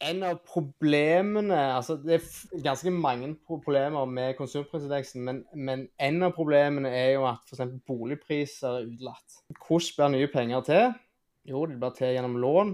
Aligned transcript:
en 0.00 0.22
av 0.26 0.38
problemene 0.48 1.58
Altså, 1.74 1.96
det 2.00 2.16
er 2.18 2.62
ganske 2.64 2.92
mange 2.94 3.32
problemer 3.46 4.08
med 4.08 4.36
konsumprisindeksen, 4.38 5.24
men, 5.24 5.42
men 5.54 5.86
en 6.00 6.22
av 6.26 6.34
problemene 6.36 6.92
er 6.94 7.14
jo 7.16 7.26
at 7.28 7.44
f.eks. 7.50 7.74
boligpriser 7.88 8.80
er 8.80 8.88
utelatt. 8.90 9.40
Hvordan 9.58 9.96
blir 9.96 10.14
nye 10.16 10.30
penger 10.32 10.64
til? 10.68 10.86
Jo, 11.50 11.66
det 11.66 11.78
blir 11.80 11.96
til 11.96 12.14
gjennom 12.14 12.38
lån. 12.40 12.72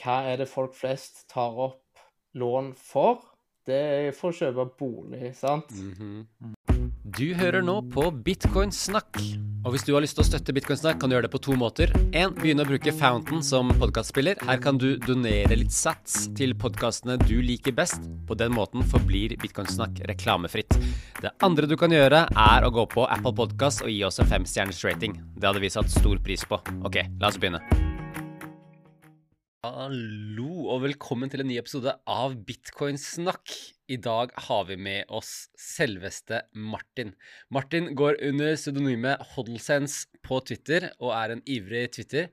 Hva 0.00 0.16
er 0.28 0.40
det 0.42 0.50
folk 0.50 0.74
flest 0.76 1.24
tar 1.32 1.56
opp 1.68 2.04
lån 2.36 2.74
for? 2.76 3.22
Det 3.66 3.76
er 3.76 4.14
for 4.16 4.32
å 4.32 4.36
kjøpe 4.36 4.66
bolig, 4.80 5.34
sant? 5.36 5.70
Du 7.10 7.32
hører 7.34 7.64
nå 7.64 7.80
på 7.90 8.04
Bitcoin 8.22 8.70
Snakk. 8.74 9.18
Og 9.64 9.74
hvis 9.74 9.82
du 9.84 9.90
har 9.92 10.02
lyst 10.04 10.14
til 10.16 10.22
å 10.22 10.28
støtte 10.28 10.54
Bitcoin 10.54 10.78
Snakk, 10.78 11.00
kan 11.00 11.10
du 11.10 11.16
gjøre 11.16 11.26
det 11.26 11.32
på 11.32 11.40
to 11.42 11.56
måter. 11.58 11.90
En, 12.16 12.32
begynne 12.36 12.62
å 12.62 12.68
bruke 12.68 12.92
Fountain 12.94 13.42
som 13.44 13.72
podkastspiller. 13.80 14.38
Her 14.46 14.60
kan 14.62 14.78
du 14.80 14.94
donere 15.02 15.58
litt 15.58 15.74
sats 15.74 16.28
til 16.38 16.54
podkastene 16.60 17.18
du 17.24 17.40
liker 17.44 17.74
best. 17.76 18.06
På 18.28 18.36
den 18.38 18.54
måten 18.54 18.86
forblir 18.92 19.34
Bitcoin 19.42 19.68
Snakk 19.68 19.98
reklamefritt. 20.10 20.76
Det 21.20 21.34
andre 21.44 21.68
du 21.68 21.74
kan 21.80 21.92
gjøre, 21.92 22.26
er 22.30 22.66
å 22.68 22.72
gå 22.74 22.86
på 22.94 23.08
Apple 23.10 23.34
Podcast 23.42 23.82
og 23.84 23.90
gi 23.90 24.04
oss 24.06 24.22
en 24.22 24.30
femstjerners 24.30 24.84
rating. 24.86 25.18
Det 25.34 25.50
hadde 25.50 25.64
vi 25.64 25.72
satt 25.72 25.90
stor 25.90 26.20
pris 26.22 26.46
på. 26.46 26.60
Ok, 26.86 27.02
la 27.18 27.32
oss 27.32 27.40
begynne. 27.40 27.64
Hallo 29.66 30.70
og 30.72 30.86
velkommen 30.86 31.28
til 31.28 31.42
en 31.42 31.50
ny 31.50 31.58
episode 31.60 31.98
av 32.08 32.38
Bitcoin 32.46 32.96
Snakk. 33.00 33.58
I 33.90 33.96
dag 33.98 34.30
har 34.46 34.64
vi 34.68 34.76
med 34.78 35.08
oss 35.10 35.48
selveste 35.58 36.44
Martin. 36.54 37.10
Martin 37.50 37.88
går 37.98 38.20
under 38.22 38.52
pseudonymet 38.54 39.22
Hodlsense 39.32 40.06
på 40.22 40.38
Twitter 40.46 40.92
og 41.00 41.10
er 41.16 41.32
en 41.34 41.40
ivrig 41.42 41.88
Twitter. 41.96 42.28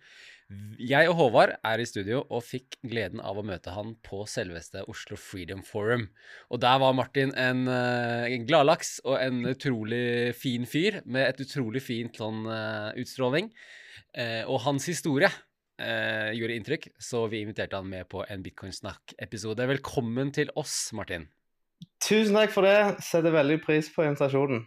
Jeg 0.77 1.09
og 1.09 1.17
Håvard 1.17 1.55
er 1.66 1.81
i 1.81 1.88
studio 1.89 2.20
og 2.21 2.45
fikk 2.45 2.77
gleden 2.85 3.23
av 3.25 3.39
å 3.41 3.45
møte 3.47 3.73
han 3.73 3.95
på 4.05 4.21
selveste 4.30 4.83
Oslo 4.88 5.17
Freedom 5.17 5.63
Forum. 5.66 6.05
Og 6.53 6.61
der 6.61 6.77
var 6.83 6.93
Martin 6.95 7.33
en, 7.33 7.66
eh, 7.67 8.38
en 8.38 8.45
gladlaks 8.45 9.00
og 9.03 9.17
en 9.17 9.41
utrolig 9.50 10.35
fin 10.38 10.69
fyr 10.69 11.02
med 11.05 11.25
et 11.25 11.41
utrolig 11.41 11.81
fint 11.81 12.22
sånn 12.22 12.45
eh, 12.45 13.02
utstråling. 13.02 13.50
Eh, 14.13 14.44
og 14.45 14.61
hans 14.67 14.85
historie 14.85 15.33
gjorde 15.78 16.55
inntrykk, 16.58 16.88
så 16.97 17.19
vi 17.30 17.44
inviterte 17.44 17.78
han 17.78 17.85
med 17.85 18.08
på 18.09 18.23
en 18.25 18.41
Bitcoin 18.41 18.73
Snakk-episode. 18.73 19.67
Velkommen 19.69 20.31
til 20.33 20.50
oss, 20.58 20.89
Martin. 20.97 21.28
Tusen 22.03 22.38
takk 22.38 22.53
for 22.53 22.67
det. 22.67 23.02
Setter 23.03 23.34
veldig 23.34 23.58
pris 23.64 23.90
på 23.94 24.06
invitasjonen. 24.06 24.66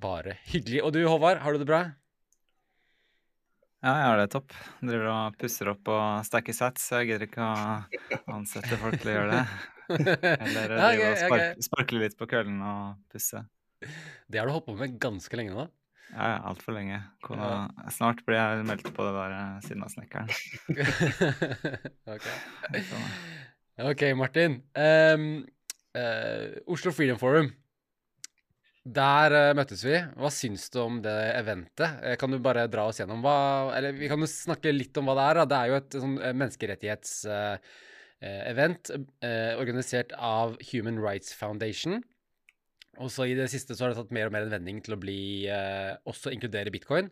Bare 0.00 0.36
hyggelig. 0.52 0.82
Og 0.84 0.92
du, 0.94 1.00
Håvard, 1.08 1.40
har 1.42 1.56
du 1.56 1.62
det 1.62 1.68
bra? 1.68 1.80
Ja, 3.80 3.94
jeg 3.96 4.08
har 4.10 4.18
det 4.20 4.28
topp. 4.34 4.52
Driver 4.84 5.08
og 5.08 5.36
pusser 5.40 5.70
opp 5.72 5.88
og 5.88 6.24
stacker 6.28 6.56
sats, 6.56 6.84
jeg 6.92 7.08
gidder 7.08 7.24
ikke 7.30 7.46
å 7.46 8.34
ansette 8.36 8.76
folk 8.80 9.00
til 9.00 9.14
å 9.14 9.14
gjøre 9.16 9.38
det. 9.38 9.44
Eller 10.44 10.74
Ja, 10.76 10.90
okay, 10.92 11.14
spark 11.16 11.40
okay. 11.40 11.64
sparkle 11.64 12.02
litt 12.04 12.18
på 12.20 12.28
kølen 12.30 12.60
og 12.60 13.00
pusse. 13.10 13.40
Det 14.28 14.38
har 14.38 14.46
du 14.46 14.52
holdt 14.52 14.68
på 14.68 14.76
med 14.76 15.00
ganske 15.00 15.40
lenge 15.40 15.56
nå. 15.56 15.64
Ja, 16.10 16.26
ja, 16.34 16.38
altfor 16.50 16.74
lenge. 16.74 16.98
Kona, 17.24 17.70
snart 17.94 18.20
blir 18.26 18.36
jeg 18.36 18.64
meldt 18.66 18.88
på 18.92 19.06
det 19.06 19.12
der 19.14 19.34
eh, 19.36 19.60
siden 19.64 19.84
av 19.86 19.92
snekkeren. 19.94 20.28
ok. 22.16 22.26
Ok, 23.80 24.02
Martin. 24.12 24.60
Um, 24.76 25.40
uh, 25.96 26.52
Oslo 26.68 26.92
Freedom 26.92 27.16
Forum. 27.16 27.48
Der 28.84 29.32
uh, 29.32 29.56
møttes 29.56 29.80
vi. 29.86 29.94
Hva 30.20 30.28
syns 30.34 30.66
du 30.74 30.80
om 30.82 30.98
det 31.04 31.34
eventet? 31.38 31.90
Eh, 32.04 32.16
kan 32.20 32.30
du 32.32 32.38
bare 32.44 32.68
dra 32.68 32.84
oss 32.90 32.98
gjennom 33.00 33.22
hva 33.24 33.72
Eller 33.76 33.92
vi 33.96 34.08
kan 34.10 34.20
jo 34.20 34.26
snakke 34.28 34.72
litt 34.74 34.96
om 35.00 35.06
hva 35.08 35.14
det 35.16 35.24
er. 35.24 35.34
Da. 35.40 35.44
Det 35.48 35.56
er 35.56 35.66
jo 35.70 35.78
et 35.78 35.92
sånn 36.02 36.16
menneskerettighetsevent 36.20 38.84
organisert 39.62 40.10
av 40.12 40.60
Human 40.72 40.98
Rights 41.00 41.32
Foundation. 41.32 42.04
Og 43.00 43.08
så 43.14 43.24
i 43.30 43.38
det 43.38 43.48
siste 43.52 43.72
så 43.72 43.84
har 43.86 43.90
det 43.94 44.00
tatt 44.02 44.12
mer 44.12 44.26
og 44.28 44.34
mer 44.34 44.44
en 44.44 44.54
vending 44.58 44.78
til 44.84 44.92
å 44.92 45.00
bli 45.00 45.48
også 45.48 46.28
inkludere 46.34 46.74
bitcoin. 46.74 47.06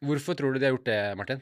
Hvorfor 0.00 0.32
tror 0.38 0.50
du 0.54 0.58
de 0.62 0.66
har 0.70 0.76
gjort 0.78 0.88
det, 0.88 1.16
Martin? 1.20 1.40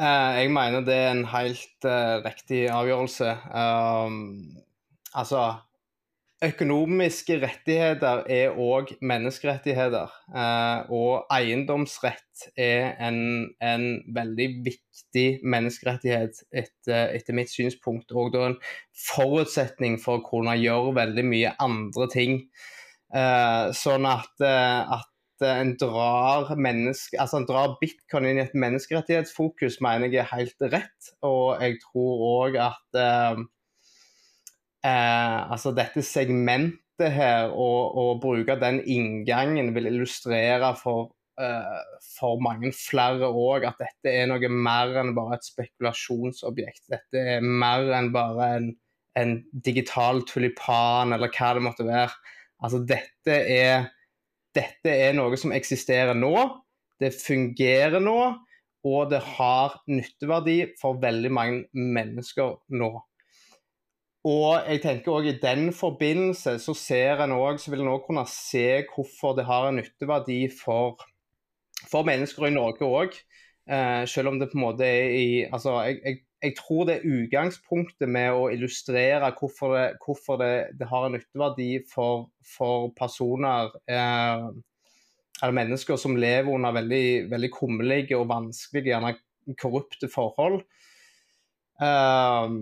Eh, 0.00 0.34
jeg 0.40 0.50
mener 0.50 0.80
det 0.80 0.94
er 0.96 1.10
en 1.12 1.26
helt 1.28 1.84
uh, 1.84 2.22
riktig 2.24 2.62
avgjørelse. 2.72 3.34
Um, 3.52 4.14
altså 5.14 5.42
Økonomiske 6.40 7.36
rettigheter 7.42 8.22
er 8.32 8.56
òg 8.56 8.94
menneskerettigheter. 9.04 10.08
Uh, 10.32 10.88
og 10.88 11.26
eiendomsrett 11.36 12.46
er 12.56 12.94
en, 12.96 13.20
en 13.60 13.84
veldig 14.16 14.48
viktig 14.70 15.26
menneskerettighet 15.44 16.40
etter, 16.48 17.12
etter 17.18 17.36
mitt 17.36 17.52
synspunkt. 17.52 18.16
Og 18.16 18.32
da 18.32 18.46
en 18.48 18.56
forutsetning 19.10 20.00
for 20.00 20.16
å 20.16 20.24
kunne 20.24 20.56
gjøre 20.56 20.96
veldig 21.02 21.26
mye 21.28 21.52
andre 21.60 22.08
ting. 22.16 22.40
Uh, 23.12 23.68
sånn 23.76 24.08
at, 24.08 24.32
at 24.40 25.09
en 25.46 25.74
drar, 25.80 26.50
altså 26.52 27.38
en 27.38 27.46
drar 27.48 27.76
bitcoin 27.80 28.28
inn 28.30 28.40
i 28.40 28.44
et 28.44 28.56
menneskerettighetsfokus, 28.58 29.80
mener 29.84 30.12
jeg 30.12 30.24
er 30.24 30.34
helt 30.34 30.66
rett. 30.72 31.10
Og 31.26 31.60
jeg 31.62 31.78
tror 31.84 32.26
òg 32.28 32.58
at 32.64 33.00
eh, 33.00 33.40
eh, 34.86 35.38
altså 35.50 35.72
dette 35.76 36.04
segmentet 36.06 37.14
her, 37.14 37.54
og 37.56 38.20
bruke 38.20 38.58
den 38.60 38.82
inngangen, 38.84 39.72
vil 39.76 39.88
illustrere 39.88 40.74
for, 40.76 41.14
eh, 41.40 41.78
for 42.18 42.42
mange 42.44 42.74
flere 42.76 43.30
òg 43.30 43.64
at 43.70 43.80
dette 43.80 44.12
er 44.12 44.28
noe 44.28 44.52
mer 44.52 44.98
enn 45.00 45.14
bare 45.16 45.38
et 45.38 45.48
spekulasjonsobjekt. 45.48 46.84
Dette 46.92 47.24
er 47.36 47.46
mer 47.46 47.88
enn 47.96 48.12
bare 48.12 48.50
en, 48.58 48.68
en 49.16 49.38
digital 49.64 50.22
tulipan, 50.28 51.16
eller 51.16 51.32
hva 51.32 51.54
det 51.56 51.64
måtte 51.64 51.88
være. 51.88 52.36
Altså 52.60 52.82
dette 52.84 53.36
er, 53.48 53.88
dette 54.56 54.92
er 54.92 55.14
noe 55.16 55.38
som 55.40 55.54
eksisterer 55.54 56.16
nå. 56.18 56.34
Det 57.00 57.12
fungerer 57.16 58.02
nå, 58.02 58.18
og 58.86 59.12
det 59.12 59.20
har 59.36 59.78
nytteverdi 59.88 60.58
for 60.80 61.00
veldig 61.00 61.30
mange 61.32 61.62
mennesker 61.72 62.58
nå. 62.76 62.90
Og 64.28 64.66
jeg 64.68 64.82
tenker 64.84 65.14
også 65.14 65.32
i 65.32 65.40
den 65.40 65.70
forbindelse 65.72 66.58
så 66.60 66.74
ser 66.76 67.22
en 67.24 67.32
også, 67.32 67.64
så 67.64 67.72
vil 67.72 67.86
en 67.86 67.94
òg 67.94 68.02
kunne 68.04 68.26
se 68.28 68.82
hvorfor 68.90 69.38
det 69.38 69.46
har 69.48 69.70
en 69.70 69.80
nytteverdi 69.80 70.42
for, 70.52 71.00
for 71.88 72.04
mennesker 72.04 72.50
i 72.50 72.52
Norge 72.52 72.84
òg. 72.84 73.16
Eh, 73.70 74.04
selv 74.08 74.32
om 74.32 74.40
det 74.40 74.50
på 74.50 74.58
en 74.58 74.64
måte 74.64 74.84
er 74.84 75.14
i 75.14 75.30
Altså, 75.46 75.78
jeg, 75.86 76.00
jeg, 76.04 76.20
jeg 76.40 76.56
tror 76.56 76.86
det 76.88 76.96
er 76.96 77.08
utgangspunktet 77.08 78.08
med 78.08 78.32
å 78.32 78.48
illustrere 78.52 79.28
hvorfor 79.36 79.74
det, 79.76 79.86
hvorfor 80.04 80.40
det, 80.40 80.52
det 80.80 80.88
har 80.88 81.06
en 81.06 81.16
nytteverdi 81.18 81.70
for, 81.90 82.30
for 82.48 82.90
personer 82.96 83.72
eh, 83.90 84.46
eller 85.40 85.56
mennesker 85.56 86.00
som 86.00 86.18
lever 86.20 86.52
under 86.52 86.76
veldig, 86.76 87.30
veldig 87.30 87.50
kummerlige 87.54 88.18
og 88.18 88.28
vanskelige, 88.32 88.92
gjerne 88.92 89.14
korrupte 89.60 90.08
forhold. 90.12 90.62
Eh, 91.80 92.56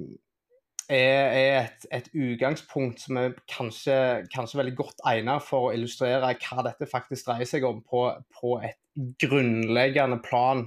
er, 0.89 1.33
et, 1.61 1.87
et 1.93 2.07
utgangspunkt 2.17 3.03
som 3.03 3.19
er 3.21 3.35
kanskje, 3.51 3.97
kanskje 4.33 4.63
veldig 4.63 4.77
godt 4.79 5.03
egnet 5.11 5.45
for 5.45 5.69
å 5.69 5.73
illustrere 5.77 6.33
hva 6.33 6.65
dette 6.65 6.89
faktisk 6.89 7.29
dreier 7.29 7.51
seg 7.51 7.67
om 7.69 7.83
på, 7.85 8.07
på 8.41 8.55
et 8.65 8.79
grunnleggende 9.21 10.23
plan, 10.25 10.65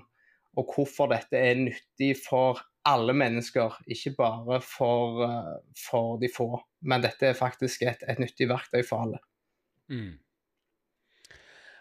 og 0.60 0.76
hvorfor 0.76 1.10
dette 1.12 1.40
er 1.40 1.64
nyttig 1.64 2.14
for 2.22 2.60
alle 2.90 3.14
mennesker, 3.14 3.75
ikke 3.94 4.16
bare 4.18 4.58
for, 4.66 5.22
eh, 5.28 5.56
for 5.78 6.18
de 6.22 6.30
få. 6.34 6.50
Men 6.81 7.03
dette 7.06 7.30
er 7.30 7.38
faktisk 7.38 7.84
et, 7.86 8.03
et 8.09 8.22
nyttig 8.22 8.47
verktøy 8.50 8.81
for 8.88 9.06
alle. 9.06 9.19
Mm. 9.92 10.18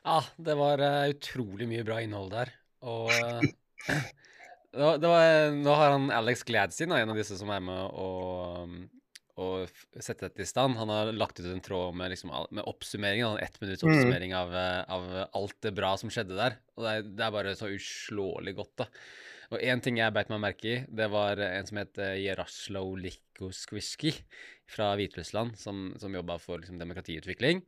Ja, 0.05 0.21
det 0.37 0.57
var 0.57 0.81
eh, 0.85 1.11
utrolig 1.15 1.69
mye 1.71 1.85
bra 1.87 2.01
innhold 2.05 2.33
der. 2.33 2.53
Og 2.89 3.11
eh, 3.13 3.51
det 4.73 4.81
var, 4.81 5.01
det 5.03 5.13
var, 5.13 5.53
nå 5.57 5.77
har 5.77 5.95
han 5.97 6.09
Alex 6.15 6.45
Gladstein, 6.49 6.93
en 6.97 7.13
av 7.13 7.21
disse 7.21 7.37
som 7.41 7.53
er 7.53 7.65
med 7.65 7.81
å, 7.81 8.11
å 9.41 9.49
sette 10.01 10.29
dette 10.29 10.45
i 10.45 10.49
stand. 10.49 10.77
Han 10.81 10.93
har 10.93 11.13
lagt 11.17 11.41
ut 11.41 11.49
en 11.49 11.65
tråd 11.65 11.97
med, 11.97 12.13
liksom, 12.15 12.33
med 12.51 12.65
oppsummering, 12.69 13.25
Han 13.25 13.39
en 13.41 13.45
ett 13.45 13.61
minutts 13.61 13.85
Mhm. 13.85 13.93
oppsummering 13.93 14.37
av, 14.37 14.55
eh, 14.57 14.85
av 14.89 15.11
alt 15.33 15.59
det 15.65 15.73
bra 15.77 15.97
som 16.01 16.13
skjedde 16.13 16.37
der. 16.37 16.61
Og 16.77 16.85
det 16.85 16.93
er, 16.93 17.09
det 17.09 17.27
er 17.27 17.37
bare 17.41 17.57
så 17.57 17.73
uslåelig 17.73 18.57
godt, 18.61 18.77
da. 18.85 18.89
Og 19.51 19.63
én 19.67 19.81
ting 19.83 19.99
jeg 19.99 20.15
beit 20.15 20.29
meg 20.31 20.43
merke 20.45 20.69
i, 20.71 20.77
det 20.87 21.09
var 21.11 21.41
en 21.43 21.67
som 21.67 21.81
het 21.81 21.99
eh, 21.99 22.21
Jaraslo 22.23 22.85
Likoskwiski 23.03 24.13
fra 24.71 24.93
Hviterussland, 24.99 25.57
som, 25.59 25.89
som 25.99 26.15
jobba 26.15 26.37
for 26.39 26.63
liksom, 26.63 26.79
demokratiutvikling. 26.79 27.65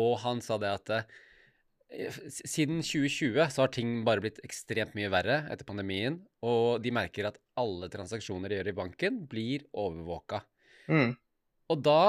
Og 0.00 0.14
han 0.22 0.40
sa 0.40 0.56
det 0.62 0.70
at 0.72 0.92
eh, 0.96 2.16
siden 2.32 2.80
2020 2.80 3.36
så 3.52 3.66
har 3.66 3.74
ting 3.76 3.98
bare 4.08 4.24
blitt 4.24 4.40
ekstremt 4.46 4.96
mye 4.96 5.12
verre 5.12 5.42
etter 5.52 5.68
pandemien, 5.68 6.16
og 6.40 6.80
de 6.84 6.94
merker 6.96 7.28
at 7.28 7.36
alle 7.60 7.92
transaksjoner 7.92 8.48
de 8.48 8.62
gjør 8.62 8.72
i 8.72 8.78
banken, 8.80 9.20
blir 9.28 9.66
overvåka. 9.76 10.40
Mm. 10.88 11.12
Og 11.72 11.84
da 11.84 12.02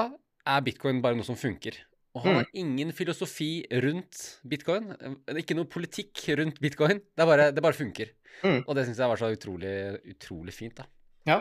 er 0.48 0.64
bitcoin 0.64 1.04
bare 1.04 1.20
noe 1.20 1.28
som 1.28 1.36
funker. 1.36 1.76
Og 2.14 2.22
han 2.22 2.32
Mm. 2.32 2.36
har 2.36 2.46
ingen 2.54 2.92
filosofi 2.92 3.64
rundt 3.72 4.40
bitcoin. 4.48 4.92
eh, 5.00 5.34
Ikke 5.40 5.54
noe 5.56 5.64
politikk 5.66 6.22
rundt 6.38 6.60
bitcoin. 6.60 7.00
Det, 7.16 7.26
bare, 7.26 7.50
det 7.52 7.62
bare 7.62 7.72
funker. 7.74 8.12
Mm. 8.44 8.64
Og 8.68 8.74
det 8.76 8.86
syns 8.86 8.98
jeg 8.98 9.08
var 9.08 9.16
så 9.16 9.32
utrolig, 9.34 9.98
utrolig 10.14 10.52
fint, 10.54 10.76
da. 10.76 10.84
Ja. 11.26 11.40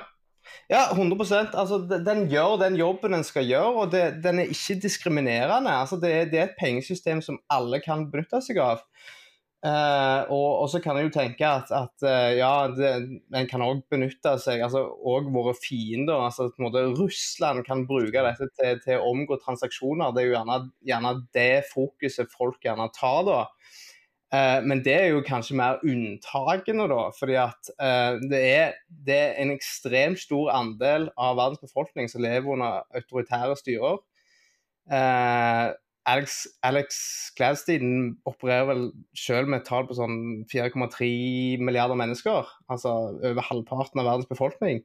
Ja, 0.69 0.89
100% 0.93 1.53
altså, 1.55 1.77
Den 2.03 2.27
gjør 2.29 2.57
den 2.59 2.75
jobben 2.75 3.11
den 3.15 3.23
skal 3.23 3.45
gjøre, 3.47 3.75
og 3.79 3.91
det, 3.91 4.21
den 4.23 4.39
er 4.39 4.49
ikke 4.51 4.75
diskriminerende. 4.81 5.69
Altså, 5.71 5.95
det, 6.01 6.31
det 6.31 6.39
er 6.39 6.43
et 6.49 6.57
pengesystem 6.59 7.21
som 7.23 7.39
alle 7.49 7.79
kan 7.79 8.09
benytte 8.11 8.41
seg 8.43 8.57
av. 8.57 8.81
Eh, 9.63 10.21
og, 10.27 10.47
og 10.59 10.65
så 10.67 10.81
kan 10.83 10.97
jeg 10.99 11.07
jo 11.07 11.11
tenke 11.15 11.47
at, 11.47 11.69
at 11.71 12.03
eh, 12.03 12.33
ja, 12.41 12.67
det, 12.67 12.89
en 13.31 13.47
kan 13.47 13.61
òg 13.63 13.85
benytte 13.91 14.33
seg 14.43 14.59
altså 14.65 14.81
òg 15.07 15.29
våre 15.31 15.53
fiender. 15.55 16.19
altså 16.19 16.49
på 16.49 16.59
en 16.59 16.65
måte 16.67 16.81
Russland 16.97 17.63
kan 17.63 17.85
bruke 17.87 18.25
dette 18.25 18.49
til, 18.59 18.81
til 18.83 18.99
å 18.99 19.13
omgå 19.13 19.37
transaksjoner. 19.39 20.11
Det 20.11 20.23
er 20.23 20.27
jo 20.27 20.35
gjerne, 20.35 20.57
gjerne 20.91 21.13
det 21.37 21.53
fokuset 21.69 22.35
folk 22.35 22.59
gjerne 22.67 22.89
tar 22.97 23.21
da. 23.29 23.39
Eh, 24.35 24.59
men 24.67 24.83
det 24.83 24.97
er 24.97 25.07
jo 25.13 25.23
kanskje 25.23 25.55
mer 25.61 25.79
unntakene, 25.87 26.89
da. 26.91 27.05
fordi 27.15 27.39
at 27.39 27.71
eh, 27.77 28.19
det, 28.33 28.43
er, 28.43 28.75
det 29.07 29.19
er 29.29 29.39
en 29.45 29.55
ekstremt 29.55 30.19
stor 30.25 30.51
andel 30.57 31.07
av 31.15 31.39
verdens 31.39 31.63
befolkning 31.63 32.11
som 32.11 32.25
lever 32.25 32.51
under 32.57 32.83
autoritære 32.99 33.55
styrer. 33.63 34.03
Alex, 36.05 36.47
Alex 36.61 36.97
Gladstein 37.37 38.17
opererer 38.27 38.67
vel 38.67 38.81
selv 39.15 39.47
med 39.47 39.61
et 39.61 39.69
tall 39.69 39.85
på 39.87 39.95
sånn 39.95 40.17
4,3 40.51 41.61
milliarder 41.63 41.99
mennesker. 41.99 42.49
Altså 42.71 42.91
over 43.15 43.45
halvparten 43.47 44.01
av 44.01 44.09
verdens 44.09 44.31
befolkning. 44.31 44.83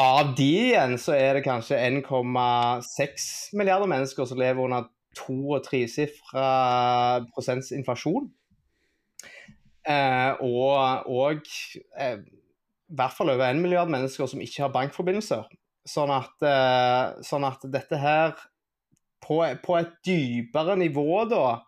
Av 0.00 0.34
de 0.38 0.48
igjen 0.70 0.96
så 1.02 1.14
er 1.14 1.36
det 1.36 1.44
kanskje 1.46 1.78
1,6 1.78 3.28
milliarder 3.58 3.90
mennesker 3.90 4.26
som 4.26 4.40
lever 4.40 4.64
under 4.64 4.88
to- 5.18 5.54
og 5.56 5.64
tresifra 5.66 7.22
prosents 7.34 7.70
inflasjon. 7.74 8.30
Eh, 9.86 10.32
og 10.44 11.06
og 11.10 11.46
eh, 11.98 12.18
i 12.20 12.96
hvert 12.98 13.14
fall 13.16 13.30
over 13.30 13.46
1 13.46 13.62
milliard 13.62 13.90
mennesker 13.90 14.26
som 14.26 14.42
ikke 14.42 14.64
har 14.64 14.74
bankforbindelser. 14.74 15.46
Sånn 15.86 16.10
at, 16.12 16.34
eh, 16.42 17.22
sånn 17.26 17.46
at 17.46 17.62
dette 17.70 17.98
her 17.98 18.34
på, 19.24 19.42
på 19.64 19.76
et 19.78 19.92
dypere 20.06 20.76
nivå, 20.80 21.24
da, 21.30 21.60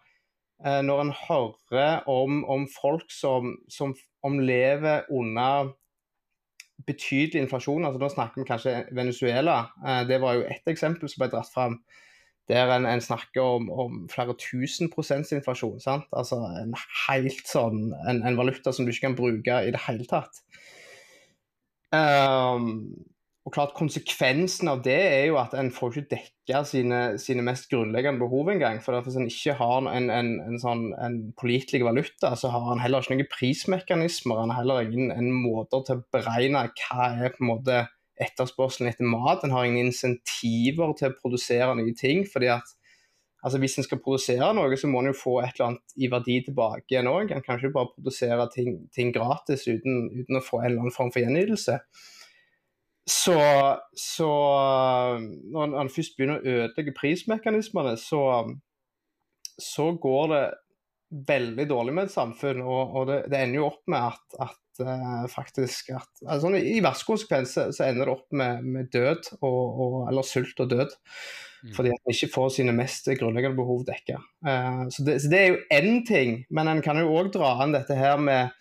eh, 0.65 0.81
når 0.85 1.05
en 1.05 1.15
hører 1.27 2.09
om, 2.11 2.43
om 2.45 2.67
folk 2.71 3.11
som, 3.13 3.55
som 3.71 3.95
om 4.23 4.41
lever 4.41 5.09
under 5.11 5.73
betydelig 6.87 7.45
inflasjon, 7.45 7.85
altså 7.87 8.01
nå 8.03 8.11
snakker 8.11 8.43
vi 8.43 8.49
kanskje 8.49 8.77
Venezuela, 8.97 9.59
eh, 9.87 10.03
det 10.09 10.21
var 10.23 10.39
jo 10.39 10.47
ett 10.51 10.71
eksempel 10.71 11.11
som 11.11 11.25
ble 11.25 11.33
dratt 11.35 11.53
fram 11.53 11.83
der 12.51 12.73
en, 12.75 12.87
en 12.87 13.01
snakker 13.01 13.41
om, 13.43 13.69
om, 13.71 14.01
flere 14.11 14.35
tusen 14.41 14.91
prosents 14.91 15.33
inflasjon. 15.33 15.79
sant? 15.81 16.09
Altså 16.13 16.41
en 16.59 16.75
helt 17.07 17.47
sånn, 17.49 17.93
en, 18.09 18.23
en, 18.27 18.39
valuta 18.39 18.75
som 18.75 18.87
du 18.87 18.93
ikke 18.93 19.07
kan 19.07 19.19
bruke 19.19 19.61
i 19.63 19.71
det 19.75 19.83
hele 19.87 20.07
tatt. 20.11 20.43
Um, 21.93 23.05
og 23.43 23.55
klart 23.57 23.73
Konsekvensen 23.75 24.71
av 24.71 24.85
det 24.85 24.95
er 24.95 25.25
jo 25.27 25.39
at 25.41 25.55
en 25.59 25.73
får 25.75 25.97
ikke 25.97 26.11
dekka 26.13 26.61
sine, 26.69 26.99
sine 27.19 27.43
mest 27.43 27.67
grunnleggende 27.73 28.23
behov 28.23 28.53
engang. 28.53 28.79
For 28.85 28.95
hvis 29.03 29.17
en 29.19 29.27
ikke 29.27 29.57
har 29.59 29.89
en, 29.91 30.11
en, 30.15 30.31
en 30.47 30.61
sånn, 30.63 30.85
pålitelig 31.41 31.83
valuta, 31.83 32.37
så 32.39 32.53
har 32.55 32.69
en 32.71 32.83
heller 32.83 33.03
ikke 33.03 33.17
noen 33.17 33.33
prismekanismer. 33.33 34.45
En 34.45 34.55
har 34.55 34.63
heller 34.63 34.87
ingen 34.87 35.33
måter 35.35 35.83
til 35.89 35.99
å 35.99 36.05
beregne 36.15 36.69
hva 36.85 37.09
er 37.17 37.35
på 37.35 37.43
en 37.43 37.51
måte 37.51 37.81
etterspørselen 38.23 38.93
etter 38.93 39.11
mat. 39.11 39.43
En 39.43 39.57
har 39.57 39.67
ingen 39.67 39.91
insentiver 39.91 40.95
til 40.99 41.11
å 41.11 41.19
produsere 41.19 41.75
nye 41.81 41.99
ting. 41.99 42.23
fordi 42.31 42.53
at 42.55 42.77
altså 43.43 43.59
Hvis 43.59 43.75
en 43.79 43.89
skal 43.89 43.99
produsere 43.99 44.55
noe, 44.55 44.77
så 44.79 44.87
må 44.87 45.03
en 45.03 45.11
jo 45.11 45.19
få 45.19 45.41
et 45.43 45.57
eller 45.57 45.73
annet 45.73 45.97
i 45.99 46.07
verdi 46.11 46.39
tilbake 46.47 46.95
igjen 46.95 47.11
òg. 47.11 47.35
En 47.35 47.43
kan 47.43 47.59
ikke 47.59 47.75
bare 47.75 47.91
produsere 47.97 48.47
ting, 48.55 48.85
ting 48.95 49.11
gratis 49.11 49.67
uten, 49.67 50.13
uten, 50.15 50.39
å 50.39 50.47
få 50.47 50.63
en 50.63 50.71
eller 50.71 50.85
annen 50.85 50.95
form 50.95 51.11
for 51.11 51.25
gjenytelse. 51.25 51.81
Så, 53.09 53.35
så 53.99 54.33
når 55.51 55.79
en 55.81 55.91
først 55.91 56.15
begynner 56.17 56.39
å 56.39 56.53
ødelegge 56.57 56.95
prismekanismene, 56.95 57.97
så, 57.99 58.23
så 59.59 59.89
går 59.99 60.29
det 60.31 60.45
veldig 61.29 61.67
dårlig 61.69 61.95
med 61.97 62.09
et 62.09 62.15
samfunn. 62.15 62.63
Og, 62.65 62.97
og 62.97 63.09
det, 63.11 63.23
det, 63.33 63.41
ender 63.41 63.61
jo 63.61 63.69
opp 63.69 63.83
med 63.91 64.13
at, 64.13 64.37
at 64.47 64.85
uh, 64.87 65.25
faktisk 65.31 65.93
at, 65.97 66.11
altså, 66.27 66.53
I 66.57 66.79
verste 66.85 67.09
konsekvens 67.09 67.57
så 67.59 67.89
ender 67.89 68.07
det 68.07 68.15
opp 68.15 68.29
med, 68.39 68.63
med 68.65 68.93
død, 68.95 69.35
og, 69.41 69.63
og, 69.85 69.97
eller 70.11 70.27
sult 70.27 70.63
og 70.63 70.71
død. 70.73 70.95
Mm. 71.63 71.75
Fordi 71.77 71.93
at 71.95 72.01
en 72.01 72.17
ikke 72.17 72.33
får 72.33 72.49
sine 72.57 72.75
mest 72.75 73.11
grunnleggende 73.19 73.59
behov 73.59 73.85
dekka. 73.89 74.23
Uh, 74.47 74.87
så, 74.95 75.05
så, 75.11 75.27
det 75.27 75.43
er 75.43 75.53
jo 75.53 75.61
én 75.75 76.01
ting, 76.09 76.41
men 76.51 76.71
en 76.71 76.83
kan 76.85 76.99
jo 77.03 77.13
òg 77.19 77.35
dra 77.35 77.57
an 77.63 77.75
dette 77.75 77.99
her 77.99 78.19
med 78.23 78.55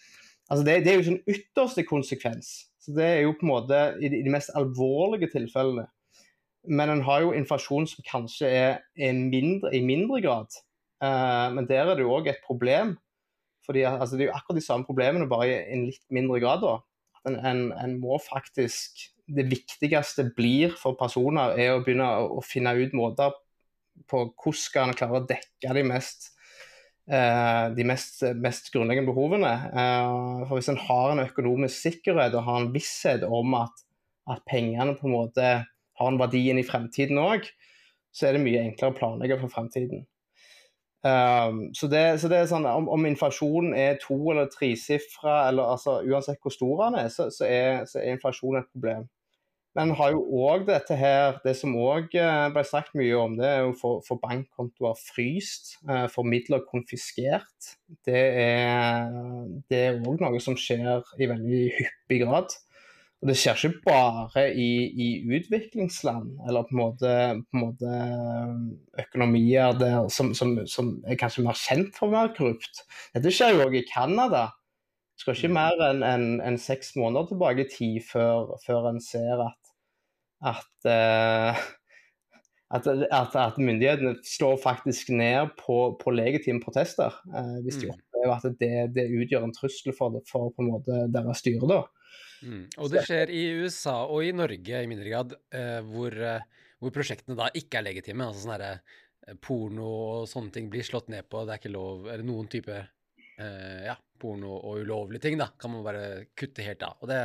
altså 0.51 0.65
det, 0.67 0.81
det, 0.83 0.91
er 0.91 0.99
jo 0.99 1.07
sånn 1.11 1.23
ytterste 1.29 1.85
konsekvens. 1.88 2.51
Så 2.81 2.95
Det 2.97 3.05
er 3.05 3.19
jo 3.21 3.35
på 3.37 3.45
en 3.45 3.51
måte 3.51 3.79
i 4.01 4.09
de, 4.09 4.23
mest 4.33 4.53
alvorlige 4.57 5.29
tilfellene. 5.35 5.85
Men 6.65 6.89
en 6.93 7.03
har 7.05 7.21
jo 7.21 7.33
inflasjon 7.37 7.87
som 7.89 8.05
kanskje 8.05 8.49
er, 8.49 8.81
er 8.97 9.13
mindre, 9.13 9.69
i 9.73 9.81
mindre 9.85 10.21
grad. 10.21 10.49
Uh, 11.01 11.49
men 11.53 11.65
der 11.69 11.89
er 11.89 11.97
det 11.97 12.05
jo 12.05 12.13
òg 12.13 12.29
et 12.29 12.41
problem. 12.45 12.95
Fordi 13.65 13.85
altså, 13.85 14.17
Det 14.17 14.25
er 14.25 14.31
jo 14.31 14.37
akkurat 14.37 14.57
de 14.57 14.65
samme 14.65 14.85
problemene, 14.85 15.29
bare 15.29 15.49
i 15.49 15.73
en 15.75 15.85
litt 15.89 16.05
mindre 16.09 16.41
grad. 16.41 16.65
da. 16.65 16.79
En, 17.29 17.37
en, 17.37 17.71
en, 17.77 17.99
må 18.01 18.17
faktisk 18.17 18.97
Det 19.31 19.45
viktigste 19.47 20.25
blir 20.35 20.73
for 20.75 20.97
personer, 20.99 21.53
er 21.55 21.75
å 21.75 21.83
begynne 21.85 22.07
å, 22.19 22.39
å 22.39 22.41
finne 22.43 22.73
ut 22.75 22.93
måter 22.97 23.31
på 24.09 24.25
hvordan 24.33 24.91
en 24.91 24.97
klare 24.97 25.21
å 25.21 25.27
dekke 25.29 25.75
de 25.77 25.83
mest 25.87 26.30
de 27.09 27.83
mest, 27.88 28.21
mest, 28.39 28.69
grunnleggende 28.71 29.09
behovene. 29.09 29.50
Uh, 29.74 30.44
for 30.48 30.59
Hvis 30.59 30.69
en 30.71 30.80
har 30.80 31.12
en 31.12 31.24
økonomisk 31.24 31.75
sikkerhet 31.89 32.38
og 32.38 32.45
har 32.45 32.62
en 32.62 32.69
visshet 32.75 33.25
om 33.27 33.56
at, 33.57 33.83
at 34.31 34.44
pengene 34.48 34.95
på 35.00 35.09
en 35.09 35.15
måte 35.15 35.50
har 35.65 36.12
en 36.12 36.21
verdi 36.21 36.45
inn 36.51 36.62
i 36.62 36.68
fremtiden 36.68 37.19
òg, 37.21 37.50
så 38.13 38.27
er 38.27 38.36
det 38.36 38.44
mye 38.45 38.62
enklere 38.63 38.94
å 38.94 38.98
planlegge 38.98 39.39
for 39.42 39.53
fremtiden. 39.53 40.06
Um, 41.01 41.71
så, 41.74 41.88
det, 41.89 42.19
så, 42.21 42.30
det, 42.30 42.38
er 42.38 42.50
sånn, 42.51 42.68
om, 42.69 42.86
om 42.94 43.07
inflasjonen 43.09 43.74
er 43.74 43.98
to- 44.01 44.19
eller 44.33 44.51
tresifra, 44.53 45.48
eller 45.50 45.74
altså, 45.74 45.98
uansett 46.06 46.38
hvor 46.44 46.53
stor 46.53 46.83
den 46.86 47.00
er, 47.01 47.09
så, 47.13 47.31
så, 47.33 47.48
er, 47.48 47.88
så 47.89 48.01
er 48.01 48.13
inflasjon 48.13 48.59
et 48.59 48.69
problem. 48.69 49.07
Men 49.77 49.94
har 49.95 50.12
jo 50.12 50.23
òg 50.44 50.65
dette 50.68 50.97
her, 51.00 51.38
det 51.45 51.53
som 51.56 51.77
òg 51.79 52.09
ble 52.12 52.63
sagt 52.68 52.95
mye 53.00 53.15
om, 53.15 53.38
det 53.39 53.47
er 53.47 53.62
jo 53.63 53.75
for, 53.79 54.01
for 54.03 54.19
bankkontoer 54.19 54.97
fryst, 55.00 55.77
for 56.12 56.27
midler 56.27 56.65
konfiskert. 56.68 57.71
Det 58.03 58.25
er 58.44 60.01
òg 60.01 60.19
noe 60.25 60.44
som 60.44 60.59
skjer 60.59 61.07
i 61.15 61.29
veldig 61.31 61.63
hyppig 61.77 62.19
grad. 62.25 62.51
Og 63.21 63.29
det 63.29 63.35
skjer 63.38 63.60
ikke 63.67 63.84
bare 63.86 64.48
i, 64.57 64.69
i 64.89 65.07
utviklingsland, 65.29 66.39
eller 66.50 66.65
på 66.65 66.74
en 66.74 66.79
måte, 66.79 67.12
på 67.51 67.60
en 67.60 67.65
måte 67.67 67.98
økonomier 69.03 69.75
der, 69.77 70.07
som, 70.10 70.31
som, 70.34 70.55
som, 70.65 70.95
er 71.05 71.19
kanskje 71.22 71.45
mer 71.45 71.60
kjent 71.60 71.93
for 72.00 72.10
å 72.10 72.15
være 72.15 72.34
korrupt. 72.39 72.81
Dette 73.13 73.34
skjer 73.36 73.53
jo 73.53 73.67
òg 73.67 73.77
i 73.77 73.86
Canada. 73.86 74.48
Det 75.13 75.22
skal 75.22 75.38
ikke 75.38 75.53
mer 75.53 75.84
enn 75.86 76.01
en, 76.01 76.25
en 76.41 76.57
seks 76.57 76.95
måneder 76.98 77.29
tilbake 77.29 77.67
i 77.67 77.69
tid 77.69 78.00
før, 78.10 78.55
før 78.65 78.89
en 78.89 78.98
ser 79.05 79.45
at 79.45 79.61
at, 80.41 80.69
uh, 80.89 81.57
at, 82.74 82.88
at, 82.88 83.36
at, 83.36 83.57
myndighetene 83.62 84.15
slår 84.25 84.57
faktisk 84.63 85.12
ned 85.13 85.53
på, 85.60 85.77
på 86.01 86.13
legitime 86.15 86.62
protester. 86.63 87.13
Uh, 87.29 87.60
hvis 87.65 87.81
de 87.81 87.91
opplever 87.93 88.33
at 88.36 88.62
det, 88.62 88.74
det, 88.95 89.10
utgjør 89.21 89.45
en 89.48 89.55
trussel 89.55 89.93
for, 89.98 90.15
det, 90.15 90.24
for 90.29 90.50
på 90.55 90.65
en 90.65 90.71
måte 90.74 91.03
deres 91.13 91.43
styre. 91.43 91.67
da. 91.69 91.81
Mm. 92.41 92.63
Og 92.81 92.89
det 92.89 93.05
skjer 93.05 93.29
i 93.29 93.43
USA 93.62 94.00
og 94.10 94.25
i 94.25 94.33
Norge 94.33 94.81
i 94.81 94.89
mindre 94.89 95.12
grad, 95.12 95.38
uh, 95.53 95.79
hvor, 95.91 96.17
hvor, 96.81 96.95
prosjektene 96.95 97.38
da 97.38 97.51
ikke 97.57 97.81
er 97.81 97.91
legitime. 97.91 98.25
altså 98.25 98.45
sånn 98.48 98.57
herre 98.57 99.38
Porno 99.38 99.86
og 99.86 100.24
sånne 100.27 100.50
ting 100.55 100.71
blir 100.71 100.83
slått 100.83 101.12
ned 101.13 101.29
på. 101.29 101.43
Det 101.45 101.53
er 101.53 101.62
ikke 101.62 101.75
lov 101.75 102.07
Eller 102.10 102.25
noen 102.25 102.50
type 102.51 102.81
ja, 103.41 103.95
porno 104.21 104.51
og 104.53 104.83
ulovlige 104.83 105.24
ting, 105.24 105.38
da, 105.39 105.48
kan 105.57 105.71
man 105.74 105.86
bare 105.86 106.03
kutte 106.38 106.62
helt 106.62 106.83
av. 106.86 107.00
Og 107.01 107.10
det, 107.10 107.21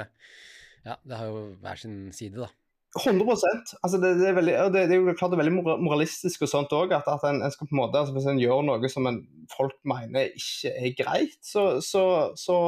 ja, 0.86 0.94
det 1.04 1.18
har 1.18 1.28
jo 1.28 1.42
hver 1.60 1.80
sin 1.82 1.98
side, 2.16 2.40
da. 2.40 2.48
100 2.96 3.34
altså 3.82 3.98
det, 4.00 4.10
det, 4.20 4.26
er 4.28 4.36
veldig, 4.36 4.54
det, 4.74 4.82
det, 4.90 4.96
er 4.96 5.02
jo 5.02 5.14
klart 5.18 5.32
det 5.32 5.38
er 5.38 5.44
veldig 5.44 5.76
moralistisk 5.84 6.46
og 6.46 6.50
sånt 6.50 6.74
òg. 6.76 6.94
At, 6.96 7.08
at 7.12 7.24
en, 7.28 7.42
en, 7.44 7.52
skal 7.52 7.68
på 7.68 7.76
en 7.76 7.82
måte, 7.82 8.00
altså 8.00 8.16
Hvis 8.16 8.28
en 8.30 8.40
gjør 8.40 8.64
noe 8.66 8.90
som 8.92 9.08
en, 9.10 9.22
folk 9.52 9.76
mener 9.88 10.32
ikke 10.32 10.72
er 10.74 10.92
greit, 10.98 11.38
så, 11.44 11.68
så, 11.84 12.04
så, 12.40 12.58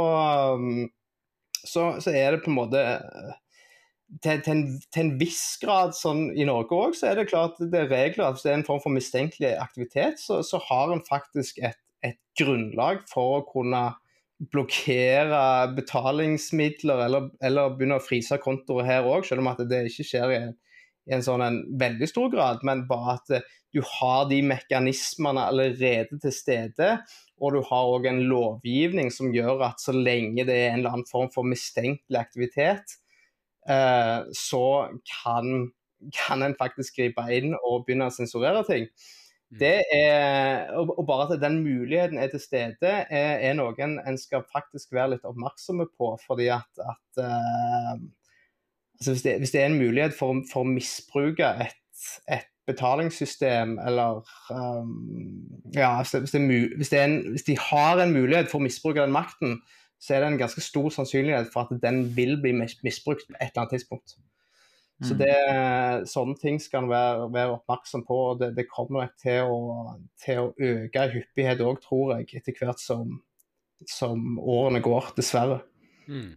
um, 0.55 0.87
så, 1.63 1.91
så 2.05 2.15
er 2.15 2.37
det 2.37 2.43
på 2.45 2.53
en 2.53 2.59
måte 2.61 2.85
til, 4.23 4.41
til, 4.41 4.53
en, 4.55 4.65
til 4.95 5.05
en, 5.05 5.15
viss 5.21 5.45
grad 5.63 5.95
sånn 5.97 6.29
i 6.33 6.47
Norge 6.49 6.77
òg, 6.77 6.97
så 6.97 7.11
er 7.11 7.21
det 7.21 7.29
klart 7.31 7.61
det 7.61 7.85
er 7.85 7.91
regler. 7.93 8.33
Hvis 8.33 8.47
det 8.47 8.53
er 8.53 8.61
en 8.61 8.69
form 8.69 8.83
for 8.85 8.95
mistenkelig 8.95 9.55
aktivitet, 9.61 10.21
så, 10.23 10.43
har 10.69 10.95
en 10.95 11.05
faktisk 11.05 11.61
et, 11.65 11.81
et 12.05 12.19
grunnlag 12.39 13.05
for 13.11 13.41
å 13.41 13.47
kunne 13.49 13.83
blokkere 14.39 15.75
betalingsmidler 15.75 17.05
eller, 17.09 17.31
eller 17.43 17.75
begynne 17.75 17.99
å 17.99 18.05
fryse 18.05 18.39
kontoer 18.43 18.87
her 18.87 19.09
òg, 19.09 19.27
selv 19.27 19.43
om 19.43 19.51
at 19.51 19.65
det 19.67 19.85
ikke 19.91 20.07
skjer 20.07 20.35
i, 20.37 20.43
i 21.09 21.17
en 21.17 21.25
sånn 21.25 21.43
en 21.43 21.59
veldig 21.81 22.09
stor 22.11 22.31
grad, 22.33 22.63
men 22.67 22.85
bare 22.91 23.17
at 23.19 23.35
eh, 23.35 23.49
du 23.75 23.81
har 23.85 24.29
de 24.31 24.39
mekanismene 24.47 25.49
allerede 25.51 26.21
til 26.23 26.33
stede. 26.33 26.95
Og 27.39 27.55
du 27.55 27.61
har 27.69 27.91
òg 27.93 28.09
en 28.11 28.23
lovgivning 28.31 29.13
som 29.15 29.35
gjør 29.35 29.67
at 29.69 29.83
så 29.83 29.93
lenge 29.95 30.47
det 30.49 30.57
er 30.57 30.73
en 30.73 30.81
eller 30.81 30.97
annen 30.97 31.11
form 31.11 31.29
for 31.35 31.47
mistenkelig 31.47 32.19
aktivitet, 32.19 32.97
eh, 33.69 34.25
så 34.35 34.65
kan, 35.11 35.69
kan 36.17 36.47
en 36.47 36.57
faktisk 36.59 36.99
gripe 36.99 37.27
inn 37.35 37.55
og 37.59 37.85
begynne 37.87 38.09
å 38.09 38.15
sensurere 38.15 38.65
ting. 38.67 38.89
Mm. 39.51 39.59
Det 39.59 39.77
er, 39.95 40.69
og 40.77 41.07
bare 41.09 41.35
at 41.35 41.41
den 41.41 41.63
muligheten 41.65 42.19
er 42.19 42.29
til 42.29 42.41
stede, 42.41 42.91
er, 43.09 43.39
er 43.49 43.55
noe 43.57 43.73
en 43.81 44.19
skal 44.21 44.45
faktisk 44.53 44.93
være 44.93 45.15
litt 45.15 45.25
oppmerksomme 45.29 45.89
på. 45.97 46.13
fordi 46.27 46.51
at, 46.53 46.69
at 46.85 47.23
uh, 47.25 47.95
altså 48.99 49.15
hvis, 49.15 49.23
det, 49.23 49.39
hvis 49.39 49.51
det 49.51 49.63
er 49.63 49.67
en 49.67 49.81
mulighet 49.81 50.15
for, 50.19 50.45
for 50.53 50.67
å 50.67 50.69
misbruke 50.69 51.49
et, 51.65 52.05
et 52.29 52.49
betalingssystem 52.69 53.79
eller 53.79 54.21
um, 54.53 54.93
Ja, 55.75 55.97
hvis, 56.03 56.13
det, 56.13 56.21
hvis, 56.21 56.37
det 56.37 56.77
hvis, 56.77 56.93
en, 56.93 57.19
hvis 57.31 57.49
de 57.49 57.59
har 57.71 58.03
en 58.03 58.13
mulighet 58.13 58.51
for 58.51 58.61
å 58.61 58.67
misbruke 58.67 59.01
den 59.01 59.17
makten, 59.17 59.61
så 60.01 60.15
er 60.15 60.23
det 60.23 60.33
en 60.33 60.43
ganske 60.45 60.63
stor 60.63 60.93
sannsynlighet 60.95 61.49
for 61.53 61.67
at 61.67 61.81
den 61.83 62.05
vil 62.17 62.37
bli 62.43 62.53
misbrukt 62.53 63.25
på 63.27 63.39
et 63.41 63.49
eller 63.49 63.65
annet 63.65 63.79
tidspunkt. 63.79 64.19
Så 64.99 65.15
Mm. 65.15 65.19
det, 65.19 66.09
sånne 66.11 66.35
ting 66.41 66.57
skal 66.59 66.83
en 66.83 66.91
være, 66.91 67.29
være 67.31 67.55
oppmerksom 67.55 68.03
på. 68.07 68.17
og 68.33 68.41
Det, 68.41 68.51
det 68.57 68.67
kommer 68.67 69.05
nok 69.05 69.15
til 69.23 69.47
å, 69.47 69.59
til 70.19 70.41
å 70.43 70.49
øke 70.59 71.05
i 71.05 71.13
hyppighet 71.13 71.63
òg, 71.63 71.79
tror 71.85 72.17
jeg, 72.17 72.41
etter 72.41 72.59
hvert 72.59 72.83
som, 72.83 73.21
som 73.87 74.41
årene 74.43 74.83
går, 74.83 75.13
dessverre. 75.15 75.61
Mm. 76.09 76.33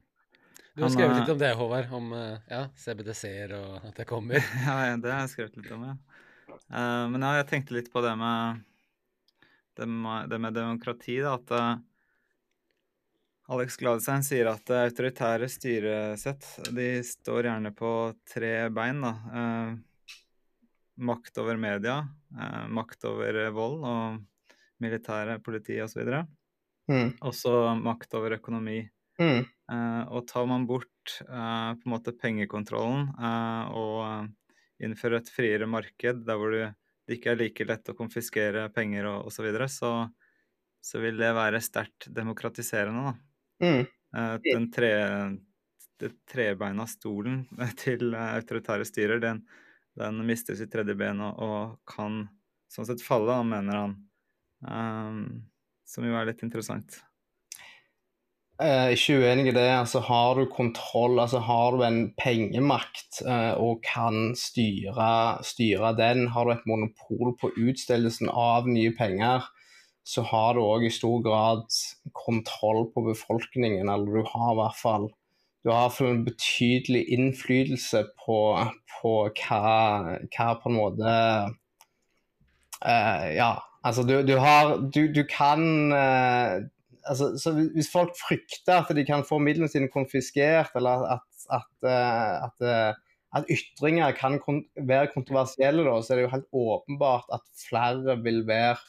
Du 0.75 0.83
har 0.85 0.93
skrevet 0.93 1.15
eh, 1.15 1.19
litt 1.19 1.33
om 1.33 1.39
det, 1.41 1.53
Håvard. 1.57 1.89
Om 1.97 2.13
eh, 2.15 2.37
ja, 2.53 2.61
CBDC-er 2.77 3.55
og 3.57 3.87
at 3.89 3.97
det 3.97 4.07
kommer. 4.09 4.45
Ja, 4.67 4.95
det 4.95 5.09
har 5.11 5.25
jeg 5.25 5.33
skrevet 5.33 5.57
litt 5.57 5.71
om, 5.73 5.87
ja. 5.89 5.97
Uh, 6.71 7.07
men 7.09 7.23
ja, 7.23 7.39
jeg 7.39 7.47
tenkte 7.49 7.75
litt 7.75 7.89
på 7.91 8.03
det 8.03 8.13
med 8.19 8.61
det 9.79 9.87
med, 9.87 10.29
det 10.29 10.37
med 10.39 10.53
demokrati, 10.53 11.17
da. 11.23 11.33
At 11.39 11.51
Alex 13.51 13.75
Gladstein 13.77 14.23
sier 14.23 14.47
at 14.47 14.69
autoritære 14.71 15.47
styresett 15.51 16.45
de 16.71 17.01
står 17.03 17.49
gjerne 17.49 17.73
på 17.75 17.89
tre 18.29 18.69
bein. 18.71 19.01
da. 19.03 19.11
Eh, 19.39 19.73
makt 21.01 21.37
over 21.41 21.57
media, 21.59 21.97
eh, 22.31 22.67
makt 22.71 23.03
over 23.09 23.41
vold 23.51 23.83
og 23.83 24.21
militære, 24.79 25.39
politi 25.43 25.81
osv. 25.83 26.07
Mm. 26.87 27.17
Også 27.19 27.75
makt 27.81 28.13
over 28.15 28.37
økonomi. 28.37 28.85
Mm. 29.19 29.43
Eh, 29.43 30.03
og 30.07 30.27
tar 30.27 30.47
man 30.47 30.65
bort 30.65 31.19
eh, 31.21 31.71
på 31.75 31.85
en 31.85 31.91
måte 31.91 32.15
pengekontrollen 32.15 33.11
eh, 33.19 33.75
og 33.75 34.81
innfører 34.81 35.19
et 35.19 35.29
friere 35.29 35.67
marked 35.67 36.23
der 36.25 36.39
hvor 36.39 36.55
det 36.55 36.71
ikke 37.17 37.33
er 37.33 37.41
like 37.43 37.67
lett 37.67 37.91
å 37.91 37.97
konfiskere 37.97 38.69
penger 38.71 39.11
og 39.11 39.27
osv., 39.27 39.35
så, 39.35 39.43
videre, 39.43 39.67
så 39.69 39.91
så 40.81 41.01
vil 41.01 41.19
det 41.19 41.29
være 41.37 41.61
sterkt 41.61 42.07
demokratiserende. 42.09 43.11
da. 43.11 43.30
Mm. 43.61 43.85
Eh, 44.17 44.35
den 44.47 44.67
tre, 44.73 44.91
det 46.01 46.11
trebeina 46.29 46.87
stolen 46.89 47.43
til 47.83 48.13
eh, 48.13 48.33
autoritære 48.39 48.87
styrer, 48.87 49.21
den, 49.23 49.43
den 49.99 50.23
mister 50.27 50.57
sitt 50.57 50.73
tredje 50.73 50.97
ben 50.99 51.21
og, 51.23 51.39
og 51.45 51.77
kan 51.89 52.25
sånn 52.71 52.87
sett 52.87 53.03
falle, 53.03 53.41
mener 53.47 53.83
han. 53.83 53.95
Um, 54.61 55.23
som 55.89 56.05
jo 56.05 56.15
er 56.15 56.29
litt 56.29 56.43
interessant. 56.45 57.01
Eh, 58.61 58.91
ikke 58.93 59.17
uenig 59.23 59.47
i 59.49 59.55
det. 59.55 59.69
altså 59.73 60.03
Har 60.05 60.37
du 60.37 60.45
kontroll, 60.45 61.17
altså 61.19 61.39
har 61.41 61.73
du 61.73 61.81
en 61.85 62.01
pengemakt 62.19 63.23
eh, 63.25 63.55
og 63.57 63.81
kan 63.85 64.35
styre, 64.37 65.41
styre 65.45 65.95
den, 65.97 66.27
har 66.35 66.45
du 66.45 66.53
et 66.53 66.67
monopol 66.69 67.33
på 67.41 67.51
utstillelsen 67.57 68.29
av 68.29 68.69
nye 68.69 68.93
penger, 68.97 69.47
så 70.03 70.23
har 70.25 70.55
du 70.57 70.63
òg 70.63 70.87
i 70.87 70.93
stor 70.93 71.21
grad 71.25 71.67
kontroll 72.17 72.87
på 72.93 73.03
befolkningen. 73.05 73.89
Eller 73.89 74.21
du 74.21 74.29
har 74.33 74.53
i 74.53 74.59
hvert 74.59 74.79
fall 74.79 75.11
du 75.61 75.69
har 75.69 75.93
en 76.01 76.23
betydelig 76.25 77.03
innflytelse 77.13 78.03
på, 78.25 78.37
på 78.95 79.11
hva, 79.37 79.65
hva 80.33 80.47
på 80.57 80.71
en 80.71 80.77
måte 80.77 81.11
uh, 82.81 83.27
Ja, 83.35 83.51
altså 83.85 84.05
du, 84.07 84.15
du 84.25 84.39
har 84.41 84.79
Du, 84.81 85.03
du 85.13 85.21
kan 85.29 85.93
uh, 85.93 86.65
altså, 87.05 87.35
så 87.37 87.53
Hvis 87.75 87.91
folk 87.93 88.17
frykter 88.17 88.81
at 88.81 88.89
de 88.97 89.05
kan 89.05 89.27
få 89.27 89.37
midlene 89.37 89.69
sine 89.69 89.91
konfiskert, 89.93 90.73
eller 90.75 91.05
at, 91.19 91.27
at, 91.53 91.71
uh, 91.85 92.49
at, 92.49 92.97
at 93.37 93.53
ytringer 93.53 94.17
kan 94.17 94.39
kont 94.41 94.65
være 94.75 95.13
kontroversielle, 95.13 95.85
da, 95.85 95.99
så 96.01 96.13
er 96.13 96.17
det 96.17 96.25
jo 96.25 96.33
helt 96.33 96.49
åpenbart 96.57 97.29
at 97.37 97.45
flere 97.69 98.17
vil 98.25 98.47
være 98.49 98.81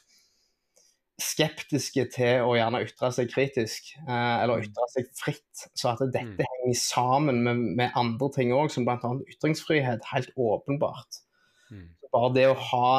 skeptiske 1.22 2.04
til 2.14 2.42
å 2.44 2.52
gjerne 2.58 2.80
ytre 2.84 3.08
seg 3.14 3.30
kritisk, 3.32 3.92
eh, 4.02 4.42
eller 4.42 4.62
ytre 4.66 4.86
seg 4.92 5.08
fritt. 5.16 5.64
Så 5.78 5.92
at 5.92 6.02
dette 6.12 6.22
Mm. 6.26 6.44
henger 6.50 6.76
sammen 6.78 7.42
med, 7.46 7.56
med 7.78 7.90
andre 7.96 8.28
ting 8.34 8.52
òg, 8.52 8.70
som 8.70 8.84
bl.a. 8.84 8.98
ytringsfrihet, 9.30 10.04
helt 10.12 10.30
åpenbart. 10.36 11.22
Mm. 11.70 11.88
Bare 12.12 12.32
det 12.34 12.46
å 12.50 12.54
ha 12.58 12.92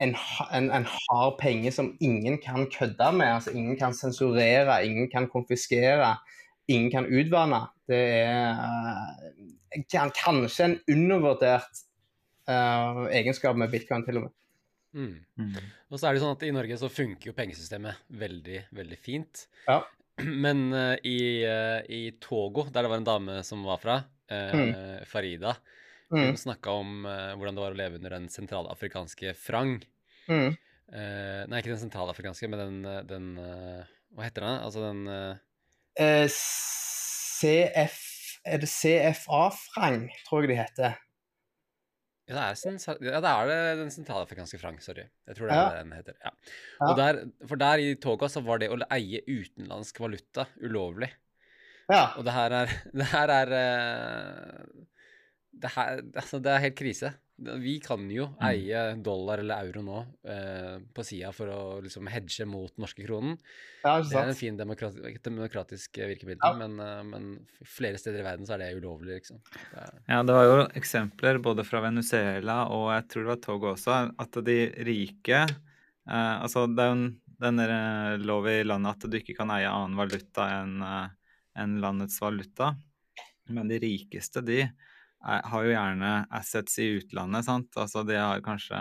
en, 0.00 0.14
en, 0.54 0.70
en 0.70 0.86
hard 0.86 1.38
penge 1.40 1.72
som 1.74 1.96
ingen 2.00 2.38
kan 2.38 2.68
kødde 2.70 3.12
med, 3.16 3.26
altså 3.40 3.50
ingen 3.56 3.76
kan 3.80 3.92
sensurere, 3.98 4.84
ingen 4.86 5.08
kan 5.10 5.26
konfiskere, 5.32 6.12
ingen 6.68 6.90
kan 6.92 7.06
utvanne, 7.10 7.64
det 7.88 7.98
er 8.22 8.60
eh, 9.72 9.82
kan- 9.90 10.12
kanskje 10.14 10.64
en 10.68 10.78
undervurdert 10.88 11.84
uh, 12.48 13.06
egenskap 13.12 13.56
med 13.56 13.70
bitcoin, 13.72 14.04
til 14.06 14.16
og 14.20 14.22
med. 14.28 14.32
Mm. 14.98 15.54
Og 15.92 16.00
så 16.00 16.08
er 16.08 16.16
det 16.16 16.22
sånn 16.22 16.34
at 16.34 16.44
i 16.46 16.52
Norge 16.54 16.78
så 16.80 16.90
funker 16.90 17.30
jo 17.30 17.36
pengesystemet 17.36 18.08
veldig, 18.20 18.64
veldig 18.74 18.98
fint. 19.00 19.44
Ja. 19.68 19.82
Men 20.44 20.68
uh, 20.74 20.96
i, 21.06 21.44
uh, 21.46 21.80
i 21.86 22.02
Togo, 22.22 22.66
der 22.72 22.84
det 22.84 22.92
var 22.92 23.02
en 23.02 23.06
dame 23.06 23.38
som 23.46 23.62
var 23.66 23.82
fra, 23.82 24.00
eh, 24.30 25.04
Farida, 25.08 25.58
Mm, 26.08 26.30
hun 26.30 26.38
snakka 26.40 26.72
om 26.72 27.02
hvordan 27.04 27.52
det 27.52 27.60
var 27.60 27.74
å 27.74 27.76
leve 27.76 27.98
under 27.98 28.14
den 28.14 28.30
sentralafrikanske 28.32 29.34
frang. 29.36 29.74
mm. 30.24 30.54
Nei, 30.88 31.58
ikke 31.58 31.74
den 31.74 31.82
sentralafrikanske, 31.82 32.48
men 32.48 32.62
den, 32.62 32.78
den 33.04 33.26
Hva 34.16 34.24
heter 34.24 34.46
den? 34.46 34.56
Altså 34.64 34.86
den 34.86 35.02
CF 36.32 37.98
Er 38.48 38.64
det 38.64 38.70
CFA-frang, 38.72 40.08
tror 40.24 40.46
jeg 40.46 40.54
de 40.54 40.58
heter. 40.62 40.96
Ja, 42.28 42.34
det 42.36 42.42
er, 42.44 42.56
sen, 42.60 42.76
ja, 43.00 43.20
det 43.24 43.30
er 43.30 43.46
det 43.48 43.60
den 43.80 43.90
sentralafrikanske 43.94 44.58
frang, 44.60 44.76
sorry. 44.84 45.06
Jeg 45.26 45.36
tror 45.38 45.48
det 45.48 45.54
er 45.56 45.62
Ja. 45.62 45.68
det 45.72 45.84
den 45.86 45.94
heter. 45.96 46.16
Ja. 46.24 46.32
Og 46.88 46.96
der, 46.98 47.20
for 47.48 47.56
der 47.60 47.80
i 47.80 47.94
Togo 47.96 48.28
så 48.28 48.42
var 48.44 48.60
det 48.60 48.68
å 48.70 48.76
eie 48.94 49.22
utenlandsk 49.24 50.00
valuta 50.04 50.44
ulovlig. 50.60 51.08
Ja. 51.88 52.02
Og 52.20 52.26
det 52.28 52.34
her 52.36 52.52
er 52.52 52.74
Det 53.00 53.06
her 53.14 53.32
er 53.32 53.54
eh, 53.62 54.66
det, 55.58 55.70
her, 55.74 56.02
altså 56.14 56.38
det 56.44 56.52
er 56.52 56.64
helt 56.68 56.76
krise. 56.78 57.14
Vi 57.38 57.76
kan 57.80 58.08
jo 58.10 58.24
Mm. 58.40 58.46
eie 58.48 58.80
dollar 59.02 59.38
eller 59.38 59.62
euro 59.68 59.82
nå 59.86 59.98
eh, 60.26 60.78
på 60.94 61.04
sida 61.06 61.30
for 61.32 61.46
å 61.46 61.58
liksom 61.84 62.08
hedge 62.10 62.44
mot 62.50 62.72
norske 62.82 63.04
kronen. 63.06 63.36
ja, 63.84 64.00
ikke 64.00 64.08
Det 64.10 64.16
er 64.18 64.28
en 64.32 64.34
fin 64.34 64.56
demokrati 64.58 65.18
demokratisk 65.22 66.00
virkemiddel, 66.02 66.42
Ja. 66.42 66.52
men, 66.58 66.80
eh, 66.80 67.02
men 67.04 67.46
flere 67.64 67.96
steder 67.98 68.20
i 68.20 68.26
verden 68.26 68.46
så 68.46 68.54
er 68.54 68.58
det 68.58 68.82
ulovlig, 68.82 69.20
liksom. 69.22 69.38
Det 69.70 69.78
er, 69.78 70.02
Ja, 70.08 70.22
det 70.24 70.34
var 70.34 70.44
jo 70.44 70.66
eksempler 70.74 71.38
både 71.40 71.64
fra 71.64 71.80
Venezuela 71.80 72.66
og 72.68 72.90
jeg 72.96 73.08
tror 73.08 73.22
det 73.22 73.28
var 73.36 73.42
Togo 73.46 73.72
også, 73.74 74.14
at 74.18 74.32
de 74.44 74.58
rike 74.84 75.46
eh, 76.08 76.42
Altså, 76.42 76.66
det 76.74 76.78
er 76.82 76.88
jo 76.88 76.92
en- 76.98 77.20
den 77.40 77.60
eh, 77.60 78.16
lov 78.18 78.46
i 78.48 78.64
landet 78.64 78.96
at 79.04 79.10
du 79.10 79.16
ikke 79.16 79.36
kan 79.36 79.50
eie 79.50 79.68
annen 79.70 79.94
valuta 79.96 80.48
enn 80.64 80.82
en 81.54 81.80
landets 81.80 82.18
valuta. 82.20 82.76
Men 83.48 83.68
de 83.68 83.78
rikeste, 83.78 84.44
de 84.44 84.70
har 85.22 85.64
jo 85.64 85.72
gjerne 85.72 86.12
assets 86.34 86.76
i 86.82 86.90
utlandet, 86.98 87.46
sant. 87.48 87.70
Altså, 87.80 88.04
de 88.06 88.18
har 88.18 88.44
kanskje 88.44 88.78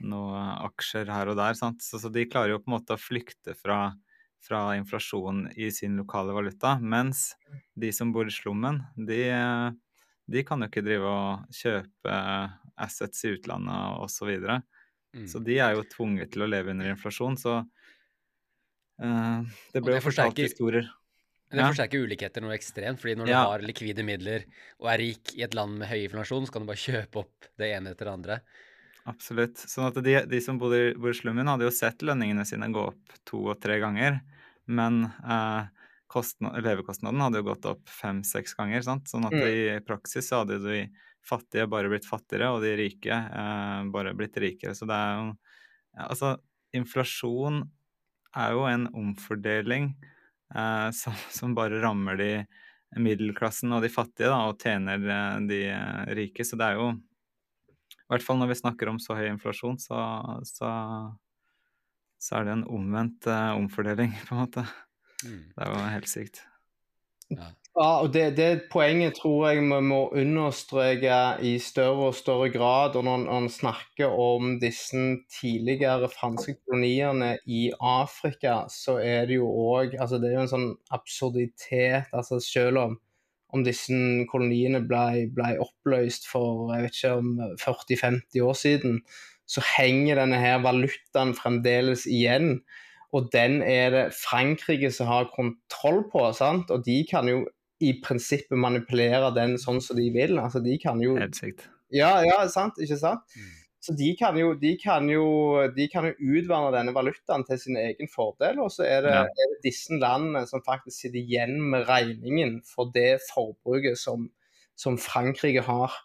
noen 0.00 0.54
aksjer 0.70 1.10
her 1.12 1.32
og 1.32 1.36
der, 1.36 1.58
sant. 1.58 1.82
Så, 1.84 2.00
så 2.00 2.08
de 2.12 2.28
klarer 2.28 2.54
jo 2.54 2.62
på 2.62 2.70
en 2.70 2.76
måte 2.78 2.96
å 2.96 3.00
flykte 3.00 3.56
fra 3.58 3.90
fra 4.40 4.76
inflasjon 4.76 5.48
i 5.56 5.72
sin 5.72 5.96
lokale 5.96 6.32
valuta, 6.32 6.78
mens 6.80 7.36
de 7.74 7.92
som 7.92 8.12
bor 8.12 8.28
i 8.28 8.32
slummen, 8.32 8.82
de, 8.96 9.24
de 10.30 10.44
kan 10.46 10.62
jo 10.62 10.68
ikke 10.70 10.84
drive 10.86 11.10
og 11.10 11.54
kjøpe 11.54 12.20
assets 12.80 13.24
i 13.26 13.34
utlandet 13.36 14.00
osv. 14.00 14.16
Så, 14.16 14.26
videre. 14.30 14.60
mm. 15.16 15.26
så 15.28 15.38
de 15.44 15.58
er 15.60 15.76
jo 15.76 15.90
tvunget 15.92 16.32
til 16.32 16.42
å 16.46 16.48
leve 16.48 16.72
under 16.72 16.88
inflasjon. 16.94 17.36
Så 17.40 17.58
uh, 17.60 19.38
det 19.74 19.84
ble 19.84 19.98
jo 19.98 20.06
fortalt 20.08 20.40
historier. 20.40 20.88
Det 21.50 21.66
forsterker 21.66 22.04
ulikheter 22.06 22.44
noe 22.44 22.54
ekstremt, 22.54 23.00
fordi 23.02 23.16
når 23.18 23.26
du 23.26 23.34
har 23.34 23.64
likvide 23.66 24.04
midler 24.06 24.44
og 24.78 24.90
er 24.92 25.00
rik 25.02 25.32
i 25.34 25.42
et 25.42 25.54
land 25.58 25.80
med 25.80 25.90
høy 25.90 26.04
inflasjon, 26.04 26.46
så 26.46 26.54
kan 26.54 26.62
du 26.62 26.70
bare 26.70 26.84
kjøpe 26.88 27.24
opp 27.24 27.48
det 27.58 27.72
ene 27.74 27.90
etter 27.94 28.06
det 28.06 28.12
andre. 28.14 28.36
Absolutt. 29.10 29.58
Sånn 29.58 29.88
at 29.88 29.98
de, 30.04 30.14
de 30.30 30.40
som 30.44 30.58
bodde 30.60 30.78
i, 30.78 30.94
bor 30.94 31.10
i 31.10 31.16
slummen, 31.16 31.48
hadde 31.50 31.66
jo 31.66 31.72
sett 31.74 32.04
lønningene 32.06 32.44
sine 32.46 32.68
gå 32.70 32.84
opp 32.92 33.16
to 33.26 33.42
og 33.50 33.58
tre 33.64 33.80
ganger. 33.82 34.20
Men 34.70 35.02
eh, 35.24 35.70
levekostnaden 36.60 37.22
hadde 37.24 37.40
jo 37.40 37.48
gått 37.48 37.66
opp 37.70 37.88
fem-seks 37.90 38.54
ganger. 38.58 38.82
sant? 38.86 39.08
Sånn 39.10 39.26
at 39.26 39.34
Mm. 39.34 39.46
i 39.48 39.80
praksis 39.86 40.28
så 40.30 40.42
hadde 40.44 40.60
de 40.62 40.80
fattige 41.26 41.66
bare 41.68 41.88
blitt 41.90 42.06
fattigere, 42.08 42.52
og 42.54 42.62
de 42.62 42.76
rike 42.78 43.10
eh, 43.12 43.82
bare 43.90 44.14
blitt 44.14 44.36
rikere. 44.38 44.74
Så 44.78 44.86
det 44.86 44.94
er 44.96 45.16
jo 45.18 45.36
Altså, 46.06 46.36
inflasjon 46.72 47.64
er 48.38 48.52
jo 48.54 48.60
en 48.70 48.84
omfordeling 48.94 49.88
som, 51.00 51.16
som 51.30 51.54
bare 51.54 51.82
rammer 51.82 52.18
de 52.20 52.32
middelklassen 52.98 53.70
og 53.74 53.84
de 53.84 53.90
fattige, 53.92 54.30
da, 54.30 54.42
og 54.50 54.58
tjener 54.60 55.04
eh, 55.04 55.38
de 55.50 55.60
eh, 55.70 56.12
rike. 56.18 56.46
Så 56.46 56.58
det 56.58 56.70
er 56.70 56.80
jo 56.80 56.90
I 56.90 58.10
hvert 58.10 58.26
fall 58.26 58.40
når 58.40 58.50
vi 58.50 58.60
snakker 58.62 58.90
om 58.90 58.98
så 59.02 59.18
høy 59.18 59.28
inflasjon, 59.30 59.78
så, 59.78 60.00
så, 60.48 60.70
så 62.18 62.38
er 62.38 62.48
det 62.48 62.56
en 62.56 62.66
omvendt 62.66 63.30
eh, 63.30 63.50
omfordeling, 63.54 64.16
på 64.26 64.36
en 64.36 64.42
måte. 64.42 64.66
Mm. 65.22 65.42
Det 65.54 65.66
er 65.66 65.74
jo 65.74 65.88
helt 65.94 66.10
sykt. 66.10 66.42
Ja. 67.30 67.52
Ja, 67.80 68.02
og 68.04 68.10
det, 68.12 68.34
det 68.36 68.66
poenget 68.68 69.14
tror 69.16 69.46
jeg 69.48 69.62
vi 69.62 69.78
må 69.88 70.00
understreke 70.12 71.16
i 71.48 71.54
større 71.64 72.10
og 72.10 72.16
større 72.18 72.50
grad. 72.52 72.96
Og 72.98 73.04
når 73.06 73.22
man 73.24 73.46
snakker 73.48 74.12
om 74.20 74.58
disse 74.60 74.98
tidligere 75.32 76.10
franske 76.12 76.58
koloniene 76.58 77.38
i 77.48 77.70
Afrika, 77.80 78.66
så 78.68 78.98
er 79.00 79.30
det 79.30 79.38
jo 79.38 79.46
òg 79.48 79.94
altså 79.96 80.18
Det 80.20 80.28
er 80.28 80.34
jo 80.34 80.42
en 80.42 80.50
sånn 80.50 80.66
absurditet. 80.92 82.12
altså 82.12 82.36
Selv 82.44 82.82
om, 82.82 82.98
om 83.48 83.64
disse 83.64 83.96
koloniene 84.28 84.82
ble, 84.84 85.30
ble 85.32 85.54
oppløst 85.64 86.28
for 86.28 86.74
jeg 86.74 86.84
vet 86.84 86.98
ikke 86.98 87.14
om 87.22 87.30
40-50 87.62 88.44
år 88.44 88.58
siden, 88.60 88.98
så 89.48 89.64
henger 89.78 90.20
denne 90.20 90.42
her 90.42 90.60
valutaen 90.66 91.32
fremdeles 91.38 92.04
igjen. 92.04 92.58
Og 93.16 93.32
den 93.32 93.62
er 93.64 93.88
det 93.96 94.04
Frankrike 94.20 94.92
som 94.92 95.08
har 95.08 95.32
kontroll 95.32 96.04
på. 96.12 96.26
sant? 96.36 96.68
Og 96.68 96.84
de 96.84 96.98
kan 97.08 97.32
jo 97.32 97.46
i 97.80 97.94
prinsippet 98.04 98.58
manipulere 98.60 99.32
den 99.36 99.56
sånn 99.60 99.80
som 99.80 99.96
de 99.96 100.10
vil. 100.14 100.36
Altså, 100.38 100.60
de 100.64 100.76
kan 100.82 101.00
jo. 101.02 101.16
Ja, 101.90 102.20
ja, 102.22 102.42
sant, 102.52 102.78
ikke 102.78 102.98
sant? 103.00 103.24
Mm. 103.36 103.56
Så 103.80 103.94
de 103.96 104.10
kan 104.18 104.36
jo, 104.36 104.50
de 104.60 104.74
kan 104.76 105.06
jo, 105.08 105.24
de 105.72 105.86
kan 105.88 106.04
jo 106.10 106.12
utvanne 106.36 106.68
denne 106.74 106.92
valutaen 106.92 107.46
til 107.48 107.58
sin 107.62 107.78
egen 107.80 108.10
fordel. 108.12 108.60
Og 108.60 108.68
så 108.74 108.84
er 108.84 109.00
det, 109.06 109.14
Ja. 109.16 109.22
er 109.24 109.54
det 109.54 109.62
disse 109.64 109.96
landene 109.96 110.46
som 110.46 110.60
faktisk 110.60 110.98
sitter 110.98 111.18
igjen 111.22 111.56
med 111.72 111.88
regningen 111.88 112.60
for 112.62 112.92
det 112.92 113.22
forbruket 113.30 113.96
som, 113.98 114.28
som 114.76 114.98
Frankrike 115.00 115.64
har. 115.64 115.96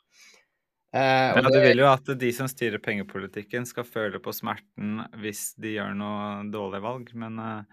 Eh, 0.96 1.36
Ja, 1.36 1.41
du 1.41 1.60
vil 1.60 1.84
jo 1.84 1.91
at 1.91 2.08
de 2.17 2.32
som 2.32 2.48
styrer 2.48 2.79
pengepolitikken 2.79 3.67
skal 3.67 3.84
føle 3.84 4.22
på 4.24 4.32
smerten 4.32 5.03
hvis 5.20 5.53
de 5.60 5.75
gjør 5.75 5.94
noe 6.00 6.50
dårlige 6.50 6.82
valg, 6.82 7.12
men, 7.13 7.38
eh, 7.38 7.63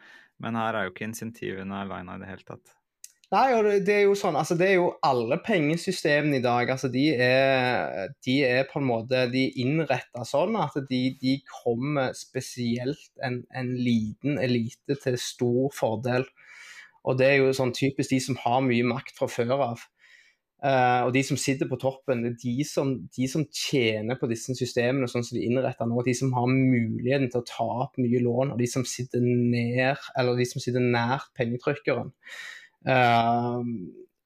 men 0.42 0.59
her 0.59 0.75
er 0.75 0.88
jo 0.88 0.90
ikke 0.90 1.06
insentivene 1.06 1.85
alina 1.85 2.16
i 2.16 2.18
det 2.18 2.26
hele 2.32 2.42
tatt. 2.42 2.75
Nei, 3.33 3.55
og 3.57 3.65
det, 3.65 3.95
er 3.95 4.03
jo 4.05 4.17
sånn, 4.19 4.37
altså 4.37 4.59
det 4.61 4.67
er 4.67 4.75
jo 4.77 4.91
alle 5.09 5.39
pengesystemene 5.41 6.37
i 6.37 6.45
dag. 6.45 6.69
altså 6.75 6.91
De 6.93 7.07
er, 7.17 8.11
de 8.27 8.35
er 8.45 8.67
på 8.69 8.83
en 8.83 8.91
måte 8.91 9.23
de 9.33 9.47
innretta 9.62 10.27
sånn 10.29 10.59
at 10.61 10.77
de, 10.91 11.01
de 11.17 11.39
kommer 11.49 12.12
spesielt 12.19 13.09
en, 13.25 13.41
en 13.57 13.73
liten 13.73 14.37
elite 14.37 14.99
til 15.01 15.17
stor 15.17 15.73
fordel. 15.73 16.29
Og 17.09 17.17
det 17.19 17.31
er 17.31 17.41
jo 17.41 17.57
sånn 17.57 17.73
typisk 17.73 18.12
de 18.12 18.21
som 18.21 18.37
har 18.45 18.61
mye 18.69 18.85
makt 18.93 19.17
fra 19.17 19.33
før 19.33 19.57
av. 19.57 19.89
Uh, 20.62 21.09
og 21.09 21.17
de 21.17 21.25
som 21.27 21.41
sitter 21.41 21.67
på 21.67 21.81
toppen, 21.81 22.21
det 22.23 22.35
er 22.35 22.41
de 22.45 22.69
som, 22.69 22.93
de 23.17 23.33
som 23.33 23.49
tjener 23.49 24.21
på 24.21 24.29
disse 24.31 24.53
systemene 24.55 25.09
sånn 25.11 25.25
som 25.27 25.41
de 25.41 25.49
innretter 25.49 25.89
nå. 25.89 26.05
De 26.05 26.15
som 26.15 26.37
har 26.37 26.53
muligheten 26.53 27.33
til 27.33 27.41
å 27.41 27.49
ta 27.49 27.73
opp 27.89 27.97
mye 27.97 28.21
lån, 28.23 28.53
og 28.53 28.61
de 28.61 28.69
som 28.71 28.85
sitter 28.87 29.25
ned, 29.25 30.05
de 30.37 30.53
som 30.53 30.62
sitter 30.62 30.85
nær 30.85 31.33
pengetrykkeren. 31.41 32.12
Eh, 32.89 33.69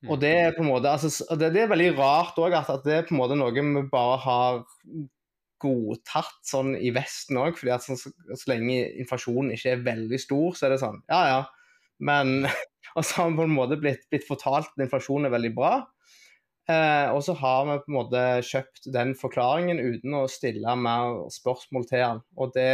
og 0.07 0.21
det 0.23 0.33
er 0.39 0.55
på 0.57 0.63
en 0.63 0.71
måte 0.71 0.93
altså, 0.93 1.25
det, 1.37 1.51
det 1.55 1.65
er 1.65 1.73
veldig 1.73 1.91
rart 1.99 2.39
òg 2.41 2.55
at, 2.57 2.71
at 2.73 2.85
det 2.87 2.95
er 2.95 3.07
på 3.09 3.17
en 3.17 3.21
måte 3.21 3.39
noe 3.39 3.53
vi 3.53 3.83
bare 3.91 4.19
har 4.23 4.63
godtatt 5.63 6.39
sånn 6.47 6.75
i 6.77 6.93
Vesten 6.95 7.41
òg. 7.41 7.57
fordi 7.59 7.75
at 7.75 7.85
så, 7.85 7.97
så, 7.99 8.13
så 8.13 8.53
lenge 8.53 8.79
inflasjonen 9.01 9.55
ikke 9.57 9.75
er 9.75 9.85
veldig 9.87 10.21
stor, 10.21 10.57
så 10.57 10.69
er 10.69 10.77
det 10.77 10.83
sånn 10.85 11.03
ja 11.11 11.23
ja. 11.33 11.45
Men 12.05 12.47
Og 12.97 13.05
så 13.05 13.21
har 13.21 13.29
vi 13.29 13.37
på 13.37 13.45
en 13.45 13.53
måte 13.53 13.77
blitt, 13.77 14.07
blitt 14.09 14.25
fortalt 14.25 14.71
at 14.71 14.81
inflasjonen 14.81 15.29
er 15.29 15.35
veldig 15.35 15.51
bra. 15.57 15.73
Eh, 16.67 17.09
og 17.15 17.21
så 17.23 17.37
har 17.39 17.67
vi 17.69 17.75
på 17.83 17.91
en 17.93 17.97
måte 17.99 18.23
kjøpt 18.49 18.88
den 18.95 19.12
forklaringen 19.19 19.79
uten 19.79 20.16
å 20.19 20.25
stille 20.31 20.73
mer 20.81 21.27
spørsmål 21.31 21.85
til 21.90 22.03
den. 22.03 22.23
Og 22.40 22.55
det 22.57 22.71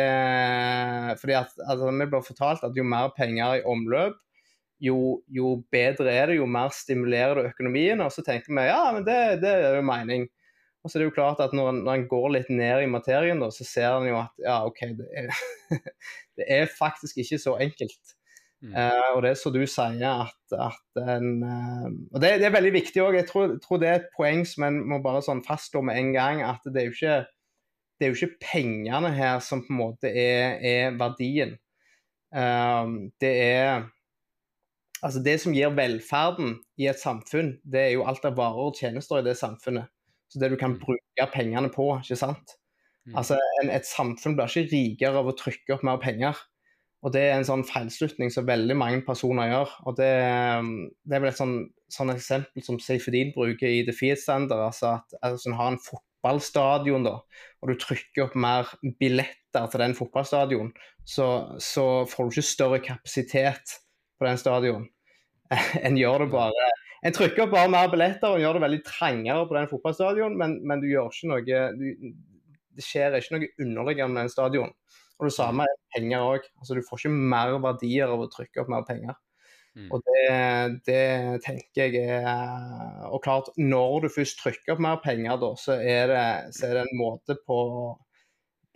fordi 1.20 1.36
at 1.40 1.56
altså, 1.66 1.90
vi 1.90 2.06
blir 2.06 2.24
fortalt 2.24 2.62
at 2.68 2.78
jo 2.78 2.86
mer 2.86 3.10
penger 3.16 3.58
i 3.58 3.66
omløp, 3.68 4.16
jo, 4.82 4.98
jo 5.30 5.56
bedre 5.72 6.10
er 6.10 6.30
det, 6.30 6.38
jo 6.40 6.46
mer 6.50 6.72
stimulerer 6.74 7.38
det 7.38 7.52
økonomien. 7.52 8.00
Og 8.02 8.10
så 8.14 8.24
tenker 8.26 8.50
vi 8.50 8.64
ja, 8.66 8.80
men 8.94 9.04
det, 9.06 9.18
det 9.44 9.52
er 9.52 9.76
jo 9.78 9.84
mening. 9.86 10.26
Og 10.82 10.90
så 10.90 10.98
er 10.98 11.04
det 11.04 11.10
jo 11.12 11.14
klart 11.14 11.42
at 11.42 11.52
når 11.54 11.68
en, 11.70 11.84
når 11.86 12.00
en 12.00 12.08
går 12.10 12.32
litt 12.34 12.50
ned 12.50 12.82
i 12.82 12.90
materien, 12.90 13.38
da, 13.42 13.52
så 13.54 13.66
ser 13.66 14.00
en 14.00 14.08
jo 14.10 14.18
at 14.18 14.42
ja, 14.42 14.56
OK, 14.66 14.82
det 14.98 15.06
er, 15.20 15.30
det 16.40 16.48
er 16.50 16.74
faktisk 16.74 17.22
ikke 17.22 17.38
så 17.38 17.54
enkelt. 17.62 18.16
Mm. 18.62 18.74
Uh, 18.74 19.06
og 19.16 19.22
det 19.24 19.32
er 19.32 19.38
som 19.38 19.54
du 19.54 19.62
sier, 19.66 20.02
at, 20.26 20.54
at 20.54 21.00
en 21.02 21.30
uh, 21.42 21.86
Og 22.14 22.20
det, 22.22 22.36
det 22.38 22.46
er 22.46 22.54
veldig 22.54 22.74
viktig 22.74 23.02
òg. 23.02 23.18
Jeg 23.18 23.28
tror, 23.30 23.56
tror 23.62 23.82
det 23.82 23.90
er 23.90 24.00
et 24.00 24.12
poeng 24.16 24.42
som 24.46 24.66
en 24.66 24.82
må 24.90 24.98
bare 25.02 25.22
sånn 25.22 25.42
fastslå 25.46 25.84
med 25.86 25.98
en 25.98 26.12
gang. 26.14 26.42
At 26.46 26.66
det 26.66 26.82
er 26.82 26.90
jo 26.90 26.98
ikke, 26.98 27.16
det 27.98 28.06
er 28.06 28.12
jo 28.12 28.18
ikke 28.18 28.50
pengene 28.50 29.14
her 29.14 29.38
som 29.46 29.62
på 29.62 29.74
en 29.74 29.82
måte 29.84 30.10
er, 30.10 30.58
er 30.58 30.98
verdien. 30.98 31.56
Uh, 32.34 33.10
det 33.22 33.34
er 33.46 33.90
Altså 35.02 35.22
det 35.24 35.40
som 35.42 35.54
gir 35.54 35.72
velferden 35.74 36.60
i 36.78 36.86
et 36.90 37.00
samfunn, 37.00 37.56
det 37.66 37.80
er 37.80 37.92
jo 37.96 38.04
alt 38.06 38.24
av 38.28 38.36
varer 38.38 38.70
og 38.70 38.78
tjenester 38.78 39.18
i 39.18 39.26
det 39.26 39.34
samfunnet. 39.40 39.90
Så 40.30 40.38
det 40.40 40.50
du 40.52 40.56
kan 40.56 40.76
Mm. 40.76 40.80
bruke 40.80 41.26
pengene 41.32 41.68
på, 41.68 41.88
ikke 42.00 42.16
sant. 42.16 42.56
Mm. 43.06 43.16
Altså 43.18 43.38
en, 43.62 43.70
Et 43.70 43.84
samfunn 43.86 44.36
blir 44.36 44.46
ikke 44.46 44.70
rikere 44.70 45.18
av 45.18 45.26
å 45.26 45.36
trykke 45.36 45.74
opp 45.74 45.82
mer 45.82 45.98
penger. 45.98 46.36
Og 47.02 47.12
det 47.12 47.20
er 47.20 47.34
en 47.34 47.44
sånn 47.44 47.64
feilslutning 47.66 48.30
som 48.30 48.46
veldig 48.46 48.76
mange 48.78 49.02
personer 49.04 49.50
gjør. 49.50 49.70
Og 49.86 49.96
det, 49.98 50.12
det 51.04 51.16
er 51.16 51.20
vel 51.20 51.32
et 51.32 51.36
sånn, 51.40 51.56
sånn 51.90 52.14
eksempel 52.14 52.62
som 52.62 52.78
Seyfedin 52.78 53.32
bruker 53.34 53.66
i 53.66 53.82
The 53.84 53.92
Fiat 53.92 54.22
Standard. 54.22 54.62
Altså 54.70 54.94
at 55.00 55.16
altså, 55.20 55.50
en 55.50 55.58
har 55.58 55.72
en 55.72 55.80
fotballstadion, 55.82 57.02
da, 57.02 57.16
og 57.60 57.68
du 57.72 57.74
trykker 57.74 58.28
opp 58.28 58.36
mer 58.38 58.70
billetter 59.00 59.66
til 59.66 59.82
den 59.82 59.96
fotballstadion, 59.98 60.70
så, 61.04 61.58
så 61.58 62.06
får 62.06 62.22
du 62.30 62.36
ikke 62.36 62.52
større 62.52 62.78
kapasitet 62.86 63.81
på 64.22 64.28
den 64.28 64.40
stadion. 64.40 64.86
en 65.86 65.98
gjør 65.98 66.24
det 66.24 66.32
bare 66.32 66.68
En 67.02 67.12
trykker 67.12 67.50
bare 67.50 67.68
mer 67.68 67.88
billetter 67.90 68.30
og 68.30 68.40
gjør 68.40 68.56
det 68.56 68.62
veldig 68.62 68.84
trangere 68.86 69.46
på 69.50 69.56
den 69.56 69.66
fotballstadion, 69.68 70.36
men, 70.38 70.60
men 70.62 70.80
du 70.80 70.86
gjør 70.86 71.10
ikke 71.10 71.30
noe 71.32 71.42
du, 71.74 72.12
Det 72.78 72.84
skjer 72.86 73.18
ikke 73.18 73.34
noe 73.34 73.48
underliggende 73.64 74.14
med 74.14 74.22
den 74.22 74.32
stadion. 74.32 74.70
Og 75.18 75.26
det 75.26 75.34
samme 75.34 75.66
er 75.66 75.80
penger 75.96 76.22
òg. 76.24 76.46
Altså, 76.60 76.76
du 76.78 76.86
får 76.86 77.02
ikke 77.02 77.26
mer 77.34 77.56
verdier 77.62 78.10
av 78.10 78.22
å 78.22 78.30
trykke 78.30 78.62
opp 78.62 78.70
mer 78.72 78.86
penger. 78.86 79.18
Mm. 79.72 79.88
Og 79.88 80.02
det, 80.04 80.22
det 80.84 81.02
tenker 81.46 81.86
jeg 81.88 82.16
er 82.20 83.06
Og 83.08 83.22
klart, 83.24 83.48
når 83.56 84.04
du 84.04 84.08
først 84.12 84.40
trykker 84.42 84.74
opp 84.74 84.82
mer 84.84 84.98
penger, 85.04 85.36
da, 85.42 85.52
så 85.58 85.78
er 85.80 86.10
det, 86.10 86.24
så 86.56 86.68
er 86.68 86.78
det 86.78 86.86
en 86.86 86.98
måte 87.00 87.38
på 87.46 87.58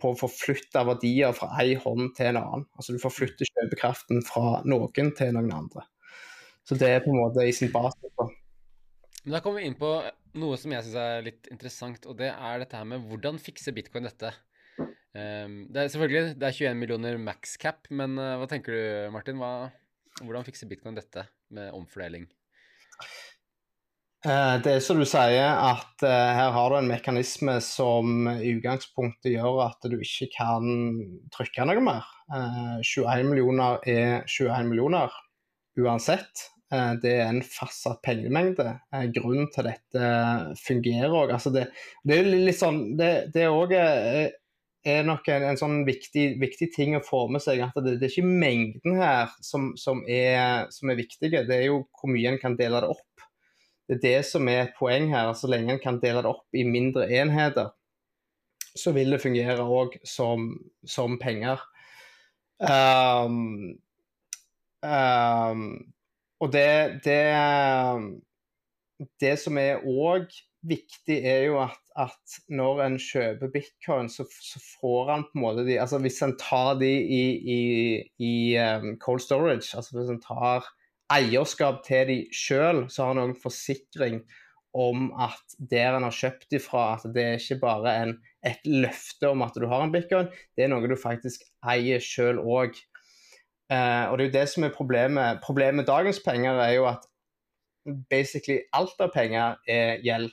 på 0.01 0.11
å 0.13 0.17
forflytte 0.17 0.83
verdier 0.87 1.33
fra 1.35 1.49
ei 1.61 1.75
hånd 1.81 2.13
til 2.17 2.31
en 2.31 2.41
annen. 2.41 2.65
Altså 2.77 2.95
Du 2.95 3.01
forflytter 3.01 3.49
kjøpekraften 3.49 4.23
fra 4.27 4.61
noen 4.67 5.13
til 5.17 5.33
noen 5.33 5.53
andre. 5.55 5.85
Så 6.67 6.77
det 6.77 6.89
er 6.91 7.03
på 7.03 7.13
en 7.13 7.21
måte 7.21 7.45
i 7.47 7.53
sin 7.55 7.71
basis. 7.71 8.11
Men 9.23 9.35
da 9.35 9.41
kommer 9.43 9.61
vi 9.61 9.69
inn 9.69 9.79
på 9.79 9.91
noe 10.37 10.57
som 10.59 10.73
jeg 10.73 10.85
syns 10.85 10.99
er 11.01 11.25
litt 11.25 11.49
interessant, 11.51 12.05
og 12.07 12.19
det 12.19 12.29
er 12.31 12.61
dette 12.61 12.77
her 12.77 12.87
med 12.87 13.07
hvordan 13.09 13.39
fikser 13.41 13.75
bitcoin 13.75 14.07
dette? 14.07 14.33
Ehm, 15.17 15.65
det 15.73 15.81
er 15.81 15.91
selvfølgelig 15.91 16.37
det 16.37 16.47
er 16.47 16.57
21 16.59 16.79
millioner 16.79 17.19
max 17.21 17.57
cap, 17.59 17.87
men 17.89 18.17
eh, 18.21 18.35
hva 18.37 18.47
tenker 18.51 18.75
du, 18.75 18.81
Martin? 19.15 19.39
Hva, 19.41 19.69
hvordan 20.21 20.45
fikser 20.47 20.69
bitcoin 20.69 20.97
dette 20.99 21.25
med 21.55 21.71
omfordeling? 21.75 22.27
Eh, 24.25 24.55
Det 24.63 24.71
er 24.73 24.81
som 24.81 24.97
du 24.99 25.05
sier, 25.05 25.45
at 25.45 26.03
eh, 26.05 26.31
her 26.39 26.51
har 26.55 26.71
du 26.73 26.77
en 26.79 26.89
mekanisme 26.89 27.59
som 27.61 28.27
i 28.31 28.55
utgangspunktet 28.55 29.35
gjør 29.35 29.61
at 29.67 29.87
du 29.91 29.97
ikke 30.01 30.31
kan 30.33 30.67
trykke 31.33 31.67
noe 31.69 31.83
mer. 31.85 32.07
Eh, 32.33 32.77
21 32.81 33.29
millioner 33.29 33.77
er 33.85 34.23
21 34.25 34.71
millioner 34.71 35.13
uansett. 35.77 36.47
Eh, 36.73 36.95
det 37.03 37.13
er 37.19 37.27
en 37.29 37.43
fastsatt 37.45 38.01
pengemengde. 38.03 38.73
Eh, 38.91 39.05
grunnen 39.13 39.51
til 39.53 39.69
dette 39.69 40.09
fungerer 40.65 41.13
òg. 41.13 41.35
Altså 41.37 41.53
det, 41.53 41.67
det 42.03 42.17
er 42.17 42.31
litt 42.33 42.57
sånn 42.59 42.81
Det, 42.97 43.11
det 43.35 43.45
er 43.45 43.53
òg 43.53 43.75
eh, 43.77 44.33
er 44.87 45.03
nok 45.05 45.27
en, 45.29 45.43
en 45.51 45.59
sånn 45.59 45.81
viktig, 45.87 46.39
viktig 46.41 46.71
ting 46.73 46.95
å 46.97 47.03
få 47.05 47.27
med 47.29 47.43
seg. 47.43 47.61
At 47.69 47.77
det, 47.83 47.99
det 48.01 48.09
er 48.09 48.15
ikke 48.15 48.39
mengden 48.43 48.97
her 48.97 49.29
som, 49.45 49.75
som, 49.77 50.01
er, 50.09 50.65
som 50.73 50.89
er 50.89 50.99
viktige, 50.99 51.45
det 51.45 51.61
er 51.61 51.67
jo 51.69 51.83
hvor 51.99 52.09
mye 52.11 52.33
en 52.33 52.41
kan 52.41 52.57
dele 52.57 52.81
det 52.81 52.91
opp. 52.97 53.26
Det 53.87 53.97
er 53.97 54.03
det 54.03 54.19
som 54.27 54.47
er 54.51 54.65
et 54.65 54.77
poeng 54.79 55.09
her. 55.13 55.31
Så 55.33 55.49
lenge 55.49 55.75
en 55.75 55.81
kan 55.83 55.99
dele 56.03 56.23
det 56.23 56.31
opp 56.31 56.55
i 56.55 56.65
mindre 56.67 57.07
enheter, 57.07 57.71
så 58.77 58.93
vil 58.93 59.15
det 59.15 59.23
fungere 59.23 59.63
òg 59.63 59.97
som, 60.05 60.51
som 60.85 61.17
penger. 61.21 61.61
Um, 62.59 63.77
um, 64.81 65.63
og 66.41 66.51
det, 66.53 67.01
det, 67.05 67.21
det 69.21 69.33
som 69.41 69.57
er 69.61 69.85
òg 69.87 70.29
viktig, 70.67 71.17
er 71.21 71.47
jo 71.47 71.59
at, 71.63 71.79
at, 71.97 72.37
når 72.49 72.81
en 72.85 72.97
kjøper 73.01 73.51
bitcoin, 73.53 74.09
så, 74.11 74.25
så, 74.43 74.61
får 74.81 75.11
han 75.11 75.25
på 75.29 75.37
en 75.37 75.45
måte 75.45 75.65
de 75.67 75.77
altså 75.79 76.01
Hvis 76.03 76.19
en 76.25 76.35
tar 76.41 76.75
de 76.81 76.89
i, 76.91 77.23
i, 77.55 77.61
i 78.19 78.33
um, 78.61 78.97
cold 79.01 79.23
storage, 79.23 79.71
altså 79.77 79.97
hvis 79.97 80.11
en 80.13 80.21
tar 80.21 80.67
eierskap 81.13 81.83
til 81.85 82.09
de 82.09 82.17
sjøl, 82.35 82.85
så 82.91 83.05
har 83.05 83.15
han 83.15 83.23
òg 83.23 83.39
forsikring 83.41 84.21
om 84.77 85.09
at 85.17 85.55
der 85.71 85.95
en 85.97 86.05
har 86.05 86.13
kjøpt 86.13 86.53
ifra, 86.59 86.97
at 86.97 87.07
det 87.15 87.23
er 87.23 87.39
ikke 87.39 87.61
bare 87.63 87.93
en, 88.03 88.13
et 88.45 88.61
løfte 88.67 89.29
om 89.31 89.41
at 89.45 89.55
du 89.57 89.65
har 89.71 89.83
en 89.83 89.93
bitcoin, 89.93 90.29
det 90.55 90.65
er 90.65 90.71
noe 90.73 90.89
du 90.89 90.97
faktisk 90.99 91.45
eier 91.65 92.03
sjøl 92.03 92.41
òg. 92.43 92.77
Eh, 93.73 94.05
og 94.07 94.17
det 94.17 94.25
er 94.25 94.29
jo 94.29 94.35
det 94.37 94.47
som 94.51 94.67
er 94.67 94.75
problemet. 94.75 95.41
Problemet 95.43 95.81
med 95.81 95.89
dagens 95.89 96.19
penger 96.23 96.59
er 96.63 96.75
jo 96.77 96.85
at 96.91 97.07
basically 98.11 98.61
alt 98.75 98.99
av 99.01 99.11
penger 99.15 99.57
er 99.67 100.03
gjeld. 100.03 100.31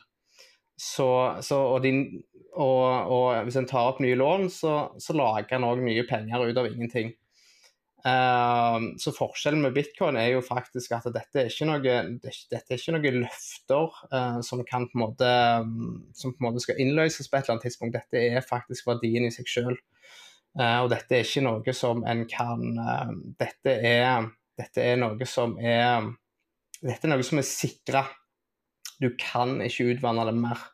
Så, 0.75 1.09
så 1.47 1.61
og, 1.71 1.83
din, 1.85 2.05
og, 2.53 2.85
og, 3.15 3.45
hvis 3.47 3.59
en 3.61 3.69
tar 3.71 3.93
opp 3.93 4.01
nye 4.03 4.19
lån, 4.19 4.49
så, 4.51 4.75
så 4.99 5.15
lager 5.15 5.57
en 5.57 5.67
òg 5.71 5.83
nye 5.87 6.03
penger 6.09 6.49
ut 6.49 6.59
av 6.59 6.67
ingenting. 6.71 7.15
Uh, 8.05 8.93
så 9.01 9.15
forskjellen 9.17 9.63
med 9.65 9.73
bitcoin 9.73 10.19
er 10.21 10.35
jo 10.35 10.43
faktisk 10.45 10.93
at 10.93 11.07
dette 11.15 11.41
er 11.41 11.47
ikke 11.49 11.69
noe, 11.71 11.95
dette 12.21 12.59
er 12.61 12.77
ikke 12.77 12.93
noe 12.93 13.13
løfter 13.15 13.95
uh, 14.13 14.43
som, 14.45 14.61
kan 14.69 14.85
på 14.91 14.99
en 14.99 15.05
måte, 15.07 15.31
som 16.13 16.35
på 16.35 16.43
en 16.43 16.49
måte 16.51 16.61
skal 16.67 16.83
innløses 16.85 17.31
på 17.31 17.39
et 17.39 17.47
eller 17.47 17.55
annet 17.55 17.65
tidspunkt. 17.71 17.97
Dette 17.97 18.21
er 18.29 18.45
faktisk 18.45 18.91
verdien 18.91 19.25
i 19.25 19.33
seg 19.33 19.49
selv. 19.49 19.81
Uh, 20.53 20.85
og 20.85 20.91
dette 20.93 21.17
er 21.17 21.25
ikke 21.25 21.47
noe 21.47 21.77
som 21.77 22.05
en 22.05 22.27
kan 22.29 22.67
dette 23.41 23.73
er, 23.73 24.29
dette, 24.61 24.85
er, 24.85 25.01
noe 25.01 25.27
som 25.27 25.57
er 25.57 26.13
Dette 26.85 27.09
er 27.09 27.15
noe 27.15 27.25
som 27.25 27.41
er 27.41 27.49
sikra. 27.49 28.05
Du 29.01 29.15
kan 29.17 29.57
ikke 29.65 29.95
utvanne 29.95 30.29
det 30.29 30.37
mer 30.37 30.69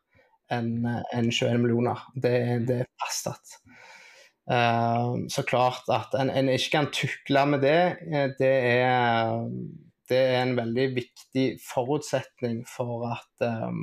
enn 0.51 0.83
en 0.83 1.31
21 1.31 1.63
millioner. 1.63 2.03
Det, 2.19 2.35
det 2.67 2.83
er 2.83 2.91
fastsatt. 2.99 3.61
Uh, 4.51 5.29
så 5.31 5.45
klart 5.47 5.87
at 5.95 6.15
en, 6.19 6.31
en, 6.31 6.49
ikke 6.51 6.73
kan 6.73 6.89
tukle 6.91 7.45
med 7.47 7.61
det, 7.63 7.97
eh, 8.11 8.33
det 8.35 8.49
er, 8.51 9.45
det 10.11 10.19
er 10.19 10.41
en 10.43 10.57
veldig 10.57 10.87
viktig 10.97 11.45
forutsetning 11.63 12.65
for 12.67 13.07
at 13.13 13.47
uh, 13.47 13.77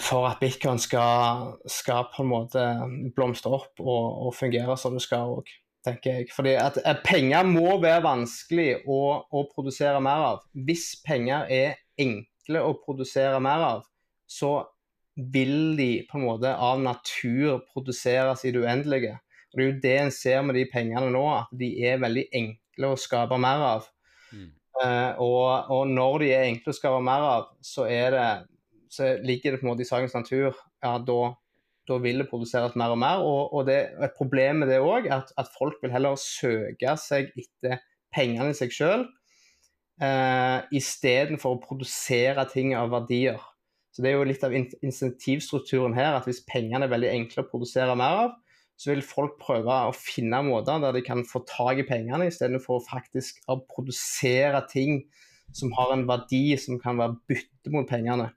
For 0.00 0.24
at 0.24 0.40
bitcoin 0.40 0.78
skal, 0.80 1.58
skal, 1.68 2.08
på 2.16 2.22
en 2.24 2.30
måte 2.30 2.64
blomstre 3.12 3.52
opp 3.52 3.82
og, 3.84 4.24
og 4.24 4.34
fungere 4.34 4.78
som 4.80 4.96
det 4.96 5.04
skal 5.04 5.28
òg, 5.36 5.52
tenker 5.84 6.16
jeg. 6.16 6.32
Fordi 6.32 6.56
at 6.56 6.80
penger 7.04 7.44
må 7.44 7.76
være 7.82 8.00
vanskelig 8.06 8.70
å, 8.88 9.20
å 9.28 9.44
produsere 9.52 10.00
mer 10.00 10.24
av. 10.30 10.40
Hvis 10.56 10.94
penger 11.04 11.44
er 11.52 11.76
enkle 12.00 12.64
å 12.64 12.72
produsere 12.80 13.36
mer 13.44 13.66
av, 13.68 13.84
så 14.24 14.62
vil 15.16 15.76
de 15.76 15.90
på 16.08 16.18
en 16.18 16.24
måte 16.24 16.54
av 16.56 16.80
natur 16.80 17.60
produseres 17.72 18.44
i 18.48 18.52
det 18.54 18.62
uendelige. 18.64 19.18
Og 19.52 19.58
Det 19.58 19.64
er 19.64 19.68
jo 19.68 19.80
det 19.82 19.96
en 20.00 20.14
ser 20.14 20.42
med 20.42 20.56
de 20.56 20.64
pengene 20.72 21.10
nå, 21.12 21.24
at 21.34 21.52
de 21.52 21.68
er 21.84 22.00
veldig 22.00 22.24
enkle 22.32 22.92
å 22.94 23.00
skape 23.00 23.36
mer 23.40 23.64
av. 23.66 23.90
Mm. 24.32 24.48
Uh, 24.80 25.20
og, 25.20 25.68
og, 25.68 25.82
når 25.92 26.18
de 26.22 26.32
er 26.32 26.48
enkle 26.48 26.72
å 26.72 26.78
skape 26.78 27.02
mer 27.04 27.26
av, 27.28 27.50
så, 27.60 27.84
det, 27.84 28.26
så 28.88 29.12
ligger 29.20 29.52
det 29.52 29.60
på 29.60 29.68
en 29.68 29.72
måte 29.74 29.84
i 29.84 29.90
sakens 29.90 30.16
natur. 30.16 30.56
Ja, 30.82 30.96
da, 30.96 31.20
da 31.88 32.00
vil 32.00 32.24
det 32.24 32.30
produseres 32.30 32.78
mer 32.80 32.96
og 32.96 33.02
mer. 33.04 33.20
Og, 33.20 33.52
og 33.52 33.68
det, 33.68 33.78
et 34.00 34.16
problem 34.16 34.64
med 34.64 34.72
det 34.72 34.80
òg 34.80 35.10
er 35.10 35.18
at, 35.20 35.34
at, 35.36 35.52
folk 35.58 35.76
vil 35.84 35.92
heller 35.92 36.16
søke 36.20 36.96
seg 37.00 37.34
etter 37.36 37.84
pengene 38.12 38.52
i 38.52 38.56
seg 38.56 38.72
sjøl, 38.72 39.04
uh, 40.00 40.08
eh, 40.08 40.58
istedenfor 40.80 41.58
å 41.58 41.60
produsere 41.60 42.48
ting 42.48 42.72
av 42.76 42.92
verdier. 42.96 43.51
Så 43.92 44.02
Det 44.02 44.08
er 44.08 44.16
jo 44.16 44.24
litt 44.24 44.44
av 44.46 44.54
insentivstrukturen 44.56 45.92
her, 45.96 46.16
at 46.16 46.28
hvis 46.28 46.40
pengene 46.48 46.86
er 46.86 46.92
veldig 46.92 47.10
enkle 47.12 47.44
å 47.44 47.50
produsere 47.50 47.96
mer 47.98 48.22
av, 48.26 48.38
så 48.80 48.90
vil 48.90 49.04
folk 49.04 49.36
prøve 49.42 49.74
å 49.86 49.92
finne 49.94 50.40
måter 50.46 50.80
der 50.82 50.96
de 50.96 51.02
kan 51.04 51.20
få 51.28 51.44
tak 51.46 51.82
i 51.82 51.86
pengene, 51.86 52.26
istedenfor 52.30 52.80
faktisk 52.86 53.42
å 53.52 53.60
produsere 53.68 54.62
ting 54.70 55.02
som 55.52 55.74
har 55.76 55.92
en 55.92 56.06
verdi 56.08 56.56
som 56.58 56.80
kan 56.80 56.96
være 56.98 57.18
bytte 57.28 57.74
mot 57.74 57.88
pengene. 57.88 58.30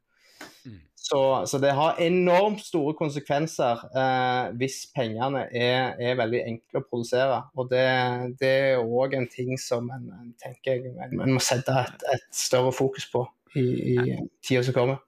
Mm. 0.65 0.81
Så, 1.05 1.21
så, 1.47 1.59
det 1.61 1.71
har 1.77 2.01
enormt 2.01 2.63
store 2.65 2.95
konsekvenser 2.97 3.83
eh, 3.95 4.51
hvis 4.59 4.79
pengene 4.95 5.45
er, 5.53 5.95
er, 6.01 6.15
veldig 6.19 6.43
enkle 6.49 6.81
å 6.81 6.85
produsere. 6.89 7.41
Og 7.55 7.69
det, 7.71 7.87
det 8.41 8.53
er 8.73 8.83
òg 8.83 9.15
en 9.15 9.29
ting 9.31 9.53
som 9.61 9.87
en, 9.93 10.07
en 10.19 10.31
tenker 10.41 10.89
en, 10.91 11.19
en 11.21 11.35
må 11.37 11.43
sette 11.43 11.73
et, 11.85 12.07
et, 12.15 12.25
større 12.35 12.73
fokus 12.75 13.07
på 13.11 13.23
i, 13.55 13.65
i 13.95 13.99
tida 14.43 14.65
som 14.65 14.75
kommer. 14.75 15.03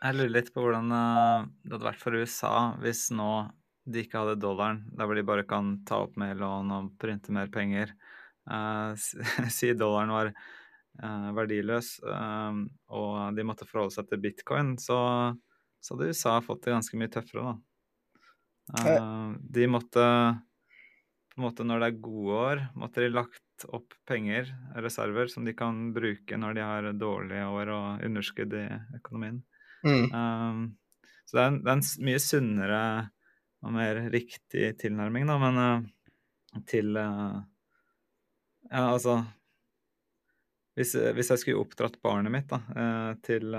Jeg 0.00 0.16
lurer 0.16 0.32
litt 0.32 0.48
på 0.54 0.62
hvordan 0.64 0.92
uh, 0.94 1.48
det 1.60 1.74
hadde 1.74 1.88
vært 1.90 2.00
for 2.00 2.16
USA 2.16 2.54
hvis 2.80 3.10
nå 3.12 3.32
de 3.90 4.04
ikke 4.04 4.22
hadde 4.22 4.40
dollaren, 4.40 4.84
der 4.96 5.08
hvor 5.08 5.18
de 5.18 5.26
bare 5.26 5.44
kan 5.48 5.74
ta 5.88 6.02
opp 6.04 6.16
mer 6.20 6.38
lån 6.38 6.72
og 6.76 6.90
printe 7.00 7.32
mer 7.34 7.50
penger. 7.52 7.92
Uh, 8.48 8.96
si 9.56 9.72
dollaren 9.76 10.12
var 10.14 10.30
uh, 10.32 11.30
verdiløs 11.36 11.98
uh, 12.06 12.62
og 12.96 13.36
de 13.36 13.46
måtte 13.46 13.68
forholde 13.68 13.96
seg 13.96 14.08
til 14.08 14.22
bitcoin, 14.24 14.76
så, 14.80 15.00
så 15.80 15.96
hadde 15.96 16.14
USA 16.14 16.38
fått 16.44 16.64
det 16.64 16.76
ganske 16.76 17.00
mye 17.00 17.12
tøffere, 17.12 17.52
da. 17.52 17.58
de 19.42 19.66
måtte 19.66 20.04
på 21.30 21.40
en 21.40 21.44
måte 21.46 21.64
Når 21.66 21.80
det 21.80 21.86
er 21.88 22.02
gode 22.04 22.36
år, 22.36 22.60
måtte 22.78 23.02
de 23.02 23.08
lagt 23.10 23.64
opp 23.70 23.94
penger, 24.06 24.50
reserver, 24.82 25.30
som 25.30 25.46
de 25.46 25.54
kan 25.56 25.92
bruke 25.94 26.36
når 26.36 26.56
de 26.56 26.64
har 26.64 26.88
dårlige 26.98 27.46
år 27.46 27.70
og 27.74 28.04
underskudd 28.06 28.54
i 28.58 28.66
økonomien. 28.98 29.40
Mm. 29.84 30.12
Um, 30.12 30.62
så 31.24 31.36
det 31.36 31.42
er, 31.42 31.50
en, 31.50 31.58
det 31.62 31.70
er, 31.70 31.78
en, 31.78 32.06
mye 32.06 32.22
sunnere 32.22 32.82
og 33.60 33.74
mer 33.76 34.00
riktig 34.12 34.72
tilnærming, 34.80 35.28
da, 35.28 35.36
men 35.40 35.60
uh, 35.60 36.64
til 36.68 36.96
uh, 36.98 37.40
Ja, 38.70 38.84
altså 38.92 39.20
hvis, 40.78 40.94
hvis, 40.94 41.30
jeg 41.32 41.42
skulle 41.42 41.62
oppdratt 41.62 41.98
barnet 42.02 42.32
mitt 42.32 42.48
da, 42.50 42.60
uh, 42.72 43.12
til, 43.26 43.52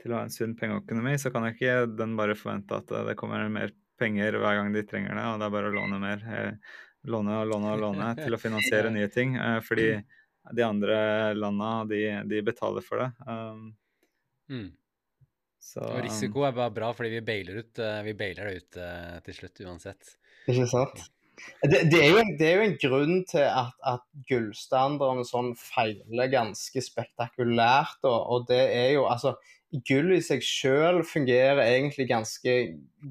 til, 0.00 0.12
å 0.12 0.18
ha 0.18 0.24
en 0.26 0.34
sunn 0.34 0.56
pengeøkonomi, 0.58 1.14
så 1.20 1.32
kan 1.32 1.46
jeg 1.48 1.56
ikke 1.56 1.76
den 1.96 2.16
bare 2.18 2.36
forvente 2.36 2.80
at 2.80 2.90
det 3.08 3.16
kommer 3.20 3.46
mer 3.52 3.72
penger 4.00 4.40
hver 4.42 4.58
gang 4.58 4.72
de 4.74 4.82
trenger 4.88 5.16
det, 5.16 5.24
og 5.30 5.38
det 5.40 5.46
er 5.46 5.54
bare 5.54 5.70
å 5.70 5.76
låne 5.76 6.00
mer. 6.02 6.24
Låne 7.04 7.36
og 7.36 7.50
låne 7.52 7.72
og 7.76 7.82
låne 7.82 8.10
til 8.22 8.34
å 8.34 8.40
finansiere 8.40 8.90
nye 8.92 9.10
ting. 9.12 9.36
Fordi 9.64 9.88
de 10.52 10.64
andre 10.66 10.96
landa, 11.38 11.84
de, 11.88 12.00
de 12.28 12.42
betaler 12.44 12.84
for 12.84 13.04
det. 13.04 13.10
Um, 13.28 13.70
mm. 14.50 14.68
Så, 15.64 15.80
og 15.80 16.02
risiko 16.04 16.44
er 16.44 16.54
bare 16.56 16.72
bra, 16.76 16.92
fordi 16.92 17.16
vi 17.16 17.24
bailer, 17.24 17.62
ut, 17.64 17.80
eh, 17.80 18.00
vi 18.04 18.12
bailer 18.18 18.50
det 18.50 18.60
ut 18.60 18.78
uh, 18.82 19.18
til 19.24 19.36
slutt 19.38 19.62
uansett. 19.64 20.16
Ikke 20.44 20.66
sant? 20.68 21.00
Det, 21.64 21.80
det, 21.90 21.98
er, 21.98 22.10
jo, 22.12 22.20
det 22.38 22.46
er, 22.46 22.54
jo, 22.58 22.66
en 22.68 22.76
grunn 22.82 23.16
til 23.26 23.46
at, 23.48 23.72
at 23.88 24.04
gullstandardene 24.28 25.24
sånn 25.26 25.50
feiler 25.58 26.30
ganske 26.30 26.84
spektakulært. 26.84 28.04
Og, 28.04 28.18
og, 28.18 28.46
det 28.50 28.60
er 28.76 28.94
jo 28.98 29.08
altså 29.10 29.36
Gull 29.88 30.12
i 30.14 30.20
seg 30.22 30.44
sjøl 30.46 31.00
fungerer 31.02 31.58
egentlig 31.64 32.04
ganske 32.06 32.52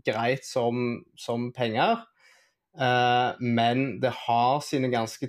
greit 0.07 0.45
som, 0.47 1.01
som 1.19 1.49
penger. 1.51 2.05
Uh, 2.79 3.35
men 3.43 3.97
det 4.01 4.13
har 4.23 4.61
sine 4.63 4.87
ganske 4.93 5.27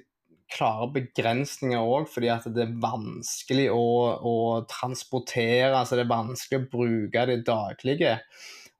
klare 0.52 0.90
begrensninger 0.94 1.80
òg, 1.80 2.08
fordi 2.12 2.30
at 2.32 2.46
det 2.54 2.66
er 2.66 2.74
vanskelig 2.82 3.68
å, 3.72 3.84
å, 4.20 4.34
transportere. 4.70 5.72
altså 5.72 5.98
Det 5.98 6.04
er 6.04 6.12
vanskelig 6.12 6.60
å 6.60 6.68
bruke 6.72 7.24
det 7.30 7.40
daglige. 7.46 8.18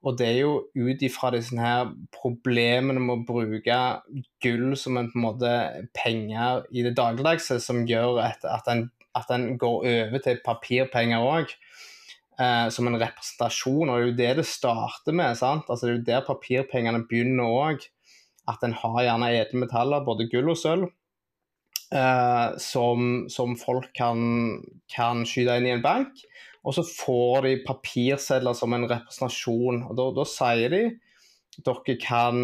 Og 0.05 0.19
det 0.21 0.27
er 0.29 0.41
jo 0.43 0.57
ut 0.77 1.03
ifra 1.07 1.31
disse 1.33 1.57
her 1.57 1.89
problemene 2.13 3.01
med 3.01 3.15
å 3.15 3.25
bruke 3.25 3.79
gull 4.45 4.75
som 4.77 4.99
en, 5.01 5.09
på 5.09 5.17
en 5.17 5.25
måte 5.25 5.55
penger 5.97 6.67
i 6.77 6.85
det 6.85 6.93
dagligdagse, 6.99 7.57
som 7.65 7.87
gjør 7.89 8.21
at, 8.27 8.45
at, 8.45 8.69
en, 8.69 8.91
at 9.17 9.33
en 9.33 9.55
går 9.61 9.89
over 9.95 10.25
til 10.27 10.43
papirpenger 10.45 11.25
òg. 11.25 11.57
Eh, 12.35 12.69
som 12.75 12.89
en 12.91 12.99
representasjon, 12.99 13.93
og 13.93 13.95
det 13.95 14.03
er 14.03 14.09
jo 14.09 14.15
det 14.19 14.31
det 14.41 14.47
starter 14.51 15.15
med. 15.15 15.37
sant? 15.39 15.69
Altså 15.71 15.87
Det 15.87 15.93
er 15.93 15.97
jo 15.97 16.07
der 16.09 16.25
papirpengene 16.27 17.05
begynner 17.09 17.47
òg. 17.47 17.89
At 18.51 18.61
en 18.67 18.75
har 18.77 19.01
gjerne 19.07 19.31
edelmetaller, 19.39 20.05
både 20.05 20.27
gull 20.29 20.51
og 20.53 20.59
sølv 20.61 20.91
eh, 21.95 22.57
som, 22.61 23.25
som, 23.33 23.57
folk 23.59 23.91
kan, 23.97 24.61
kan, 24.91 25.25
skyte 25.29 25.59
inn 25.61 25.69
i 25.69 25.75
en 25.77 25.85
bank. 25.85 26.23
Og 26.65 26.77
så 26.77 26.85
får 26.87 27.45
de 27.47 27.57
papirsedler 27.67 28.57
som 28.57 28.73
en 28.75 28.89
representasjon. 28.89 29.85
og 29.89 29.99
Da, 29.99 30.09
da 30.17 30.29
sier 30.29 30.73
de 30.73 30.85
dere 31.65 31.99
kan 32.03 32.41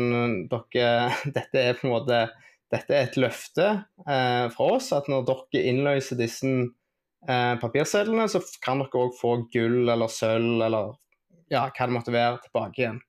dere, 0.50 1.10
Dette 1.36 1.64
er 1.64 1.78
på 1.78 1.88
en 1.88 1.96
måte 1.96 2.24
dette 2.70 2.94
er 2.94 3.08
et 3.08 3.16
løfte 3.18 3.64
eh, 4.06 4.46
fra 4.54 4.66
oss 4.76 4.92
at 4.94 5.08
når 5.10 5.24
dere 5.26 5.62
innløser 5.72 6.18
disse 6.20 6.46
eh, 6.46 7.54
papirsedlene, 7.58 8.28
så 8.30 8.42
kan 8.62 8.82
dere 8.82 9.06
òg 9.08 9.16
få 9.18 9.32
gull 9.50 9.90
eller 9.90 10.10
sølv 10.12 10.62
eller 10.68 10.92
ja, 11.50 11.64
hva 11.66 11.88
det 11.88 11.96
måtte 11.96 12.14
være, 12.14 12.38
tilbake 12.44 12.84
igjen. 12.84 13.00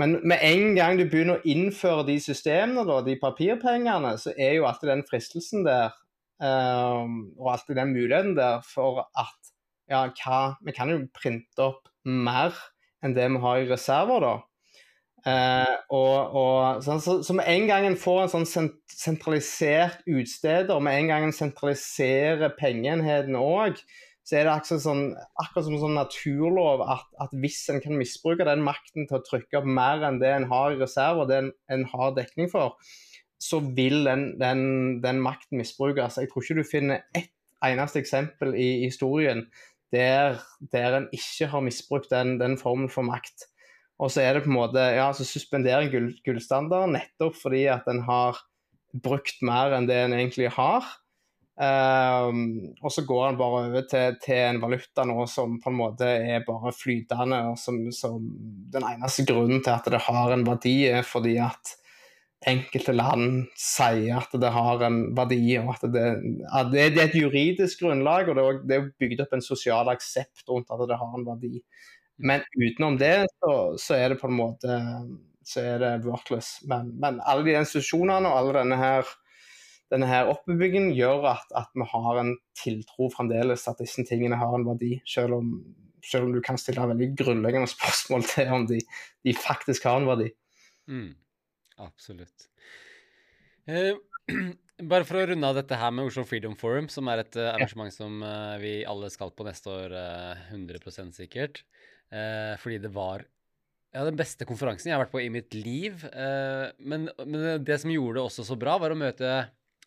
Men 0.00 0.16
med 0.24 0.40
en 0.46 0.74
gang 0.78 0.96
du 0.96 1.04
begynner 1.10 1.38
å 1.38 1.48
innføre 1.48 2.06
de 2.08 2.16
systemene, 2.22 2.86
da, 2.88 3.00
de 3.04 3.18
papirpengene, 3.20 4.14
så 4.20 4.32
er 4.36 4.56
jo 4.56 4.66
alltid 4.68 4.94
den 4.94 5.06
fristelsen 5.08 5.66
der 5.66 5.90
um, 6.40 7.22
og 7.36 7.54
alltid 7.54 7.76
den 7.76 7.92
muligheten 7.92 8.36
der 8.38 8.64
for 8.64 9.04
at 9.18 9.50
ja, 9.90 10.06
hva, 10.22 10.40
vi 10.64 10.74
kan 10.74 10.92
jo 10.92 11.02
printe 11.16 11.66
opp 11.66 11.90
mer 12.06 12.54
enn 13.04 13.16
det 13.16 13.26
vi 13.32 13.42
har 13.42 13.60
i 13.60 13.68
reserver, 13.68 14.24
da. 14.24 14.36
Uh, 15.20 15.74
og, 15.92 16.36
og, 16.40 16.84
så, 16.84 16.96
så, 17.04 17.18
så, 17.26 17.34
med 17.36 17.48
en 17.52 17.66
gang 17.68 17.84
en 17.84 17.98
får 18.00 18.22
en 18.22 18.30
sånn 18.32 18.70
sentralisert 18.88 20.00
utsteder, 20.08 20.80
med 20.80 20.96
en 20.96 21.10
gang 21.12 21.26
en 21.26 21.36
sentraliserer 21.36 22.54
pengeenheten 22.56 23.36
òg, 23.36 23.82
så 24.30 24.36
er 24.38 24.46
det 24.46 24.52
akkurat, 24.52 24.82
sånn, 24.84 25.06
akkurat 25.42 25.64
som 25.66 25.74
en 25.74 25.80
sånn 25.82 25.96
naturlov 25.98 26.84
at, 26.86 27.08
at, 27.18 27.32
hvis 27.42 27.64
en 27.72 27.80
kan 27.82 27.96
misbruke 27.98 28.46
den 28.46 28.60
makten 28.62 29.08
til 29.10 29.16
å 29.18 29.24
trykke 29.26 29.58
opp 29.58 29.66
mer 29.66 30.04
enn 30.06 30.20
det 30.22 30.30
en 30.30 30.46
har 30.52 30.76
i 30.76 30.78
reserve, 30.78 31.24
og 31.24 31.32
det 31.32 31.40
en, 31.40 31.48
en 31.74 31.82
har 31.90 32.12
dekning 32.14 32.46
for, 32.52 32.76
så 33.42 33.58
vil 33.74 34.04
den, 34.06 34.28
den, 34.38 34.62
den 35.02 35.18
makten 35.24 35.58
misbrukes. 35.58 36.20
Jeg 36.22 36.30
tror 36.30 36.46
ikke 36.46 36.60
du 36.60 36.68
finner 36.68 37.02
ett 37.18 37.32
eneste 37.66 37.98
eksempel 38.04 38.54
i 38.54 38.84
historien 38.84 39.48
der, 39.90 40.38
der 40.70 41.00
en 41.00 41.10
ikke 41.16 41.50
har 41.50 41.66
misbrukt 41.66 42.14
den, 42.14 42.36
den 42.38 42.54
formen 42.60 42.92
for 42.92 43.02
makt. 43.02 43.48
Og 43.98 44.14
så 44.14 44.22
er 44.22 44.36
det 44.38 44.46
på 44.46 44.52
en 44.52 44.60
måte, 44.60 44.86
ja, 44.94 45.10
så 45.10 45.26
suspenderer 45.26 45.88
en 45.88 45.92
gull, 45.92 46.10
gullstandarden 46.22 46.94
nettopp 47.00 47.34
fordi 47.42 47.66
at 47.72 47.90
en 47.90 48.04
har 48.06 48.38
brukt 48.94 49.42
mer 49.42 49.74
enn 49.74 49.90
det 49.90 49.98
en 50.04 50.14
egentlig 50.14 50.54
har. 50.54 50.86
Um, 51.60 52.70
og 52.80 52.92
så 52.94 53.02
går 53.04 53.24
han 53.26 53.36
bare 53.36 53.64
over 53.66 53.82
til, 53.90 54.14
til, 54.22 54.38
en 54.46 54.60
valuta 54.62 55.04
nå 55.04 55.26
som 55.28 55.58
på 55.60 55.68
en 55.68 55.76
måte 55.76 56.06
er 56.08 56.46
bare 56.46 56.72
flytende. 56.72 57.42
og 57.50 57.58
som, 57.60 57.82
som 57.92 58.22
Den 58.72 58.86
eneste 58.94 59.26
grunnen 59.28 59.60
til 59.64 59.74
at 59.74 59.90
det 59.92 60.00
har 60.06 60.32
en 60.32 60.46
verdi, 60.46 60.76
er 60.88 61.04
fordi 61.04 61.36
at 61.44 61.76
enkelte 62.48 62.94
land 62.96 63.50
sier 63.60 64.22
at 64.22 64.32
det 64.40 64.52
har 64.54 64.84
en 64.86 65.00
verdi, 65.16 65.42
og 65.60 65.74
at 65.74 65.82
det, 65.92 66.04
at 66.48 66.70
det, 66.72 66.84
er 66.88 67.02
et 67.04 67.18
juridisk 67.18 67.84
grunnlag. 67.84 68.30
Og 68.32 68.64
det 68.64 68.78
er 68.78 68.92
bygd 69.02 69.26
opp 69.26 69.36
en 69.36 69.44
sosial 69.44 69.92
aksept 69.92 70.46
rundt 70.48 70.72
at 70.72 70.86
det 70.88 71.00
har 71.00 71.16
en 71.18 71.28
verdi. 71.28 71.58
Men 72.20 72.44
utenom 72.56 72.96
det, 73.00 73.26
så, 73.40 73.56
så, 73.80 73.96
er 73.96 74.12
det 74.12 74.20
på 74.20 74.28
en 74.28 74.36
måte 74.36 74.80
så 75.46 75.62
er 75.64 75.80
det 75.82 75.92
worthless. 76.04 76.58
Men, 76.68 76.92
men 77.00 77.20
alle 77.26 77.46
de 77.46 77.56
institusjonene 77.58 78.28
og 78.28 78.38
alle 78.38 78.58
denne 78.60 78.78
her, 78.80 79.08
denne 79.90 80.08
her 80.10 80.30
oppbyggingen 80.30 80.92
gjør 80.96 81.26
at, 81.32 81.46
at, 81.58 81.70
vi 81.74 81.86
har 81.92 82.20
en 82.20 82.34
tiltro 82.58 83.10
fremdeles 83.12 83.66
at 83.70 83.80
disse 83.82 84.04
tingene 84.08 84.38
har 84.38 84.54
en 84.56 84.66
verdi. 84.68 84.96
Selv 85.08 85.40
om, 85.40 85.54
selv 86.06 86.28
om 86.28 86.36
du 86.36 86.40
kan 86.44 86.58
stille 86.60 86.86
veldig 86.92 87.10
grunnleggende 87.18 87.70
spørsmål 87.70 88.26
til 88.30 88.54
om 88.54 88.68
de, 88.70 88.80
de 89.26 89.36
faktisk 89.36 89.88
har 89.90 90.00
en 90.00 90.08
verdi. 90.10 90.30
Mm, 90.90 91.10
absolutt. 91.86 92.48
Eh, 93.70 93.92
bare 94.92 95.06
for 95.08 95.20
å 95.20 95.26
runde 95.32 95.50
av 95.50 95.58
dette 95.58 95.78
her 95.78 95.92
med 95.94 96.10
Oslo 96.10 96.24
Freedom 96.28 96.54
Forum, 96.58 96.88
som 96.92 97.10
er 97.10 97.24
et 97.24 97.40
uh, 97.40 97.50
arrangement 97.52 97.92
som 97.94 98.22
eh, 98.24 98.56
vi 98.62 98.74
alle 98.88 99.10
skal 99.12 99.34
på 99.34 99.46
neste 99.46 99.74
år, 99.74 99.98
uh, 99.98 100.50
100 100.54 101.10
sikkert. 101.18 101.64
Eh, 102.10 102.56
fordi 102.58 102.80
det 102.82 102.90
var 102.90 103.22
ja, 103.94 104.02
den 104.06 104.18
beste 104.18 104.46
konferansen 104.46 104.90
jeg 104.90 104.96
har 104.96 105.04
vært 105.04 105.14
på 105.14 105.22
i 105.22 105.30
mitt 105.32 105.54
liv. 105.54 106.04
Eh, 106.10 106.66
men, 106.78 107.08
men, 107.22 107.64
det 107.66 107.80
som 107.82 107.92
gjorde 107.92 108.18
det 108.18 108.24
også 108.26 108.46
så 108.46 108.58
bra, 108.58 108.76
var 108.82 108.94
å 108.94 108.98
møte 108.98 109.34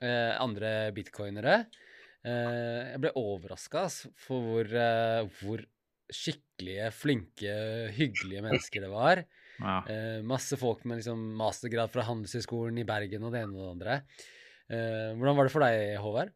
eh, 0.01 0.33
andre 0.41 0.91
bitcoinere. 0.95 1.65
Eh, 2.23 2.93
jeg 2.93 3.01
ble 3.03 3.11
overraska 3.19 3.87
for 3.91 4.43
hvor, 4.45 4.67
eh, 4.67 5.23
hvor, 5.41 5.63
skikkelige, 6.13 6.89
flinke, 6.93 7.53
hyggelige 7.95 8.43
mennesker 8.43 8.83
det 8.83 8.89
var. 8.91 9.23
Ja. 9.57 9.77
Eh, 9.89 10.19
masse 10.27 10.57
folk 10.59 10.83
med 10.85 10.99
liksom, 10.99 11.21
mastergrad 11.39 11.89
fra 11.89 12.03
Handelshøyskolen 12.05 12.77
i 12.77 12.85
Bergen 12.85 13.23
og 13.23 13.33
det 13.33 13.41
ene 13.41 13.55
og 13.55 13.63
det 13.63 13.71
andre. 13.73 13.95
hvordan 15.17 15.37
var 15.37 15.47
det 15.47 15.53
for 15.53 15.65
deg, 15.65 15.97
Håvard? 16.03 16.33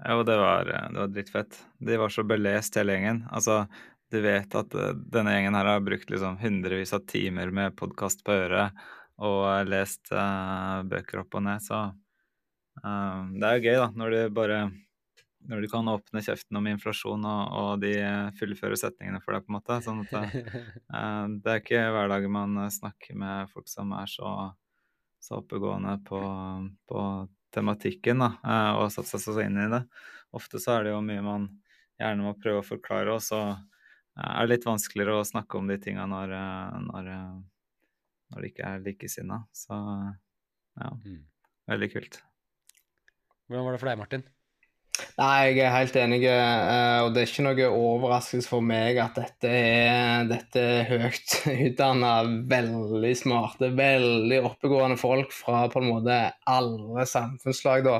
Jo, 0.00 0.24
det 0.26 0.36
var, 0.40 0.64
det 0.66 0.98
var 0.98 1.12
drittfett. 1.12 1.60
De 1.78 2.00
var 2.00 2.12
så 2.12 2.24
belest, 2.26 2.76
hele 2.80 2.96
gjengen. 2.96 3.22
Altså, 3.30 3.62
du 4.10 4.18
vet 4.24 4.54
at 4.58 4.74
denne 5.12 5.36
gjengen 5.36 5.56
her 5.58 5.70
har 5.70 5.86
brukt 5.86 6.10
liksom 6.10 6.38
hundrevis 6.40 6.94
av 6.96 7.06
timer 7.10 7.52
med 7.54 7.76
podkast 7.78 8.24
på 8.26 8.34
øret 8.34 8.80
og 9.20 9.68
lest 9.68 10.10
uh, 10.14 10.80
bøker 10.88 11.22
opp 11.22 11.36
og 11.36 11.44
ned, 11.44 11.62
så 11.62 11.90
det 12.82 13.48
er 13.48 13.58
jo 13.58 13.64
gøy, 13.66 13.76
da, 13.76 13.90
når 13.96 14.14
du 14.14 14.20
bare 14.36 14.62
når 15.48 15.62
du 15.64 15.68
kan 15.72 15.88
åpne 15.88 16.20
kjeften 16.20 16.58
om 16.58 16.66
inflasjon, 16.68 17.22
og, 17.24 17.52
og 17.56 17.70
de 17.80 17.94
fullfører 18.36 18.76
setningene 18.76 19.22
for 19.24 19.32
deg, 19.32 19.46
på 19.46 19.52
en 19.52 19.56
måte. 19.56 19.78
Sånn 19.84 20.02
at 20.04 20.12
det 20.12 21.52
er 21.54 21.62
ikke 21.62 21.80
hverdagen 21.94 22.34
man 22.34 22.58
snakker 22.72 23.16
med 23.18 23.48
folk 23.52 23.70
som 23.70 23.94
er 23.96 24.10
så, 24.10 24.34
så 25.16 25.40
oppegående 25.40 25.96
på, 26.04 26.20
på 26.90 27.06
tematikken, 27.56 28.20
da, 28.20 28.34
og 28.76 28.84
har 28.84 28.94
satt 28.94 29.08
seg 29.10 29.24
så 29.24 29.38
inn 29.46 29.58
i 29.60 29.70
det. 29.72 29.82
Ofte 30.36 30.60
så 30.62 30.76
er 30.76 30.86
det 30.86 30.94
jo 30.94 31.02
mye 31.08 31.24
man 31.24 31.48
gjerne 32.00 32.24
må 32.24 32.36
prøve 32.40 32.62
å 32.62 32.66
forklare, 32.66 33.16
og 33.16 33.24
så 33.24 33.40
er 34.20 34.44
det 34.44 34.54
litt 34.54 34.68
vanskeligere 34.68 35.20
å 35.20 35.26
snakke 35.26 35.58
om 35.58 35.68
de 35.70 35.78
tinga 35.80 36.06
når, 36.10 36.34
eh, 36.36 36.80
når, 36.86 37.12
eh, 37.14 37.84
når 38.30 38.42
det 38.42 38.52
ikke 38.52 38.72
er 38.72 38.82
likesinna. 38.86 39.42
Så 39.56 39.76
ja, 40.80 40.90
mm. 40.92 41.22
veldig 41.72 41.90
kult. 41.94 42.20
Hvordan 43.50 43.64
var 43.66 43.74
det 43.74 43.78
for 43.82 43.90
deg, 43.90 43.98
Martin? 43.98 44.22
Nei, 45.18 45.50
Jeg 45.50 45.58
er 45.64 45.72
helt 45.74 45.96
enig. 45.98 46.20
Eh, 46.22 46.98
og 47.02 47.14
Det 47.14 47.22
er 47.22 47.30
ikke 47.32 47.44
noe 47.48 47.70
overraskelse 47.74 48.46
for 48.46 48.62
meg 48.62 49.00
at 49.02 49.16
dette 49.18 49.50
er, 49.50 50.28
dette 50.30 50.62
er 50.62 50.86
høyt 50.86 51.34
utdanna, 51.66 52.12
veldig 52.46 53.10
smarte, 53.18 53.72
veldig 53.74 54.38
oppegående 54.46 55.00
folk 55.00 55.34
fra 55.34 55.64
på 55.72 55.82
en 55.82 55.90
måte 55.90 56.20
alle 56.46 57.08
samfunnslag. 57.10 57.88
da 57.88 57.98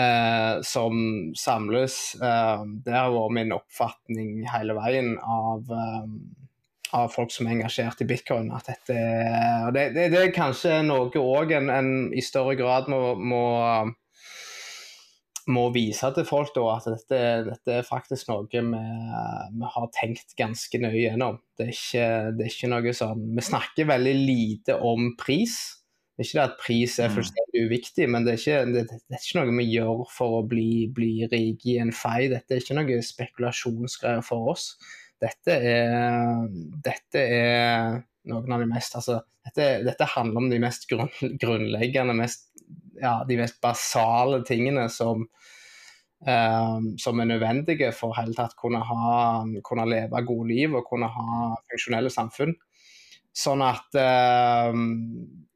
eh, 0.00 0.58
som 0.66 0.98
samles. 1.38 2.00
Eh, 2.18 2.66
det 2.82 2.96
har 2.96 3.14
vært 3.14 3.38
min 3.38 3.54
oppfatning 3.54 4.34
hele 4.50 4.74
veien 4.82 5.14
av, 5.22 5.70
av 6.90 7.14
folk 7.14 7.30
som 7.30 7.46
er 7.46 7.60
engasjert 7.60 8.02
i 8.02 8.10
bitcoin. 8.10 8.50
At 8.50 8.66
dette, 8.66 8.98
og 9.68 9.78
det, 9.78 9.92
det, 9.94 10.10
det 10.10 10.26
er 10.26 10.34
kanskje 10.34 10.82
noe 10.90 11.10
òg 11.22 11.54
en, 11.54 11.70
en, 11.70 11.90
i 12.10 12.22
større 12.24 12.58
grad 12.58 12.90
må, 12.90 13.14
må, 13.14 13.44
må 15.52 15.66
vise 15.74 16.08
til 16.16 16.26
folk 16.28 16.52
da, 16.54 16.64
at 16.76 16.86
dette, 16.88 17.18
dette, 17.48 17.74
er 17.80 17.86
faktisk 17.86 18.30
noe 18.30 18.46
vi, 18.50 18.62
vi, 18.62 19.72
har 19.74 19.90
tenkt 19.96 20.36
ganske 20.38 20.80
nøye 20.82 21.08
gjennom. 21.08 21.40
Det 21.58 21.66
er, 21.66 21.74
ikke, 21.74 22.06
det 22.38 22.46
er 22.46 22.54
ikke 22.54 22.70
noe 22.72 22.94
sånn 22.96 23.28
Vi 23.36 23.44
snakker 23.44 23.90
veldig 23.90 24.16
lite 24.16 24.78
om 24.86 25.12
pris. 25.20 25.58
Det 26.14 26.24
er 26.24 26.28
ikke 26.28 26.38
det 26.38 26.46
at 26.46 26.58
pris 26.60 26.98
er 27.00 27.10
mm. 27.10 27.16
fullstendig 27.16 27.64
uviktig, 27.66 28.08
men 28.12 28.26
det 28.26 28.34
er 28.34 28.42
ikke, 28.42 28.60
det, 28.74 28.84
det 28.92 29.18
er 29.18 29.24
ikke 29.24 29.40
noe 29.40 29.56
vi 29.58 29.68
gjør 29.70 30.04
for 30.12 30.40
å 30.40 30.44
bli, 30.48 30.70
bli 30.96 31.12
rike 31.30 31.74
i 31.74 31.78
en 31.80 31.94
fei. 31.96 32.28
Dette 32.32 32.56
er 32.56 32.64
ikke 32.64 32.76
noe 32.76 33.00
spekulasjonsgreier 33.10 34.22
for 34.26 34.52
oss. 34.52 34.74
Dette 35.20 35.56
er, 35.56 36.46
dette 36.84 37.24
er 37.24 38.00
noen 38.30 38.52
av 38.52 38.62
de 38.62 38.68
mest 38.68 38.96
altså, 38.96 39.20
dette, 39.46 39.66
dette 39.86 40.08
handler 40.14 40.42
om 40.42 40.50
de 40.52 40.60
mest 40.62 40.86
grunn, 40.90 41.12
grunnleggende, 41.40 42.16
mest, 42.16 42.50
ja, 43.00 43.20
de 43.28 43.38
mest 43.40 43.60
basale 43.62 44.40
tingene 44.48 44.88
som, 44.92 45.26
eh, 46.26 46.78
som 46.98 47.20
er 47.20 47.30
nødvendige 47.30 47.92
for 47.96 48.16
hele 48.18 48.34
tatt 48.36 48.56
kunne, 48.58 48.82
ha, 48.86 49.44
kunne 49.66 49.86
leve 49.88 50.24
gode 50.26 50.48
liv 50.50 50.74
og 50.74 50.88
kunne 50.88 51.10
ha 51.12 51.52
funksjonelle 51.70 52.12
samfunn. 52.12 52.56
Sånn 53.36 53.62
at 53.62 53.94
eh, 54.00 54.82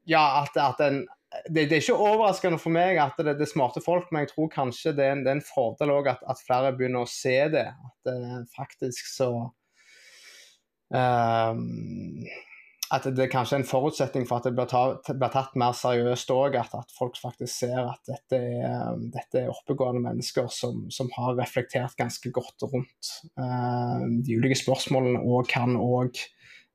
ja, 0.07 0.23
at, 0.43 0.57
at 0.61 0.81
en, 0.85 1.03
det, 1.49 1.65
det, 1.69 1.75
er 1.75 1.83
ikke 1.83 1.99
overraskende 1.99 2.59
for 2.61 2.73
meg 2.75 2.99
at 3.01 3.17
det, 3.19 3.35
det 3.39 3.45
er 3.47 3.51
smarte 3.51 3.83
folk, 3.83 4.07
men 4.11 4.23
jeg 4.23 4.31
tror 4.33 4.51
kanskje 4.53 4.95
det 4.95 5.05
er 5.05 5.15
en, 5.15 5.23
det 5.25 5.31
er 5.33 5.39
en 5.39 5.45
fordel 5.45 5.93
òg 5.97 6.09
at, 6.13 6.23
at, 6.29 6.41
flere 6.45 6.73
begynner 6.77 7.05
å 7.05 7.11
se 7.11 7.37
det. 7.53 7.67
At 7.67 8.09
det 8.09 8.17
faktisk 8.55 9.09
så 9.11 9.29
um, 10.93 11.65
At 12.95 13.07
det 13.11 13.25
er 13.25 13.31
kanskje 13.31 13.59
en 13.59 13.67
forutsetning 13.67 14.27
for 14.29 14.39
at 14.39 14.47
det 14.47 14.53
blir, 14.55 14.69
ta, 14.71 14.83
blir 15.09 15.31
tatt 15.33 15.57
mer 15.59 15.75
seriøst 15.75 16.31
òg. 16.31 16.55
At, 16.59 16.75
at, 16.77 16.93
folk 16.95 17.17
faktisk 17.19 17.51
ser 17.65 17.81
at 17.81 18.01
dette 18.07 18.39
er, 18.39 18.95
dette 19.13 19.41
er 19.41 19.51
oppegående 19.51 20.03
mennesker 20.05 20.47
som, 20.53 20.85
som, 20.93 21.11
har 21.17 21.35
reflektert 21.39 21.97
ganske 21.99 22.31
godt 22.35 22.67
rundt 22.71 23.11
uh, 23.41 24.05
de 24.25 24.39
ulike 24.39 24.57
spørsmålene, 24.61 25.21
og 25.25 25.49
kan 25.51 25.75
òg 25.79 26.21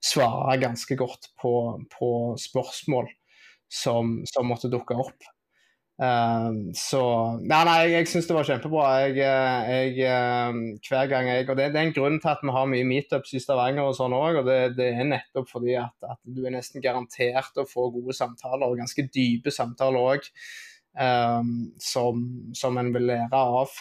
svare 0.01 0.57
ganske 0.61 0.97
godt 0.97 1.33
på, 1.41 1.55
på 1.93 2.11
spørsmål 2.41 3.11
som, 3.71 4.21
som 4.29 4.49
måtte 4.49 4.71
dukke 4.73 4.97
opp. 4.99 5.31
Um, 6.01 6.71
så 6.73 7.01
Nei, 7.45 7.59
nei, 7.69 7.75
jeg, 7.83 7.91
jeg 7.93 8.09
syns 8.09 8.29
det 8.31 8.37
var 8.37 8.47
kjempebra. 8.49 8.85
Jeg, 9.05 9.19
eh, 9.21 9.67
jeg, 9.69 10.07
ehm, 10.09 10.61
hver 10.87 11.11
gang 11.11 11.29
jeg 11.29 11.45
Og 11.45 11.59
det, 11.59 11.67
det, 11.75 11.77
er 11.77 11.89
en 11.91 11.93
grunn 11.93 12.17
til 12.23 12.31
at 12.33 12.41
vi 12.41 12.55
har 12.57 12.71
mye 12.73 12.87
meetups 12.89 13.35
i 13.37 13.43
Stavanger 13.43 13.91
og 13.91 13.99
sånn 13.99 14.17
òg. 14.17 14.41
Og 14.41 14.49
det, 14.49 14.59
det, 14.79 14.89
er 14.95 15.11
nettopp 15.11 15.51
fordi 15.53 15.77
at, 15.81 15.93
at, 16.09 16.21
du 16.25 16.41
er 16.47 16.57
nesten 16.57 16.81
garantert 16.85 17.61
å 17.61 17.69
få 17.69 17.91
gode 17.93 18.17
samtaler, 18.17 18.65
og 18.65 18.81
ganske 18.81 19.05
dype 19.13 19.53
samtaler 19.53 20.01
òg, 20.15 20.31
um, 20.97 21.53
som, 21.85 22.25
som 22.57 22.81
en 22.81 22.93
vil 22.97 23.11
lære 23.13 23.45
av. 23.61 23.77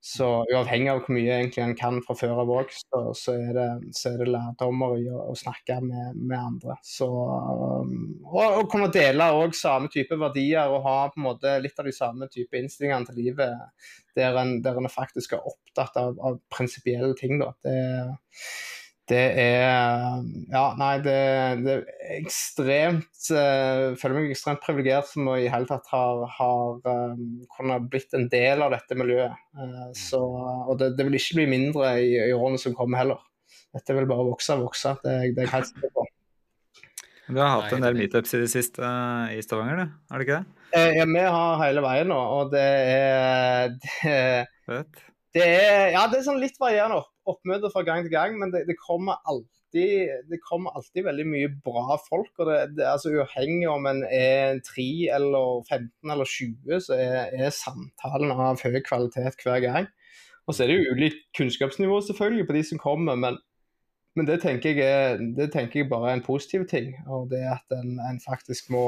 Så 0.00 0.26
uavhengig 0.46 0.92
av 0.92 1.00
hvor 1.02 1.16
mye 1.16 1.40
egentlig 1.40 1.62
en 1.64 1.74
kan 1.78 1.96
fra 2.04 2.14
før 2.16 2.42
av 2.44 2.52
òg, 2.54 2.70
så, 2.70 3.00
så, 3.18 3.34
er 3.34 3.56
det, 3.56 3.66
er 4.06 4.30
lærdommer 4.30 4.94
i 5.00 5.08
å, 5.10 5.24
å 5.32 5.34
snakke 5.36 5.80
med, 5.82 6.20
med, 6.20 6.36
andre. 6.38 6.76
Så, 6.86 7.08
um, 7.08 7.96
og, 8.28 8.44
og 8.44 8.70
kunne 8.70 8.92
dele 8.94 9.26
òg 9.34 9.58
samme 9.58 9.90
type 9.92 10.14
verdier 10.20 10.70
og 10.70 10.86
ha 10.86 10.96
på 11.10 11.18
en 11.18 11.26
måte 11.26 11.56
litt 11.64 11.82
av 11.82 11.90
de 11.90 11.96
samme 11.96 12.30
type 12.30 12.60
innstillingene 12.60 13.10
til 13.10 13.18
livet, 13.24 13.84
der 14.18 14.38
en, 14.38 14.60
der 14.62 14.78
en 14.78 14.90
faktisk 14.92 15.34
er 15.34 15.50
opptatt 15.50 15.98
av, 15.98 16.14
av 16.22 16.38
prinsipielle 16.54 17.14
ting. 17.18 17.40
da. 17.42 17.50
Det, 17.66 17.76
det 19.08 19.22
er 19.40 20.20
Ja, 20.52 20.64
nei, 20.78 20.92
det, 21.04 21.16
det 21.64 21.74
er 21.74 22.18
ekstremt 22.18 23.30
uh, 23.32 23.94
føler 23.98 24.16
meg 24.18 24.34
ekstremt 24.34 24.62
privilegert 24.64 25.08
som 25.10 25.30
i 25.34 25.48
hele 25.50 25.68
tatt 25.68 25.88
har, 25.92 26.24
har 26.36 26.82
um, 26.84 27.22
kunnet 27.56 27.88
blitt 27.92 28.14
en 28.16 28.28
del 28.32 28.64
av 28.64 28.74
dette 28.76 28.98
miljøet. 28.98 29.34
Uh, 29.56 29.88
så, 29.96 30.20
og 30.20 30.76
det, 30.80 30.92
det, 30.98 31.08
vil 31.08 31.18
ikke 31.18 31.40
bli 31.40 31.48
mindre 31.54 31.96
i, 32.02 32.12
i, 32.28 32.36
årene 32.36 32.60
som 32.60 32.76
kommer 32.76 33.02
heller. 33.02 33.24
Dette 33.76 33.96
vil 33.96 34.08
bare 34.10 34.28
vokse 34.28 34.56
og 34.56 34.68
vokse. 34.68 34.94
Det, 35.04 35.18
det 35.36 35.44
er 35.44 35.48
jeg 35.48 35.54
helt 35.56 35.72
sikker 35.72 35.96
på. 35.96 36.06
Du 37.28 37.36
har 37.42 37.58
hatt 37.58 37.74
en 37.76 37.84
del 37.84 37.98
meetups 37.98 38.32
i 38.36 38.40
det 38.40 38.52
siste 38.52 38.80
uh, 38.80 39.28
i 39.34 39.42
Stavanger, 39.44 39.82
du? 39.82 39.98
Er 40.08 40.20
det 40.20 40.28
ikke 40.28 40.38
det? 40.38 40.58
Eh, 40.76 40.94
ja, 40.96 41.04
vi 41.08 41.24
har 41.24 41.60
hele 41.62 41.82
veien 41.84 42.10
nå, 42.12 42.16
og 42.16 42.50
det 42.52 42.64
er 42.92 43.76
det, 44.68 44.80
det 45.36 45.44
er, 45.44 45.90
ja, 45.92 46.06
det 46.08 46.20
er 46.20 46.26
sånn 46.26 46.40
litt 46.40 46.56
varierende 46.60 47.02
opp, 47.02 47.10
oppmøte 47.28 47.70
fra 47.72 47.84
gang 47.86 48.06
til 48.06 48.14
gang, 48.14 48.36
men 48.40 48.52
det, 48.54 48.62
det, 48.68 48.78
kommer 48.80 49.18
alltid, 49.28 50.14
det 50.30 50.38
kommer 50.44 50.76
alltid 50.78 51.04
veldig 51.04 51.26
mye 51.28 51.50
bra 51.64 51.98
folk. 52.06 52.32
og 52.38 52.48
det, 52.48 52.58
det 52.78 52.86
altså 52.88 53.12
Uavhengig 53.12 53.68
om 53.68 53.88
en 53.90 54.04
er 54.08 54.62
3 54.64 54.88
eller 55.18 55.66
15 55.68 56.14
eller 56.14 56.32
20, 56.32 56.80
så 56.86 56.96
er, 56.96 57.18
er 57.36 57.52
samtalen 57.54 58.32
av 58.32 58.64
høy 58.64 58.80
kvalitet 58.86 59.44
hver 59.44 59.60
gang. 59.66 59.90
Og 60.48 60.56
så 60.56 60.64
er 60.64 60.72
det 60.72 60.78
jo 60.78 60.96
ulikt 60.96 61.26
kunnskapsnivå 61.36 62.00
selvfølgelig 62.06 62.48
på 62.48 62.56
de 62.56 62.64
som 62.64 62.80
kommer, 62.80 63.20
men, 63.20 63.36
men 64.16 64.28
det, 64.30 64.40
tenker 64.46 64.72
jeg 64.72 64.88
er, 64.88 65.20
det 65.36 65.50
tenker 65.52 65.82
jeg 65.82 65.90
bare 65.92 66.14
er 66.14 66.22
en 66.22 66.24
positiv 66.24 66.64
ting. 66.70 66.94
Og 67.04 67.28
det 67.34 67.44
at 67.52 67.76
en, 67.76 67.98
en 68.00 68.20
faktisk 68.24 68.72
må 68.72 68.86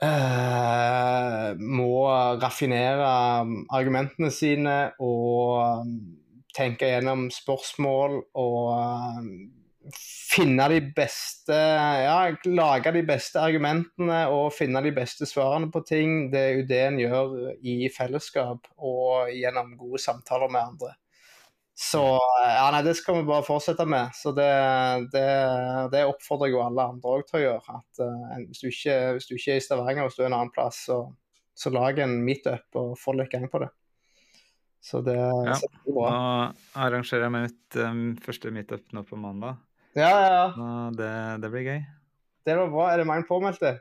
Uh, 0.00 1.52
må 1.60 2.08
raffinere 2.40 3.04
argumentene 3.68 4.30
sine 4.32 4.76
og 4.96 5.82
um, 5.82 5.90
tenke 6.56 6.88
gjennom 6.88 7.26
spørsmål 7.34 8.14
og 8.40 8.70
uh, 8.72 9.26
finne 10.30 10.70
de 10.72 10.78
beste 10.96 11.52
Ja, 11.52 12.30
lage 12.48 12.94
de 12.96 13.02
beste 13.04 13.42
argumentene 13.44 14.22
og 14.32 14.54
finne 14.56 14.80
de 14.84 14.94
beste 14.96 15.28
svarene 15.28 15.68
på 15.72 15.84
ting. 15.84 16.30
Det 16.32 16.40
er 16.40 16.56
jo 16.56 16.66
det 16.72 16.80
en 16.86 16.98
gjør 17.02 17.36
i 17.60 17.76
fellesskap 17.92 18.72
og 18.78 19.28
gjennom 19.36 19.76
gode 19.80 20.00
samtaler 20.00 20.48
med 20.48 20.62
andre. 20.64 20.94
Så 21.80 22.00
ja, 22.44 22.66
nei, 22.74 22.82
det 22.84 22.92
skal 22.98 23.16
vi 23.16 23.28
bare 23.28 23.44
fortsette 23.46 23.86
med. 23.88 24.12
Så 24.12 24.34
det, 24.36 24.50
det, 25.14 25.28
det 25.94 26.02
oppfordrer 26.10 26.50
jeg 26.50 26.58
jo 26.58 26.64
alle 26.66 26.84
andre 26.92 27.12
òg 27.14 27.22
til 27.24 27.38
å 27.38 27.40
gjøre. 27.40 27.76
At 27.78 28.02
uh, 28.04 28.34
hvis, 28.42 28.60
du 28.60 28.66
ikke, 28.68 28.96
hvis, 29.16 29.28
du 29.30 29.32
ikke, 29.38 29.54
er 29.54 29.62
i 29.62 29.64
Stavanger, 29.64 30.04
hvis 30.04 30.18
du 30.18 30.20
er 30.20 30.28
en 30.28 30.36
annen 30.36 30.52
plass, 30.52 30.82
så, 30.90 30.98
så 31.56 31.72
lag 31.72 31.96
en 32.04 32.18
meetup 32.26 32.76
og 32.76 32.98
få 33.00 33.14
litt 33.16 33.32
gang 33.32 33.48
på 33.48 33.62
det. 33.62 33.70
Så 34.84 35.00
det, 35.04 35.16
ja. 35.16 35.56
så 35.56 35.70
det 35.72 35.94
bra. 35.96 36.10
Nå 36.12 36.82
arrangerer 36.84 37.24
jeg 37.26 37.34
mitt 37.38 37.78
um, 37.80 38.04
første 38.26 38.52
meetup 38.52 38.92
nå 38.96 39.04
på 39.08 39.16
mandag. 39.20 39.56
Ja, 39.96 40.10
ja, 40.10 40.28
ja. 40.36 40.68
Det, 41.00 41.14
det 41.40 41.52
blir 41.54 41.64
gøy. 41.64 41.80
Det 42.44 42.58
var 42.60 42.74
bra. 42.76 42.90
Er 42.92 43.00
det 43.00 43.08
mange 43.08 43.24
påmeldte? 43.28 43.78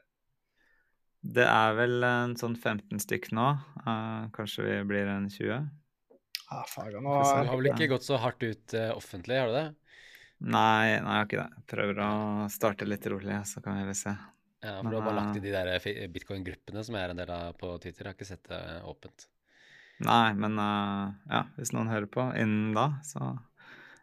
Det 1.20 1.44
er 1.44 1.76
vel 1.76 2.00
en 2.08 2.40
sånn 2.40 2.56
15 2.56 3.04
stykk 3.04 3.34
nå. 3.36 3.52
Uh, 3.84 4.32
kanskje 4.40 4.70
vi 4.70 4.80
blir 4.88 5.12
en 5.12 5.28
20. 5.28 5.68
Ah, 6.50 6.66
faen, 6.66 6.96
nå... 6.98 7.14
Du 7.14 7.50
har 7.52 7.60
vel 7.60 7.70
ikke 7.70 7.92
gått 7.92 8.08
så 8.08 8.18
hardt 8.22 8.42
ut 8.42 8.74
uh, 8.74 8.90
offentlig, 8.98 9.38
har 9.38 9.52
du 9.52 9.58
det? 9.58 9.68
Nei, 10.40 10.98
nei, 10.98 10.98
jeg 10.98 11.06
har 11.06 11.28
ikke 11.28 11.42
det. 11.44 11.64
Prøver 11.70 12.00
å 12.06 12.12
starte 12.52 12.88
litt 12.88 13.06
rolig, 13.12 13.36
så 13.46 13.62
kan 13.62 13.78
vi 13.78 13.90
vel 13.90 13.98
se. 13.98 14.16
Ja, 14.64 14.80
for 14.80 14.90
Du 14.90 14.98
har 14.98 15.06
bare 15.06 15.20
lagt 15.20 15.38
i 15.40 15.44
de 15.44 15.52
der 15.54 15.70
eh, 15.76 16.08
bitcoin-gruppene 16.12 16.84
som 16.84 16.96
jeg 16.96 17.06
er 17.06 17.14
en 17.14 17.22
del 17.22 17.34
av 17.36 17.54
på 17.60 17.70
Twitter. 17.84 18.08
Jeg 18.08 18.10
har 18.10 18.18
ikke 18.18 18.28
sett 18.28 18.50
det 18.50 18.62
åpent. 18.88 19.28
Nei, 20.08 20.32
men 20.40 20.56
uh, 20.60 21.12
ja, 21.28 21.44
hvis 21.60 21.74
noen 21.76 21.92
hører 21.92 22.08
på 22.12 22.26
innen 22.40 22.74
da, 22.76 22.88
så 23.04 23.34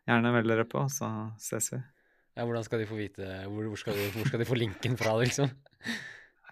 gjerne 0.07 0.33
meld 0.37 0.53
dere 0.53 0.67
på, 0.69 0.85
så 0.93 1.09
ses 1.41 1.73
vi. 1.73 1.81
Ja, 2.37 2.45
Hvordan 2.45 2.67
skal 2.67 2.83
de 2.83 2.87
få 2.89 2.99
vite 2.99 3.25
Hvor, 3.49 3.65
hvor, 3.65 3.81
skal, 3.81 3.97
de, 3.97 4.11
hvor 4.13 4.29
skal, 4.29 4.43
de, 4.43 4.47
få 4.49 4.59
linken 4.61 4.99
fra, 5.01 5.15
liksom? 5.23 5.49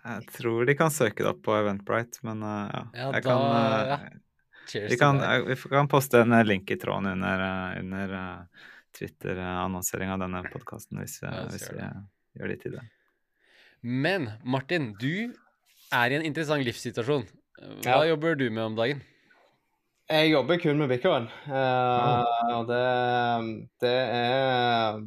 Jeg 0.05 0.31
tror 0.33 0.65
de 0.65 0.77
kan 0.81 0.93
søke 0.93 1.21
det 1.21 1.29
opp 1.29 1.43
på 1.45 1.57
Eventbrite, 1.59 2.25
men 2.25 2.41
uh, 2.45 2.65
ja. 2.73 2.85
ja. 2.97 3.09
Jeg 3.19 3.27
da, 3.29 3.29
kan, 3.29 3.45
uh, 3.45 3.91
ja. 3.93 3.99
Vi 4.73 4.97
kan, 5.01 5.21
vi 5.47 5.57
kan, 5.57 5.89
poste 5.91 6.23
en 6.25 6.33
eh, 6.33 6.45
link 6.47 6.71
i 6.71 6.79
tråden 6.81 7.11
under, 7.13 7.45
eh, 7.45 7.81
under 7.81 8.15
Twitter-annonsering 8.99 10.13
av 10.15 10.23
denne 10.25 10.45
podkasten 10.49 11.03
hvis, 11.03 11.21
ja, 11.23 11.45
hvis 11.51 11.69
vi 11.73 11.89
gjør 12.41 12.53
litt 12.55 12.67
i 12.69 12.75
det. 12.77 12.85
Men 13.85 14.31
Martin, 14.43 14.93
du 15.01 15.35
er 15.93 16.13
i 16.13 16.19
en 16.19 16.25
interessant 16.25 16.65
livssituasjon. 16.65 17.27
Hva 17.85 18.01
ja. 18.03 18.15
jobber 18.15 18.39
du 18.39 18.49
med 18.51 18.65
om 18.71 18.79
dagen? 18.79 19.03
Jeg 20.11 20.35
jobber 20.35 20.59
kun 20.61 20.81
med 20.81 20.91
bitcoin. 20.93 21.31
Uh, 21.49 22.25
og 22.59 22.67
det, 22.69 22.81
det 23.81 23.95
er 24.13 24.99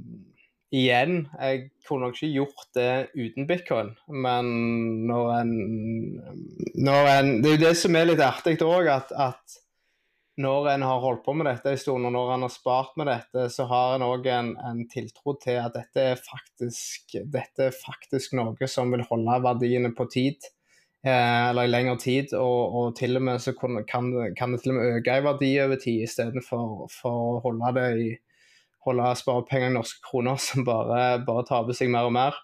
igjen, 0.74 1.22
jeg 1.40 1.70
kunne 1.88 2.10
nok 2.10 2.18
ikke 2.18 2.34
gjort 2.34 2.66
det 2.76 2.90
uten 3.16 3.48
bitcoin, 3.48 3.94
men 4.12 4.50
når 5.08 5.30
en, 5.38 5.54
når 6.76 7.12
en 7.14 7.32
Det 7.44 7.52
er 7.52 7.56
jo 7.56 7.64
det 7.64 7.78
som 7.80 7.96
er 7.96 8.10
litt 8.10 8.24
artig 8.24 8.58
òg, 8.66 8.90
at, 8.92 9.14
at, 9.16 9.58
når 10.38 10.68
en 10.76 10.84
har 10.86 11.00
holdt 11.02 11.24
på 11.26 11.34
med 11.34 11.48
dette 11.50 11.72
en 11.72 11.80
stund, 11.82 12.06
og 12.06 12.14
når 12.14 12.36
en 12.36 12.46
har 12.46 12.54
spart 12.54 12.92
med 13.00 13.10
dette, 13.10 13.48
så 13.54 13.66
har 13.72 13.96
en 13.96 14.06
òg 14.06 14.28
en, 14.30 14.52
en, 14.70 14.84
tiltro 14.92 15.34
til 15.42 15.58
at 15.64 15.74
dette 15.74 16.04
er, 16.12 16.20
faktisk, 16.22 17.16
dette 17.24 17.72
er 17.72 17.80
faktisk 17.80 18.36
noe 18.38 18.70
som 18.70 18.94
vil 18.94 19.08
holde 19.10 19.40
verdiene 19.48 19.96
på 19.98 20.06
tid. 20.14 20.52
Eh, 21.08 21.50
eller 21.50 21.66
i 21.66 21.72
lengre 21.72 21.96
tid, 22.02 22.34
og, 22.36 22.76
og, 22.76 22.86
til 22.98 23.18
og 23.18 23.24
med 23.24 23.42
så 23.42 23.54
kan, 23.58 23.80
kan, 23.88 24.12
det 24.12 24.62
til 24.62 24.74
og 24.74 24.78
med 24.78 24.98
øke 24.98 25.18
i 25.18 25.26
verdi 25.26 25.52
over 25.64 25.82
tid, 25.82 26.04
istedenfor 26.06 26.88
for 26.92 27.38
å 27.38 27.42
holde 27.46 27.74
det 27.78 27.90
i 28.04 28.08
holde 28.88 29.12
sparepengene 29.20 29.74
i 29.74 29.78
norske 29.78 30.04
kroner 30.06 30.40
som 30.42 30.66
bare, 30.68 31.20
bare 31.28 31.46
taper 31.48 31.78
seg 31.78 31.92
mer 31.94 32.10
og 32.10 32.16
mer. 32.18 32.38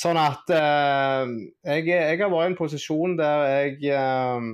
Sånn 0.00 0.18
at 0.20 0.48
eh, 0.54 1.32
jeg, 1.66 1.88
jeg, 1.90 2.20
har 2.22 2.32
vært 2.32 2.46
i 2.46 2.52
en 2.52 2.58
posisjon 2.58 3.18
der 3.18 3.44
jeg, 3.50 3.92
eh, 3.92 4.48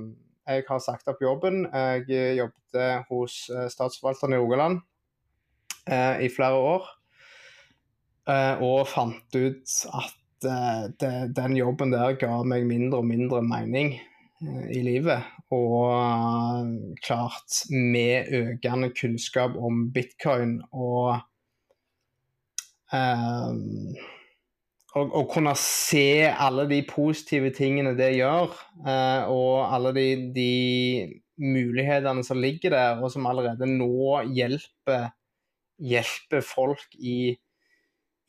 jeg 0.47 0.67
har 0.67 0.83
sagt 0.83 1.07
opp 1.11 1.23
jobben. 1.23 1.63
Jeg 1.71 2.37
jobbet 2.41 3.07
hos 3.11 3.39
eh, 3.53 3.69
Statsforvalteren 3.71 4.35
i 4.35 4.41
Rogaland 4.41 4.81
eh, 5.87 6.25
i 6.27 6.31
flere 6.33 6.59
år. 6.73 6.91
Eh, 8.27 8.63
og 8.65 8.89
fant 8.91 9.39
ut 9.39 9.77
at 10.01 10.49
eh, 10.51 10.83
det, 10.99 11.15
den 11.37 11.55
jobben 11.55 11.95
der 11.95 12.17
ga 12.19 12.41
meg 12.43 12.67
mindre 12.67 12.99
og 12.99 13.07
mindre 13.13 13.39
mening. 13.45 13.95
Eh, 14.41 14.69
i 14.77 14.81
livet. 14.85 15.23
Og 15.55 15.93
eh, 15.93 16.71
klart, 17.05 17.61
med 17.71 18.31
økende 18.35 18.91
kunnskap 18.95 19.55
om 19.55 19.85
bitcoin 19.95 20.57
og 20.75 21.21
um, 22.91 23.95
å, 24.97 25.23
kunne 25.31 25.53
se 25.59 26.27
alle 26.27 26.67
de 26.67 26.81
positive 26.89 27.53
tingene 27.55 27.95
det 27.97 28.13
gjør, 28.17 28.51
uh, 28.83 29.29
og 29.31 29.71
alle 29.71 29.93
de, 29.95 30.07
de, 30.35 30.51
mulighetene 31.37 32.23
som 32.25 32.39
ligger 32.41 32.73
der, 32.73 32.99
og 32.99 33.11
som 33.13 33.27
allerede 33.29 33.67
nå 33.69 34.23
hjelper, 34.33 35.11
hjelper 35.77 36.41
folk 36.41 36.95
i, 36.97 37.29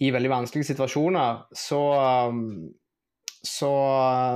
i 0.04 0.10
veldig 0.12 0.32
vanskelige 0.34 0.74
situasjoner, 0.74 1.46
så 1.56 1.80
um, 2.28 2.68
så 3.46 3.70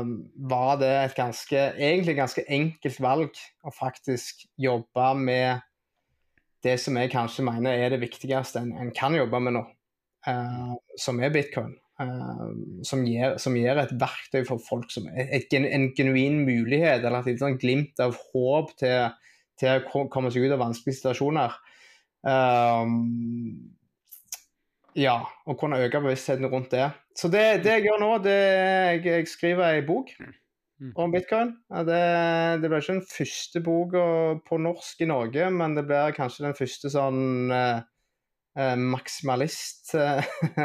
um, 0.03 0.15
var 0.35 0.79
det 0.81 0.91
et 0.91 1.15
ganske, 1.17 1.59
egentlig 1.75 2.17
ganske 2.19 2.45
enkelt 2.47 3.01
valg 3.03 3.38
å 3.67 3.73
faktisk 3.75 4.45
jobbe 4.61 5.09
med 5.19 5.62
det 6.62 6.77
som 6.79 6.97
jeg 6.99 7.11
kanskje 7.11 7.45
mener 7.47 7.75
er 7.75 7.91
det 7.91 8.03
viktigste 8.05 8.62
en, 8.62 8.73
en 8.79 8.93
kan 8.95 9.15
jobbe 9.17 9.41
med 9.43 9.57
nå, 9.59 9.65
uh, 10.29 10.75
som 10.99 11.19
er 11.23 11.35
bitcoin. 11.35 11.75
Uh, 12.01 12.83
som, 12.87 13.03
gir, 13.07 13.37
som, 13.43 13.57
gir, 13.59 13.79
et 13.79 13.93
verktøy 13.99 14.47
for 14.49 14.62
folk 14.62 14.91
som 14.95 15.11
et, 15.12 15.53
en 15.53 15.91
genuin 15.97 16.41
mulighet, 16.47 17.03
eller 17.03 17.27
et 17.27 17.43
sånn 17.43 17.59
glimt 17.62 18.01
av 18.03 18.17
håp 18.31 18.73
til, 18.81 19.12
til, 19.61 19.83
å 19.83 20.07
komme 20.12 20.33
seg 20.33 20.47
ut 20.47 20.55
av 20.55 20.62
vanskelige 20.62 21.03
situasjoner. 21.03 21.59
Um, 22.23 23.75
ja, 24.98 25.16
og 25.46 25.59
kunne 25.61 25.81
øke 25.83 26.02
bevisstheten 26.05 26.48
rundt 26.52 26.72
det. 26.74 26.90
Så 27.16 27.28
det, 27.33 27.62
det 27.64 27.78
jeg 27.78 27.87
gjør 27.88 28.00
nå, 28.02 28.12
det 28.24 28.38
jeg, 28.38 29.04
jeg 29.06 29.29
skriver 29.31 29.77
ei 29.77 29.85
bok 29.87 30.12
mm. 30.19 30.92
om 30.96 31.14
bitcoin. 31.14 31.54
Det, 31.88 32.02
det 32.62 32.69
blir 32.69 32.83
ikke 32.83 32.98
den 32.98 33.08
første 33.08 33.64
boka 33.64 34.04
på 34.48 34.60
norsk 34.60 35.04
i 35.04 35.10
Norge, 35.10 35.50
men 35.54 35.77
det 35.79 35.87
blir 35.88 36.17
kanskje 36.17 36.46
den 36.48 36.58
første 36.58 36.92
sånn 36.92 37.52
eh, 37.52 37.83
eh 38.60 38.77
maksimalist 38.77 39.94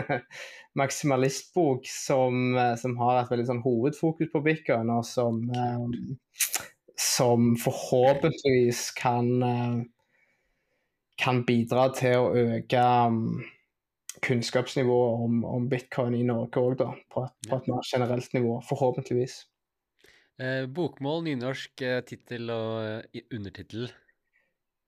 maksimalistbok 0.77 1.87
som, 1.89 2.57
eh, 2.57 2.75
som, 2.75 2.95
har 3.01 3.21
et 3.21 3.31
veldig 3.31 3.47
sånn 3.49 3.63
hovedfokus 3.65 4.31
på 4.33 4.43
bitcoin, 4.45 4.91
og 4.93 5.05
som, 5.07 5.41
eh, 5.49 6.57
som 6.97 7.53
forhåpentligvis 7.61 8.91
kan, 8.97 9.31
eh, 9.43 9.77
kan 11.17 11.43
bidra 11.45 11.89
til 11.97 12.17
å 12.19 12.33
øke 12.37 12.83
um, 13.09 13.43
kunnskapsnivået 14.25 15.23
om, 15.25 15.43
om, 15.45 15.69
bitcoin 15.69 16.15
i 16.17 16.23
Norge 16.27 16.61
òg, 16.61 16.77
da. 16.81 16.91
På 17.13 17.25
et, 17.27 17.35
på 17.49 17.59
et, 17.59 17.69
mer 17.71 17.85
generelt 17.87 18.33
nivå, 18.33 18.57
forhåpentligvis. 18.69 19.39
Eh, 20.37 20.65
bokmål, 20.69 21.23
nynorsk, 21.25 21.81
eh, 21.81 22.01
tittel 22.05 22.49
og 22.53 23.03
uh, 23.07 23.21
undertittel? 23.33 23.89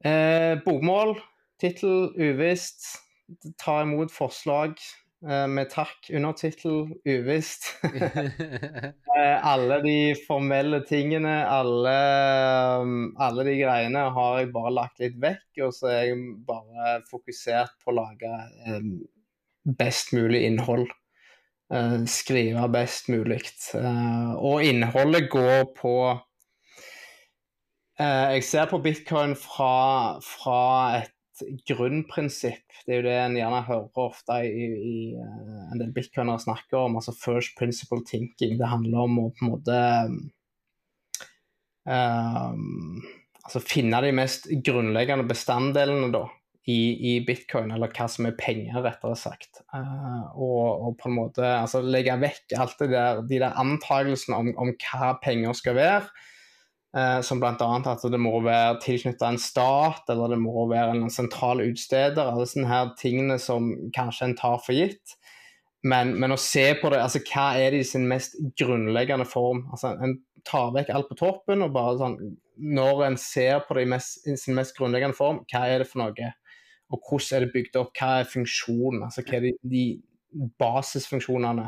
Eh, 0.05 0.55
bokmål, 0.65 1.17
tittel 1.59 2.11
uvisst. 2.15 2.85
Ta 3.61 3.81
imot 3.83 4.13
forslag 4.13 4.77
eh, 5.25 5.47
med 5.49 5.69
takk. 5.73 6.09
Undertittel 6.13 6.87
uvisst. 7.05 7.73
Eh, 9.19 9.45
alle 9.45 9.81
de 9.83 10.15
formelle 10.27 10.77
tingene, 10.87 11.41
alle, 11.51 11.95
alle, 13.19 13.43
de 13.43 13.55
greiene 13.59 14.05
har 14.15 14.37
jeg 14.39 14.51
bare 14.55 14.71
lagt 14.71 15.01
litt 15.03 15.17
vekk. 15.19 15.47
Og 15.65 15.73
så 15.75 15.89
er 15.91 16.03
jeg 16.07 16.21
bare 16.47 16.99
fokusert 17.09 17.75
på 17.83 17.91
å 17.91 17.97
lage 17.97 18.31
best 19.63 20.13
mulig 20.13 20.43
innhold. 20.45 20.89
Uh, 21.73 22.05
skrive 22.05 22.65
best 22.73 23.09
mulig. 23.13 23.43
Uh, 23.75 24.33
og 24.37 24.63
innholdet 24.65 25.29
går 25.29 25.67
på 25.77 25.93
uh, 27.99 28.27
Jeg 28.33 28.43
ser 28.43 28.65
på 28.71 28.81
bitcoin 28.81 29.35
fra, 29.37 30.17
fra, 30.25 31.03
et 31.03 31.15
grunnprinsipp. 31.69 32.65
Det 32.85 32.93
er 32.93 32.97
jo 32.97 33.05
det 33.05 33.13
en 33.15 33.37
gjerne 33.37 33.61
hører 33.67 34.01
ofte 34.01 34.41
i, 34.43 34.65
i 34.89 34.95
en 35.15 35.79
del 35.79 35.93
bitcoinere 35.95 36.41
snakker 36.41 36.81
om. 36.81 36.97
Altså 36.99 37.13
first 37.15 37.55
principle 37.59 38.01
thinking. 38.07 38.57
Det 38.59 38.67
handler 38.67 39.05
om 39.05 39.21
å 39.21 39.29
på 39.31 39.45
en 39.45 39.53
måte 39.53 39.77
altså 41.89 43.61
finne 43.63 44.01
de 44.03 44.11
mest 44.13 44.43
grunnleggende 44.65 45.25
bestanddelene, 45.25 46.11
da 46.13 46.25
i, 46.69 46.79
i, 47.11 47.13
bitcoin, 47.25 47.71
eller 47.73 47.91
hva 47.95 48.05
som 48.11 48.27
er 48.29 48.37
penger, 48.37 48.81
rettere 48.85 49.17
sagt. 49.17 49.61
Uh, 49.73 50.27
og, 50.35 50.65
og, 50.87 50.97
på 50.99 51.09
en 51.09 51.15
måte 51.17 51.45
altså, 51.45 51.81
legge 51.81 52.17
vekk 52.21 52.57
alt 52.59 52.81
det 52.83 52.89
der, 52.93 53.21
de 53.29 53.39
der 53.41 53.57
antakelsene 53.59 54.37
om, 54.37 54.51
om, 54.59 54.73
hva 54.83 55.15
penger 55.23 55.57
skal 55.57 55.79
være. 55.79 56.03
Uh, 56.89 57.19
som 57.25 57.41
bl.a. 57.41 57.53
at 57.53 58.05
det 58.09 58.21
må 58.21 58.33
være 58.41 58.79
tilknyttet 58.83 59.25
en 59.25 59.41
stat, 59.41 60.05
eller 60.09 60.33
det 60.33 60.41
må 60.41 60.67
være 60.71 60.97
en 60.97 61.13
sentral 61.13 61.63
utsteder. 61.65 62.33
Alle 62.33 62.47
sånne 62.49 62.69
her 62.69 62.93
tingene 62.99 63.39
som 63.41 63.71
kanskje 63.95 64.29
en 64.29 64.39
tar 64.39 64.61
for 64.65 64.77
gitt. 64.77 65.17
Men, 65.85 66.11
men, 66.19 66.33
å 66.35 66.39
se 66.39 66.65
på 66.75 66.89
det, 66.91 66.99
altså 66.99 67.21
hva 67.23 67.53
er 67.55 67.71
det 67.71 67.85
i 67.85 67.87
sin 67.87 68.07
mest 68.09 68.35
grunnleggende 68.59 69.25
form? 69.29 69.63
Altså 69.71 69.93
En 69.95 70.17
tar 70.47 70.73
vekk 70.75 70.91
alt 70.91 71.07
på 71.07 71.17
toppen, 71.19 71.63
og 71.63 71.71
bare 71.75 71.95
sånn 71.99 72.17
Når 72.59 73.05
en 73.05 73.17
ser 73.19 73.61
på 73.63 73.77
det 73.77 73.85
i, 73.85 73.89
mest, 73.93 74.25
i 74.27 74.35
sin 74.39 74.57
mest 74.57 74.75
grunnleggende 74.75 75.15
form, 75.15 75.43
hva 75.51 75.63
er 75.71 75.79
det 75.83 75.87
for 75.87 76.03
noe? 76.03 76.31
Og 76.89 77.01
hvordan 77.05 77.37
er 77.37 77.45
det 77.45 77.53
bygd 77.53 77.77
opp, 77.79 77.91
hva 77.97 78.19
er 78.21 78.29
funksjonen, 78.29 79.03
altså 79.05 79.23
hva 79.25 79.37
er 79.37 79.45
de, 79.45 79.53
de 79.69 79.83
basisfunksjonene 80.61 81.67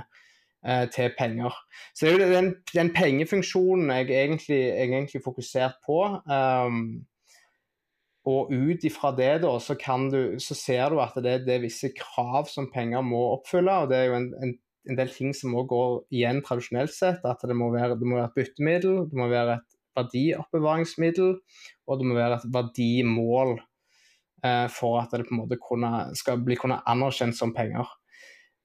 eh, 0.65 0.87
til 0.93 1.13
penger. 1.17 1.55
Så 1.93 2.07
det 2.07 2.11
er 2.11 2.17
jo 2.17 2.33
den, 2.33 2.49
den 2.73 2.91
pengefunksjonen 2.95 3.93
jeg 3.93 4.09
egentlig, 4.09 4.59
jeg 4.59 4.89
egentlig 4.89 5.23
fokusert 5.25 5.79
på. 5.85 6.01
Um, 6.25 6.83
og 8.29 8.51
ut 8.53 8.83
ifra 8.85 9.09
det 9.17 9.31
da, 9.41 9.55
så, 9.57 9.73
du, 10.13 10.19
så, 10.37 10.57
ser 10.57 10.93
du 10.93 10.99
at 11.01 11.15
det, 11.17 11.39
det, 11.47 11.55
er 11.55 11.63
visse 11.63 11.89
krav 11.97 12.45
som 12.49 12.69
penger 12.73 13.01
må 13.01 13.21
oppfylle. 13.37 13.79
og 13.83 13.89
Det 13.89 13.97
er 13.97 14.09
jo 14.11 14.19
en, 14.19 14.29
en, 14.45 14.53
en 14.89 14.99
del 14.99 15.09
ting 15.13 15.33
som 15.37 15.57
òg 15.57 15.69
går 15.71 15.95
igjen 16.13 16.43
tradisjonelt 16.45 16.93
sett. 16.93 17.25
At 17.25 17.41
det 17.41 17.57
må 17.57 17.71
være, 17.73 17.97
det 17.97 18.09
må 18.09 18.19
være 18.19 18.29
et 18.29 18.37
byttemiddel, 18.37 19.03
det 19.09 19.17
må 19.17 19.29
være 19.31 19.57
et 19.57 19.77
verdioppbevaringsmiddel, 19.97 21.33
og 21.87 21.99
det 21.99 22.07
må 22.07 22.15
være 22.15 22.37
et 22.39 22.47
verdimål 22.53 23.57
for 24.41 24.97
at 25.01 25.11
det 25.13 25.27
på 25.27 25.35
en 25.35 25.43
måte 25.43 25.57
kunne, 25.61 25.89
skal 26.17 26.39
bli 26.41 26.55
kunne 26.57 26.79
anerkjent 26.89 27.37
som 27.37 27.51
penger. 27.53 27.89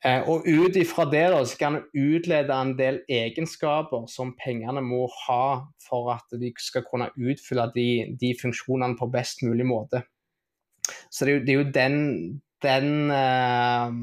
Eh, 0.04 0.22
og 0.28 0.44
ut 0.44 0.76
ifra 0.76 1.06
det 1.10 1.24
da, 1.32 1.40
så 1.48 1.56
kan 1.58 1.78
du 1.78 2.00
utlede 2.16 2.54
en 2.54 2.74
del 2.78 3.00
egenskaper 3.08 4.04
som 4.12 4.34
pengene 4.38 4.82
må 4.84 5.06
ha 5.24 5.66
for 5.82 6.12
at 6.12 6.36
de 6.36 6.52
skal 6.60 6.84
kunne 6.86 7.08
utfylle 7.16 7.64
de, 7.74 7.88
de 8.20 8.34
funksjonene 8.38 8.98
på 8.98 9.08
best 9.10 9.42
mulig 9.46 9.66
måte. 9.66 10.04
Så 11.10 11.24
det 11.24 11.32
er 11.32 11.38
jo, 11.38 11.44
det 11.46 11.54
er 11.54 11.58
jo 11.58 11.70
den, 11.74 11.96
den, 12.62 12.90
eh, 13.16 13.96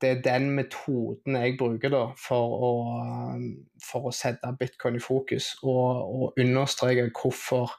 det 0.00 0.10
er 0.10 0.24
den 0.24 0.48
metoden 0.56 1.36
jeg 1.38 1.58
bruker 1.60 1.92
da, 1.92 2.04
for, 2.18 2.56
å, 2.56 2.72
for 3.84 4.08
å 4.08 4.14
sette 4.16 4.56
bitcoin 4.58 4.96
i 4.98 5.04
fokus, 5.04 5.52
og, 5.62 6.08
og 6.08 6.40
understreke 6.40 7.10
hvorfor 7.12 7.76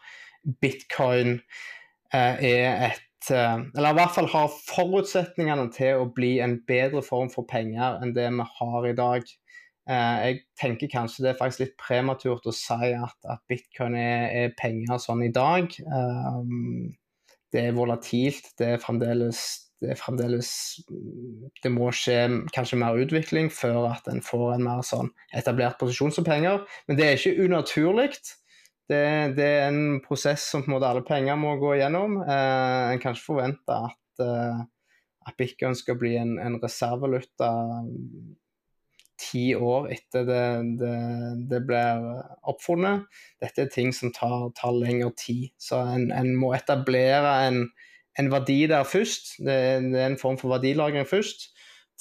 bitcoin 0.61 1.39
er 2.13 2.37
et 2.85 3.01
Eh, 3.01 3.14
eller 3.33 3.89
i 3.89 3.97
hvert 3.97 4.13
fall 4.15 4.27
har 4.31 4.53
forutsetningene 4.67 5.69
til 5.73 6.03
å 6.03 6.11
bli 6.13 6.37
en 6.43 6.59
bedre 6.67 7.01
form 7.05 7.31
for 7.33 7.47
penger 7.49 7.99
enn 8.03 8.13
det 8.15 8.27
vi 8.33 8.45
har 8.59 8.87
i 8.89 8.95
dag. 8.97 9.25
Eh, 9.89 10.15
jeg 10.25 10.39
tenker 10.57 10.89
kanskje 10.89 11.25
det 11.25 11.31
er 11.33 11.41
faktisk 11.41 11.61
litt 11.61 11.75
prematurt 11.81 12.47
å 12.49 12.53
si 12.55 12.93
at, 12.97 13.17
at 13.29 13.43
bitcoin 13.49 13.97
er, 13.99 14.23
er, 14.33 14.55
penger 14.57 15.01
sånn 15.01 15.21
i 15.27 15.33
dag. 15.33 15.69
Um, 15.85 16.95
det 17.53 17.67
er 17.67 17.77
volatilt. 17.77 18.49
Det 18.57 18.75
er 18.75 18.81
fremdeles 18.81 19.45
det 19.83 19.91
er 19.91 19.99
fremdeles 19.99 20.49
Det 21.61 21.69
må 21.69 21.89
skje 21.93 22.15
kanskje 22.55 22.79
mer 22.79 22.95
utvikling 22.97 23.49
før 23.53 23.89
at 23.91 24.07
en 24.09 24.23
får 24.23 24.55
en 24.55 24.63
mer 24.65 24.81
sånn 24.87 25.11
etablert 25.35 25.77
posisjon 25.81 26.15
som 26.15 26.25
penger. 26.25 26.63
Men 26.87 26.97
det 26.97 27.05
er 27.05 27.19
ikke 27.19 27.45
unaturlig. 27.45 28.15
Det, 28.85 29.33
det, 29.37 29.45
er 29.45 29.67
en 29.71 29.99
prosess 30.05 30.45
som 30.51 30.61
på 30.61 30.69
en 30.69 30.75
måte 30.75 30.89
alle 30.91 31.01
penger 31.05 31.37
må 31.41 31.55
gå 31.61 31.73
gjennom. 31.79 32.19
Eh, 32.21 32.81
en 32.93 33.01
kan 33.01 33.15
ikke 33.15 33.31
forvente 33.31 33.77
at, 33.89 34.21
eh, 34.21 34.59
at 35.25 35.37
bitcoin 35.39 35.77
skal 35.77 35.97
bli 35.97 36.13
en, 36.21 36.35
en 36.37 36.59
reservevaluta 36.61 37.49
mm, 37.87 38.35
ti 39.21 39.45
år 39.55 39.89
etter 39.95 40.27
det, 40.27 40.43
det, 40.81 40.93
det, 41.49 41.63
blir 41.65 42.05
oppfunnet. 42.45 43.07
Dette 43.41 43.65
er 43.65 43.73
ting 43.73 43.89
som 43.95 44.13
tar, 44.13 44.51
tar 44.59 44.75
lengre 44.77 45.09
tid. 45.17 45.49
Så 45.57 45.81
en, 45.95 46.11
en 46.13 46.35
må 46.37 46.53
etablere 46.53 47.33
en, 47.47 47.63
en, 48.19 48.31
verdi 48.31 48.61
der 48.69 48.85
først. 48.85 49.37
Det, 49.39 49.57
det, 49.89 49.97
er 49.97 50.11
en 50.11 50.21
form 50.21 50.37
for 50.41 50.53
verdilagring 50.53 51.09
først. 51.09 51.49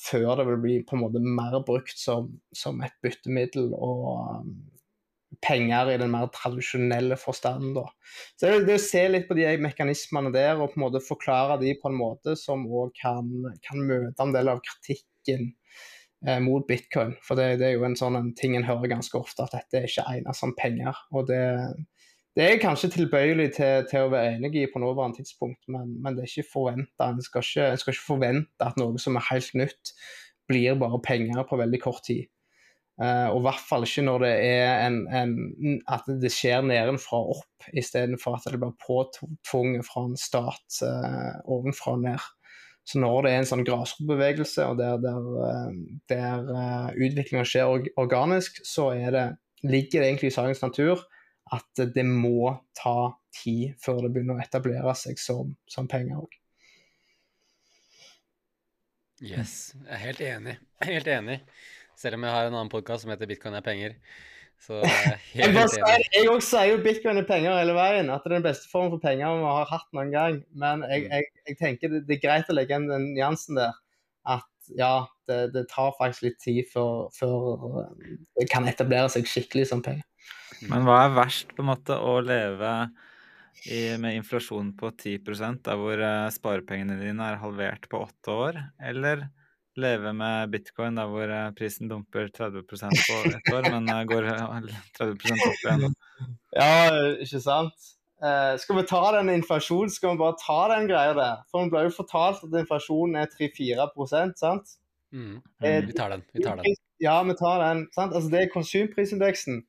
Før 0.04 0.34
det 0.36 0.48
vil 0.50 0.60
bli 0.60 0.78
på 0.84 0.98
en 0.98 1.04
måte 1.06 1.22
mer 1.24 1.62
brukt 1.64 1.96
som, 1.96 2.34
som 2.52 2.82
et 2.84 2.96
byttemiddel 3.00 3.72
og 3.72 4.44
penger 5.42 5.90
i 5.92 5.98
den 6.00 6.12
mer 6.12 6.28
tradisjonelle 6.34 7.16
forstanden. 7.20 7.74
Da. 7.76 7.86
Så 8.36 8.46
det, 8.46 8.64
det 8.68 8.78
å 8.78 8.84
se 8.84 9.02
litt 9.10 9.26
på 9.28 9.36
de 9.38 9.48
mekanismene 9.62 10.32
der 10.34 10.60
og 10.60 10.72
på 10.72 10.80
en 10.80 10.86
måte 10.86 11.02
forklare 11.04 11.58
de 11.62 11.74
på 11.80 11.90
en 11.90 11.98
måte 11.98 12.36
som 12.40 12.66
òg 12.68 12.94
kan, 13.00 13.30
kan, 13.66 13.82
møte 13.88 14.24
en 14.24 14.34
del 14.34 14.52
av 14.52 14.62
kritikken 14.66 15.50
eh, 16.26 16.40
mot 16.44 16.66
bitcoin. 16.68 17.16
For 17.24 17.40
det, 17.40 17.58
det, 17.62 17.70
er 17.70 17.78
jo 17.78 17.88
en 17.88 17.98
sånn 17.98 18.20
en 18.20 18.32
ting 18.38 18.58
en 18.58 18.68
hører 18.68 18.96
ganske 18.96 19.18
ofte, 19.18 19.46
at 19.46 19.56
dette 19.56 19.80
er 19.80 19.90
ikke 19.90 20.06
egnet 20.12 20.38
som 20.38 20.54
penger. 20.58 21.00
Og 21.14 21.28
det, 21.30 21.42
det 22.34 22.48
er 22.50 22.62
kanskje 22.62 22.92
tilbøyelig 22.96 23.52
til, 23.54 23.88
til, 23.90 24.06
å 24.06 24.12
være 24.12 24.36
enig 24.36 24.54
i 24.58 24.68
på 24.70 24.82
nåværende 24.82 25.22
tidspunkt, 25.22 25.62
men, 25.70 25.96
men 26.02 26.16
det 26.16 26.24
er 26.24 26.32
ikke 26.32 26.52
forventa. 26.52 27.10
En, 27.10 27.20
en, 27.22 27.26
skal 27.80 27.94
ikke 27.94 28.00
forvente 28.02 28.66
at 28.66 28.78
noe 28.80 28.98
som 29.02 29.18
er 29.20 29.28
helt 29.30 29.58
nytt, 29.58 29.94
blir 30.50 30.76
bare 30.76 30.98
penger 31.00 31.46
på 31.48 31.56
veldig 31.56 31.80
kort 31.80 32.02
tid. 32.04 32.26
Uh, 32.94 33.26
og 33.32 33.40
i 33.40 33.44
hvert 33.48 33.62
fall 33.66 33.84
ikke 33.86 34.04
når 34.06 34.22
det 34.22 34.32
er 34.46 34.84
en, 34.84 35.00
en, 35.10 35.32
at 35.90 36.06
det 36.22 36.30
skjer 36.30 36.62
nedenfra 36.62 37.18
og 37.18 37.40
opp, 37.40 37.66
istedenfor 37.74 38.36
at 38.36 38.46
det 38.46 38.60
blir 38.62 38.76
påtvunget 38.84 39.82
fra 39.88 40.04
en 40.06 40.14
stat 40.20 40.78
uh, 40.86 41.40
ovenfra 41.50 41.96
og 41.96 42.04
ned. 42.04 42.28
Så 42.86 43.00
når 43.00 43.24
det 43.24 43.32
er 43.32 43.40
en 43.40 43.48
sånn 43.48 43.64
grasrotbevegelse, 43.66 44.68
og 44.70 44.78
der, 44.78 45.00
der, 45.02 45.26
uh, 45.42 45.74
der 46.12 46.94
utviklinga 46.94 47.42
skjer 47.48 47.90
organisk, 47.98 48.62
så 48.68 48.92
det, 48.94 49.26
ligger 49.64 50.04
det 50.04 50.08
egentlig 50.12 50.30
i 50.30 50.38
sakens 50.38 50.62
natur 50.62 51.02
at 51.52 51.84
det 51.96 52.06
må 52.06 52.54
ta 52.78 53.14
tid 53.34 53.74
før 53.82 54.04
det 54.04 54.14
begynner 54.14 54.38
å 54.38 54.44
etablere 54.44 54.94
seg 54.96 55.18
som, 55.20 55.54
som 55.70 55.90
penger 55.90 56.22
òg. 56.22 56.40
Yes, 59.24 59.72
jeg 59.78 59.94
er 59.94 60.02
helt 60.02 60.22
enig. 60.24 60.54
Helt 60.84 61.08
enig. 61.08 61.38
Selv 61.98 62.18
om 62.18 62.24
jeg 62.26 62.34
har 62.34 62.48
en 62.48 62.56
annen 62.56 62.72
podkast 62.72 63.04
som 63.04 63.12
heter 63.12 63.28
'Bitcoin 63.30 63.56
er 63.58 63.66
penger'. 63.66 63.98
Så 64.64 64.80
jeg 65.36 65.50
Jeg 66.14 66.28
òg 66.30 66.40
sier 66.44 66.70
jo 66.70 66.80
bitcoin 66.84 67.20
er 67.20 67.26
penger 67.28 67.58
hele 67.58 67.74
veien. 67.76 68.10
At 68.12 68.24
det 68.24 68.32
er 68.32 68.36
den 68.38 68.46
beste 68.46 68.70
formen 68.70 68.94
for 68.94 69.02
penger 69.02 69.36
vi 69.40 69.50
har 69.50 69.70
hatt 69.70 69.88
noen 69.96 70.12
gang. 70.14 70.40
Men 70.56 70.84
jeg, 70.88 71.04
mm. 71.04 71.12
jeg, 71.12 71.30
jeg 71.50 71.58
tenker 71.60 71.92
det, 71.92 72.04
det, 72.08 72.16
er 72.16 72.24
greit 72.24 72.50
å 72.52 72.56
legge 72.56 72.78
inn 72.78 72.88
den 72.90 73.10
nyansen 73.12 73.60
der. 73.60 73.76
At 74.24 74.48
ja, 74.78 75.04
det, 75.28 75.40
det 75.52 75.66
tar 75.72 75.92
faktisk 75.98 76.28
litt 76.30 76.40
tid 76.40 76.68
før, 76.72 77.10
før, 77.12 77.88
det 78.38 78.48
kan 78.52 78.68
etablere 78.70 79.10
seg 79.12 79.28
skikkelig 79.28 79.68
som 79.68 79.84
penger. 79.84 80.06
Men 80.70 80.86
hva 80.86 81.02
er 81.04 81.16
verst, 81.18 81.52
på 81.52 81.64
en 81.64 81.72
måte, 81.74 81.98
å 81.98 82.16
leve 82.24 82.72
i, 83.68 83.98
med 84.00 84.16
inflasjon 84.16 84.72
på 84.78 84.90
10 84.96 85.60
der 85.66 85.80
hvor 85.80 86.00
uh, 86.00 86.32
sparepengene 86.32 86.96
dine 87.02 87.28
er 87.28 87.42
halvert 87.42 87.88
på 87.92 88.00
åtte 88.06 88.38
år, 88.46 88.60
eller 88.80 89.26
leve 89.80 90.12
med 90.16 90.50
bitcoin 90.52 90.96
der 90.98 91.08
hvor 91.10 91.30
eh, 91.30 91.50
prisen 91.58 91.88
dumper 91.90 92.28
30% 92.30 92.62
på 93.08 93.16
ett 93.30 93.50
år, 93.54 93.68
men 93.74 93.88
eh, 93.90 94.04
går 94.10 94.28
30% 94.28 95.44
opp 95.48 95.66
igjen 95.66 95.94
Ja, 96.54 96.70
ikke 97.24 97.40
sant? 97.42 97.90
Eh, 98.24 98.54
skal 98.62 98.78
vi 98.78 98.86
ta 98.88 99.02
den 99.16 99.32
inflasjonen, 99.34 99.90
skal 99.90 100.14
vi 100.14 100.22
bare 100.22 100.38
ta 100.40 100.60
den 100.76 100.86
greia 100.88 101.12
der? 101.18 101.42
For 101.50 101.64
vi 101.66 101.72
ble 101.74 101.82
jo 101.88 101.94
fortalt 101.98 102.44
at 102.46 102.58
inflasjonen 102.62 103.18
er 103.24 103.30
3-4 103.34 104.34
sant? 104.38 104.76
Mm. 105.12 105.40
Eh, 105.62 105.80
Vi 105.86 105.92
tar 105.98 106.10
den. 106.14 106.22
Vi 106.32 106.42
tar 106.42 106.56
den. 106.62 106.74
Ja, 107.02 107.18
vi 107.22 107.34
tar 107.38 107.60
den. 107.62 107.86
sant? 107.94 108.14
Altså, 108.14 108.30
Det 108.30 108.40
er 108.44 108.52
konsumprisindeksen. 108.54 109.60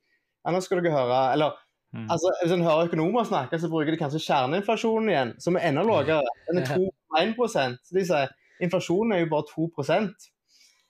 Ja, 0.46 0.52
nå 0.54 0.62
skal 0.62 0.82
dere 0.82 0.94
høre. 0.94 1.22
Eller 1.34 1.62
Mm. 1.96 2.10
altså, 2.12 2.28
hvis 2.42 2.52
en 2.52 2.64
hører 2.66 2.90
økonomer 2.90 3.24
snakke, 3.24 3.56
så 3.56 3.70
bruker 3.72 3.94
de 3.94 3.98
kanskje 3.98 4.20
kjerneinflasjonen 4.20 5.10
igjen, 5.10 5.30
som 5.40 5.56
er 5.56 5.70
enda 5.70 5.82
lavere. 5.88 6.18
Den 6.50 6.58
er 6.60 6.66
2,1% 6.68 7.78
Så 7.88 7.94
de 7.96 8.04
sier 8.04 8.34
inflasjonen 8.64 9.16
er 9.16 9.24
jo 9.26 9.32
bare 9.34 9.50
2% 9.52 10.32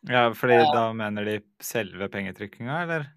Ja, 0.09 0.29
fordi 0.37 0.59
da 0.69 0.89
mener 0.93 1.25
de 1.25 1.39
selve 1.63 2.09
pengetrykkinga, 2.13 2.81
eller? 2.85 3.07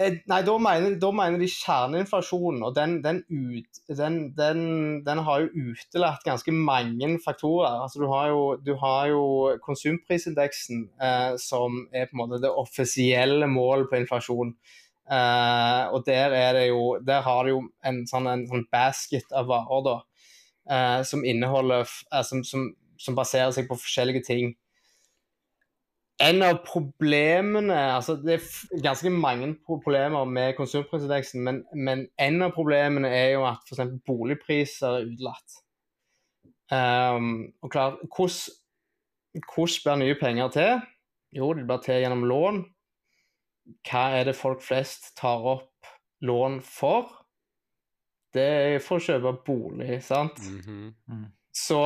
Eh, 0.00 0.14
Nei, 0.30 0.38
da 0.46 0.54
mener, 0.56 0.94
da 1.00 1.10
mener 1.12 1.42
de 1.42 1.48
kjerneinflasjonen, 1.52 2.62
og 2.64 2.72
den, 2.76 2.94
den, 3.04 3.18
ut, 3.28 3.80
den, 3.92 4.16
den, 4.38 4.62
den 5.04 5.20
har 5.26 5.42
jo 5.44 5.68
utelatt 5.72 6.24
ganske 6.24 6.54
mange 6.56 7.10
faktorer. 7.24 7.82
Altså, 7.84 8.00
du, 8.00 8.06
har 8.08 8.30
jo, 8.32 8.40
du 8.56 8.72
har 8.80 9.10
jo 9.12 9.24
konsumprisindeksen, 9.66 10.86
eh, 10.96 11.34
som 11.42 11.84
er 11.92 12.08
på 12.08 12.16
en 12.16 12.22
måte 12.22 12.40
det 12.40 12.54
offisielle 12.64 13.50
målet 13.52 13.90
på 13.92 14.00
inflasjon. 14.00 14.54
Eh, 15.12 15.84
og 15.92 16.06
der, 16.06 16.32
er 16.40 16.56
det 16.56 16.66
jo, 16.70 16.96
der 17.04 17.20
har 17.26 17.44
du 17.44 17.52
jo 17.52 17.62
en 17.84 18.04
sånn, 18.08 18.30
en 18.30 18.46
sånn 18.48 18.64
basket 18.72 19.34
av 19.36 19.50
varer 19.50 19.84
da, 19.84 19.96
eh, 20.70 21.00
som 21.04 21.26
inneholder 21.26 21.84
eh, 21.84 22.22
som, 22.24 22.40
som, 22.46 22.70
som 23.02 23.18
baserer 23.18 23.50
seg 23.54 23.68
på 23.68 23.78
forskjellige 23.80 24.24
ting. 24.28 24.52
En 26.22 26.42
av 26.44 26.60
problemene 26.66 27.74
altså 27.96 28.14
Det 28.20 28.36
er 28.36 28.82
ganske 28.84 29.10
mange 29.10 29.48
problemer 29.66 30.24
med 30.28 30.54
konsumprisindeksen, 30.58 31.42
men, 31.42 31.62
men 31.74 32.06
en 32.20 32.46
av 32.46 32.52
problemene 32.54 33.10
er 33.10 33.32
jo 33.34 33.46
at 33.48 33.64
f.eks. 33.66 33.96
boligpriser 34.06 35.00
er 35.00 35.08
utelatt. 35.10 35.58
Um, 36.72 37.52
og 37.60 37.72
klart, 37.72 37.98
hvordan, 38.14 39.42
hvordan 39.50 39.82
blir 39.84 39.98
nye 40.04 40.20
penger 40.20 40.54
til? 40.54 40.86
Jo, 41.36 41.52
det 41.56 41.66
blir 41.66 41.82
til 41.84 42.00
gjennom 42.04 42.24
lån. 42.28 42.62
Hva 43.88 44.06
er 44.18 44.28
det 44.28 44.38
folk 44.38 44.62
flest 44.64 45.12
tar 45.18 45.42
opp 45.56 45.90
lån 46.24 46.60
for? 46.64 47.10
Det 48.32 48.44
er 48.44 48.78
for 48.80 49.00
å 49.00 49.04
kjøpe 49.04 49.34
bolig, 49.44 49.98
sant? 50.04 50.38
Mhm. 50.40 51.26
Så 51.52 51.82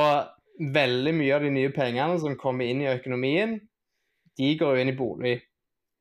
veldig 0.59 1.13
mye 1.17 1.35
av 1.35 1.45
de 1.45 1.51
nye 1.53 1.73
pengene 1.75 2.17
som 2.21 2.37
kommer 2.39 2.69
inn 2.69 2.81
i 2.83 2.91
økonomien, 2.91 3.57
de 4.37 4.53
går 4.59 4.75
jo 4.75 4.83
inn 4.83 4.93
i 4.93 4.97
bolig. 4.97 5.35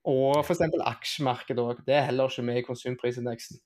Og 0.07 0.39
f.eks. 0.43 0.63
aksjemarkedet 0.87 1.63
òg. 1.63 1.81
Det 1.87 1.97
er 1.97 2.09
heller 2.11 2.31
ikke 2.31 2.45
med 2.47 2.61
i 2.61 2.67
konsumprisindeksen. 2.67 3.59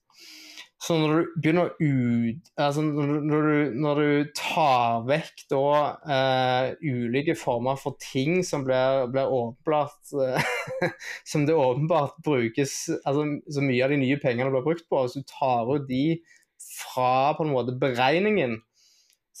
Så 0.81 0.95
når 0.97 1.11
du 1.11 1.33
begynner 1.43 1.67
å 1.67 1.73
ut... 1.77 2.47
Altså 2.57 2.81
når, 2.81 3.11
du- 3.21 3.75
når, 3.83 3.99
du, 4.01 4.31
tar 4.37 5.03
vekk 5.05 5.43
da 5.53 5.65
uh, 6.09 6.71
ulike 6.81 7.35
former 7.37 7.77
for 7.77 7.99
ting 8.01 8.41
som 8.47 8.65
blir, 8.65 9.05
blir 9.13 9.29
åpenbart 9.29 10.15
uh, 10.17 10.89
Som 11.29 11.45
det 11.45 11.53
åpenbart 11.53 12.17
brukes 12.25 12.73
Altså 13.05 13.27
så 13.53 13.61
mye 13.61 13.85
av 13.85 13.93
de 13.93 14.01
nye 14.01 14.17
pengene 14.23 14.49
blir 14.49 14.65
brukt 14.65 14.87
på, 14.89 15.03
hvis 15.05 15.19
du 15.19 15.29
tar 15.29 15.69
ut 15.69 15.85
de 15.89 16.17
fra 16.61 17.33
på 17.37 17.45
en 17.45 17.53
måte 17.53 17.73
beregningen, 17.81 18.57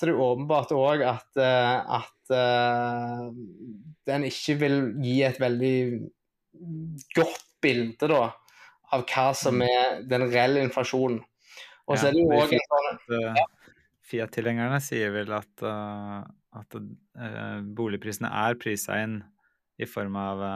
så 0.01 0.07
det 0.09 0.15
er 0.15 0.21
åpenbart 0.25 0.71
òg 0.73 1.03
at, 1.05 1.27
eh, 1.37 1.97
at 2.01 2.31
uh, 2.33 3.27
den 4.09 4.23
ikke 4.25 4.55
vil 4.57 4.77
gi 4.97 5.19
et 5.27 5.37
veldig 5.37 5.75
godt 7.13 7.43
bilde 7.61 8.09
da, 8.09 8.23
av 8.97 9.05
hva 9.05 9.27
som 9.37 9.61
er 9.61 10.01
den 10.09 10.25
reelle 10.31 10.65
inflasjonen. 10.65 11.21
Og 11.85 12.01
så 12.01 12.09
Ja, 12.09 12.15
er 12.15 12.17
det 12.17 12.25
jo 12.25 12.33
òg 12.33 12.57
sånn 12.65 12.89
eh, 13.19 13.45
Fiat-tilhengerne 14.09 14.81
sier 14.81 15.13
vel 15.13 15.37
at, 15.37 15.53
uh, 15.61 16.25
at 16.57 16.81
uh, 16.81 17.61
boligprisene 17.61 18.33
er 18.41 18.57
prisa 18.57 18.97
inn 19.05 19.19
i 19.77 19.85
form 19.85 20.17
av 20.17 20.47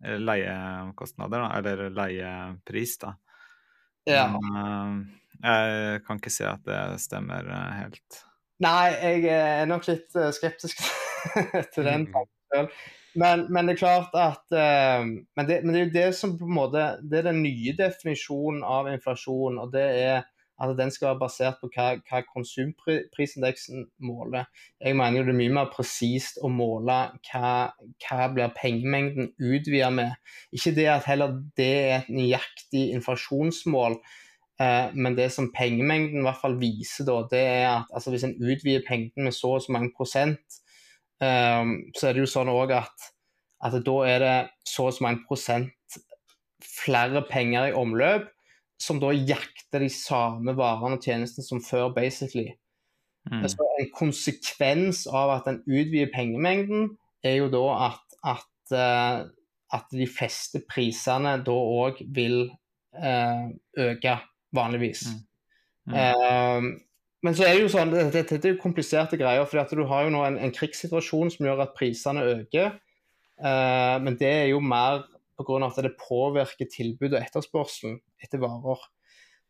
leiekostnader, 0.00 1.44
da, 1.44 1.52
eller 1.60 1.90
leiepris, 2.00 2.96
da. 3.04 3.12
ja. 4.08 4.30
Men 4.32 5.10
jeg 5.44 6.04
kan 6.08 6.20
ikke 6.20 6.32
si 6.32 6.48
at 6.48 6.64
det 6.64 7.02
stemmer 7.04 7.52
helt. 7.76 8.24
Nei, 8.62 8.90
jeg 9.02 9.24
er 9.34 9.64
nok 9.66 9.86
litt 9.88 10.14
eh, 10.14 10.30
skeptisk 10.34 10.82
til 11.74 11.84
den 11.88 12.06
Mhm. 12.06 12.12
tanken. 12.12 12.70
Men, 13.14 13.46
men 13.52 13.66
det 13.68 13.74
er 13.76 13.78
klart 13.78 14.14
at 14.18 14.54
eh, 14.58 15.04
men, 15.06 15.46
det, 15.48 15.60
men 15.64 15.74
det 15.74 15.80
er 15.80 15.84
jo 15.86 15.94
det 15.94 16.14
som 16.18 16.32
på 16.38 16.46
en 16.48 16.54
måte 16.56 16.84
Det 17.10 17.20
er 17.20 17.28
den 17.28 17.42
nye 17.42 17.74
definisjonen 17.78 18.64
av 18.66 18.88
inflasjon, 18.90 19.58
og 19.58 19.70
det 19.74 19.84
er 20.02 20.24
at 20.62 20.76
den 20.78 20.90
skal 20.90 21.08
være 21.08 21.18
basert 21.18 21.56
på 21.60 21.66
hva, 21.74 21.96
hva 22.06 22.20
konsumprisindeksen 22.30 23.88
måler. 24.06 24.44
Jeg 24.80 24.94
mener 24.96 25.18
jo 25.18 25.24
det 25.26 25.32
er 25.34 25.38
mye 25.40 25.54
mer 25.56 25.70
presist 25.72 26.38
å 26.42 26.50
måle 26.52 26.98
hva, 27.26 27.54
hva 28.06 28.28
blir 28.30 28.52
pengemengden 28.54 29.32
utvidet 29.34 29.90
med. 29.92 30.14
Ikke 30.54 30.74
det 30.76 30.86
at 30.92 31.08
heller 31.10 31.40
det 31.58 31.72
er 31.88 31.96
et 31.96 32.12
nøyaktig 32.14 32.84
inflasjonsmål, 32.94 33.98
Eh, 33.98 34.23
men 34.94 35.16
det 35.16 35.32
som 35.34 35.50
pengemengden 35.54 36.20
i 36.20 36.26
hvert 36.26 36.38
fall 36.38 36.58
viser, 36.60 37.06
da, 37.08 37.16
det 37.30 37.40
er 37.42 37.64
at 37.72 37.90
altså, 37.94 38.12
hvis 38.14 38.26
en 38.28 38.36
utvider 38.38 38.84
pengene 38.86 39.26
med 39.26 39.34
så 39.34 39.56
og 39.56 39.64
så 39.64 39.74
mange 39.74 39.90
prosent, 39.96 40.60
eh, 41.22 41.72
så 41.98 42.08
er 42.08 42.14
det 42.14 42.24
jo 42.24 42.30
sånn 42.30 42.52
òg 42.52 42.74
at, 42.76 43.08
at 43.66 43.78
da 43.86 43.96
er 44.06 44.22
det 44.22 44.36
så 44.68 44.88
og 44.90 44.96
så 44.96 45.06
mange 45.06 45.24
prosent 45.28 45.98
flere 46.64 47.24
penger 47.28 47.70
i 47.70 47.76
omløp, 47.76 48.28
som 48.80 48.98
da 49.02 49.12
jakter 49.14 49.84
de 49.84 49.90
samme 49.92 50.54
varene 50.58 50.98
og 50.98 51.04
tjenestene 51.04 51.46
som 51.46 51.62
før, 51.62 51.90
basically. 51.94 52.52
Mm. 53.30 53.40
Altså, 53.42 53.64
en 53.80 53.90
konsekvens 53.96 55.06
av 55.08 55.38
at 55.38 55.48
en 55.50 55.62
utvider 55.64 56.12
pengemengden, 56.14 56.92
er 57.24 57.38
jo 57.38 57.48
da 57.48 57.64
at, 57.86 58.18
at, 58.34 58.74
eh, 58.76 59.22
at 59.74 59.94
de 59.96 60.06
fleste 60.10 60.60
prisene 60.68 61.38
da 61.46 61.54
òg 61.54 62.02
vil 62.14 62.50
eh, 62.92 63.46
øke, 63.80 64.18
vanligvis. 64.54 65.06
Mm. 65.10 65.22
Mm. 65.90 65.96
Eh, 66.00 66.68
men 67.24 67.36
så 67.36 67.46
er 67.46 67.56
det 67.56 67.64
jo 67.64 67.72
sånn, 67.72 67.92
dette, 67.94 68.24
dette 68.34 68.50
er 68.50 68.56
jo 68.56 68.60
kompliserte 68.60 69.18
greier, 69.20 69.46
for 69.48 69.76
du 69.76 69.86
har 69.88 70.06
jo 70.06 70.12
nå 70.12 70.24
en, 70.26 70.38
en 70.40 70.52
krigssituasjon 70.52 71.32
som 71.32 71.46
gjør 71.48 71.62
at 71.64 71.76
prisene 71.78 72.24
øker. 72.34 72.74
Eh, 73.40 73.94
men 74.04 74.18
det 74.20 74.32
er 74.44 74.50
jo 74.52 74.60
mer 74.60 75.06
pga. 75.38 75.60
at 75.66 75.80
det 75.82 75.96
påvirker 75.98 76.68
tilbud 76.70 77.14
og 77.14 77.22
etterspørselen 77.22 77.98
etter 78.22 78.42
varer. 78.42 78.82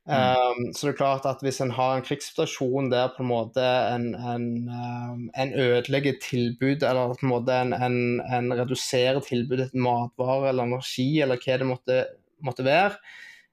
Um, 0.05 0.67
så 0.77 0.85
det 0.85 0.91
er 0.93 0.97
klart 0.99 1.25
at 1.25 1.41
hvis 1.41 1.63
en 1.65 1.71
har 1.73 1.95
en 1.97 2.03
krigssituasjon 2.05 2.91
der 2.93 3.15
på 3.15 3.23
en 3.23 3.31
måte 3.31 3.63
en, 3.65 4.11
en, 4.13 4.49
um, 4.69 5.23
en 5.33 5.53
ødelegger 5.57 6.19
tilbud, 6.21 6.85
eller 6.85 7.15
på 7.17 7.25
en 7.25 7.31
måte 7.33 7.57
en, 7.57 7.73
en, 7.73 7.97
en 8.21 8.53
reduserer 8.53 9.25
tilbudet 9.25 9.71
til 9.71 9.81
matvarer 9.81 10.51
eller 10.51 10.69
energi, 10.69 11.09
eller 11.25 11.41
hva 11.41 11.57
det 11.57 11.71
måtte, 11.71 11.97
måtte 12.45 12.67
være, 12.69 13.01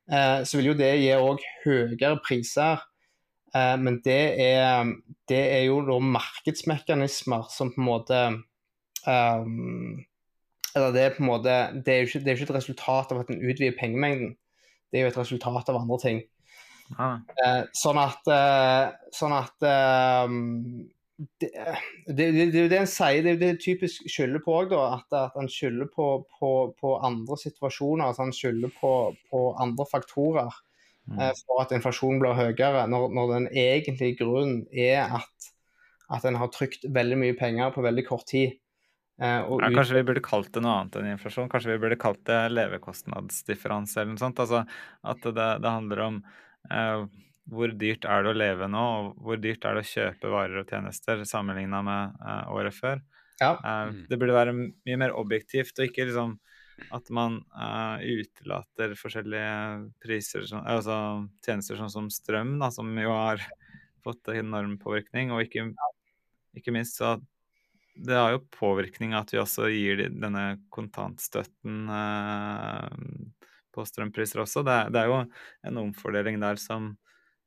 så 0.09 0.57
vil 0.57 0.71
jo 0.71 0.73
det 0.75 0.95
gi 0.99 1.11
òg 1.15 1.43
høyere 1.65 2.17
priser. 2.25 2.81
Eh, 3.55 3.77
men 3.77 3.99
det 4.05 4.21
er, 4.39 4.93
det 5.27 5.41
er 5.57 5.65
jo 5.67 5.81
da 5.83 5.97
markedsmekanismer 5.99 7.49
som 7.51 7.73
på 7.73 7.81
en 7.81 7.87
måte 7.87 8.19
um, 9.03 9.97
Eller 10.71 10.93
det 10.95 11.01
er 11.03 11.17
på 11.17 11.25
en 11.25 11.27
måte 11.27 11.55
Det 11.83 11.91
er 11.91 11.99
jo 11.99 12.07
ikke, 12.07 12.21
det 12.23 12.31
er 12.31 12.37
ikke 12.37 12.47
et 12.47 12.59
resultat 12.61 13.11
av 13.11 13.19
at 13.19 13.33
en 13.33 13.41
utvider 13.43 13.75
pengemengden. 13.79 14.37
Det 14.91 14.99
er 14.99 15.05
jo 15.05 15.11
et 15.11 15.19
resultat 15.19 15.71
av 15.71 15.81
andre 15.81 15.99
ting. 15.99 16.21
Ah. 16.99 17.19
Eh, 17.43 17.61
sånn 17.75 17.99
at, 17.99 18.27
eh, 18.31 18.87
sånn 19.15 19.35
at 19.35 19.67
eh, 19.67 20.33
det, 21.41 21.51
det, 22.07 22.25
det, 22.31 22.49
det 22.55 22.77
er 22.77 22.81
en 22.81 22.89
sier, 22.89 23.27
det 23.37 23.47
er 23.47 23.61
typisk 23.61 24.07
skylder 24.09 24.41
på 24.45 24.57
òg, 24.63 24.73
at, 24.79 25.07
at 25.13 25.37
han 25.37 25.49
skylder 25.51 25.89
på, 25.93 26.09
på, 26.39 26.51
på 26.79 26.97
andre 27.05 27.37
situasjoner. 27.37 28.07
altså 28.07 28.25
Han 28.25 28.35
skylder 28.35 28.73
på, 28.79 28.93
på 29.31 29.45
andre 29.61 29.87
faktorer 29.91 30.51
Mm. 31.09 31.19
eh, 31.19 31.31
for 31.47 31.63
at 31.63 31.71
inflasjonen 31.75 32.19
blir 32.21 32.37
høyere, 32.37 32.85
når, 32.89 33.07
når 33.17 33.31
den 33.33 33.47
egentlige 33.57 34.19
grunnen 34.19 34.67
er 34.69 35.17
at, 35.17 35.47
at 36.13 36.27
en 36.29 36.37
har 36.39 36.51
trykt 36.53 36.85
veldig 36.93 37.17
mye 37.17 37.37
penger 37.39 37.73
på 37.73 37.83
veldig 37.85 38.03
kort 38.07 38.27
tid. 38.29 38.59
Eh, 39.21 39.39
Ja, 39.41 39.71
kanskje 39.73 39.97
vi 39.97 40.05
burde 40.11 40.23
kalt 40.25 40.51
det 40.53 40.63
noe 40.63 40.77
annet 40.77 40.99
enn 40.99 41.09
inflasjon? 41.15 41.49
Kanskje 41.51 41.73
vi 41.73 41.81
burde 41.81 41.99
kalt 41.99 42.21
det 42.29 42.39
levekostnadsdifferanse 42.53 44.01
eller 44.01 44.13
noe 44.13 44.21
sånt? 44.21 44.39
Altså 44.45 44.63
at 45.01 45.25
det, 45.25 45.49
det 45.65 45.73
handler 45.73 46.05
om 46.05 46.21
eh, 46.69 47.03
hvor 47.49 47.71
dyrt 47.77 48.05
er 48.05 48.23
det 48.23 48.31
å 48.31 48.37
leve 48.37 48.67
nå, 48.69 48.81
og 49.01 49.15
hvor 49.25 49.39
dyrt 49.41 49.65
er 49.65 49.75
det 49.75 49.83
å 49.85 49.89
kjøpe 49.91 50.29
varer 50.31 50.61
og 50.61 50.69
tjenester 50.69 51.23
sammenligna 51.25 51.81
med 51.83 52.19
uh, 52.21 52.51
året 52.53 52.73
før. 52.77 53.01
Ja. 53.41 53.55
Eh, 53.57 53.87
Mm. 53.91 54.05
det 54.09 54.19
burde 54.21 54.33
være 54.37 54.53
mye 54.53 54.97
mer 55.01 55.11
objektivt, 55.17 55.73
og 55.79 55.87
ikke 55.89 56.05
liksom 56.05 56.35
at 56.93 57.09
man 57.13 57.39
uh, 57.57 57.97
utelater 58.01 58.93
forskjellige 58.97 59.89
priser, 60.01 60.45
sånn- 60.49 60.65
altså 60.65 61.27
tjenester 61.45 61.75
sånn 61.77 61.89
som 61.93 62.09
strøm, 62.13 62.59
da, 62.61 62.69
som 62.73 62.89
jo 62.97 63.09
har 63.09 63.41
fått 64.05 64.29
enorm 64.33 64.77
påvirkning, 64.81 65.31
og 65.33 65.41
ikke, 65.45 65.67
ikke 66.57 66.71
minst 66.73 66.97
så 67.01 67.19
det 68.01 68.15
har 68.15 68.31
jo 68.31 68.45
påvirkning 68.55 69.13
at 69.17 69.29
vi 69.33 69.37
også 69.41 69.67
gir 69.69 69.97
de- 69.99 70.09
denne 70.21 70.45
kontantstøtten 70.71 71.89
eh, 71.91 72.89
på 73.73 73.85
strømpriser 73.85 74.41
også. 74.45 74.63
Det 74.65 74.71
er, 74.77 74.89
det 74.93 75.01
er 75.01 75.09
jo 75.11 75.19
en 75.67 75.77
omfordeling 75.83 76.39
der 76.41 76.55
som, 76.61 76.93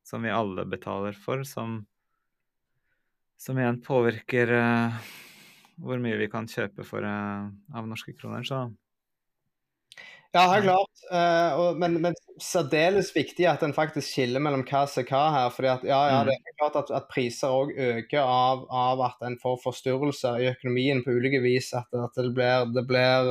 som 0.04 0.22
vi 0.22 0.32
alle 0.32 0.66
betaler 0.68 1.16
for, 1.16 1.42
som, 1.48 1.80
som 3.40 3.58
igjen 3.58 3.80
påvirker 3.84 4.52
uh, 4.52 5.12
hvor 5.80 6.00
mye 6.02 6.18
vi 6.20 6.30
kan 6.32 6.48
kjøpe 6.50 6.84
for 6.86 7.04
uh, 7.04 7.48
av 7.74 7.88
norske 7.88 8.12
kroner. 8.16 8.44
Så 8.46 8.66
ja, 10.34 10.48
helt 10.50 10.64
klart. 10.66 11.02
Uh, 11.12 11.52
og, 11.60 11.76
men, 11.78 12.00
men 12.02 12.16
særdeles 12.42 13.12
viktig 13.14 13.46
at 13.46 13.62
en 13.62 13.74
faktisk 13.76 14.08
skiller 14.08 14.42
mellom 14.42 14.64
hva 14.66 14.82
som 14.90 15.04
er 15.04 15.06
hva 15.12 15.22
her. 15.30 15.52
fordi 15.54 15.70
at, 15.70 15.84
ja, 15.86 16.00
ja, 16.10 16.16
mm. 16.24 16.30
Det 16.30 16.34
er 16.34 16.56
klart 16.58 16.78
at, 16.80 16.90
at 16.98 17.06
priser 17.12 17.54
òg 17.54 17.70
øker 17.78 18.18
av, 18.20 18.64
av, 18.66 19.04
at 19.12 19.22
en 19.28 19.38
får 19.38 19.60
forstyrrelser 19.62 20.42
i 20.42 20.50
økonomien 20.50 21.04
på 21.06 21.14
ulike 21.14 21.38
vis. 21.44 21.70
At, 21.78 21.86
at 21.94 22.18
det, 22.18 22.32
blir, 22.34 22.66
det, 22.74 22.82
blir, 22.90 23.30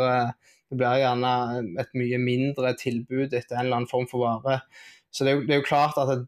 det, 0.71 0.79
blir, 0.79 1.03
gjerne 1.03 1.35
et 1.83 1.93
mye 1.99 2.21
mindre 2.23 2.71
tilbud 2.79 3.35
etter 3.35 3.59
en 3.59 3.65
eller 3.65 3.81
annen 3.81 3.91
form 3.91 4.07
for 4.07 4.23
vare. 4.23 4.61
Så 5.13 5.25
det 5.25 5.31
er 5.31 5.37
jo, 5.37 5.45
det 5.47 5.55
er 5.55 5.61
jo 5.61 5.67
klart 5.67 5.97
at 6.01 6.25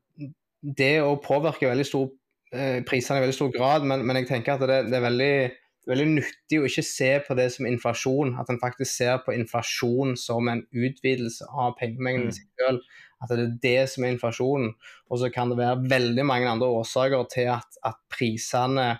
det, 0.77 0.93
å 1.01 1.17
påvirke 1.21 1.69
veldig 1.69 1.86
stor, 1.88 2.09
eh, 2.53 2.79
prisene 2.88 3.19
i 3.19 3.25
veldig 3.25 3.38
stor 3.38 3.53
grad, 3.53 3.86
men, 3.88 4.05
men 4.05 4.21
jeg 4.21 4.29
tenker 4.29 4.55
at 4.55 4.65
det, 4.69 4.81
det 4.91 4.99
er 4.99 5.07
veldig 5.09 5.36
veldig 5.89 6.05
nyttig 6.15 6.59
å 6.59 6.67
ikke 6.67 6.86
se 6.86 7.09
på 7.27 7.36
det 7.38 7.47
som 7.53 7.67
inflasjon, 7.69 8.36
at 8.41 8.49
en 8.49 8.61
faktisk 8.61 8.89
ser 8.89 9.19
på 9.25 9.36
inflasjon 9.36 10.15
som 10.19 10.49
en 10.49 10.63
utvidelse 10.73 11.45
av 11.51 11.75
pengemengden 11.79 12.31
mm. 12.31 12.39
selv. 12.61 13.01
At 13.23 13.31
det 13.31 13.43
er 13.45 13.57
det 13.63 13.81
som 13.93 14.05
er 14.05 14.15
inflasjonen. 14.15 14.73
Og 15.09 15.21
så 15.21 15.29
kan 15.33 15.51
det 15.51 15.59
være 15.59 15.86
veldig 15.89 16.25
mange 16.27 16.49
andre 16.51 16.71
årsaker 16.81 17.29
til 17.31 17.51
at, 17.53 17.77
at 17.86 17.99
prisene 18.11 18.95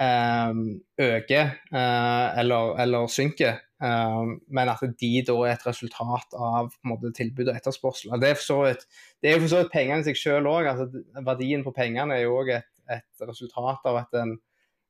øker 0.00 1.50
eh, 1.72 2.38
eller, 2.40 2.76
eller, 2.80 3.06
synker. 3.12 3.58
Eh, 3.82 4.30
men 4.48 4.72
at 4.72 4.84
de 5.00 5.10
da 5.26 5.36
er 5.44 5.54
et 5.54 5.66
resultat 5.66 6.36
av 6.36 6.70
måte, 6.88 7.12
tilbud 7.16 7.48
og 7.48 7.56
etterspørsel. 7.56 8.14
Det 8.20 8.30
er, 8.32 8.38
for 8.38 8.46
er 9.30 9.36
jo 9.36 9.44
for 9.44 9.52
så 9.52 9.62
vidt 9.62 9.74
pengene 9.74 10.04
i 10.04 10.08
seg 10.08 10.20
selv 10.20 10.52
òg. 10.52 10.70
Altså, 10.72 11.04
verdien 11.26 11.64
på 11.66 11.74
pengene 11.76 12.16
er 12.16 12.24
jo 12.24 12.38
òg 12.40 12.54
et, 12.56 12.70
et 12.90 13.28
resultat 13.28 13.86
av 13.90 14.02
at 14.04 14.22
en 14.22 14.38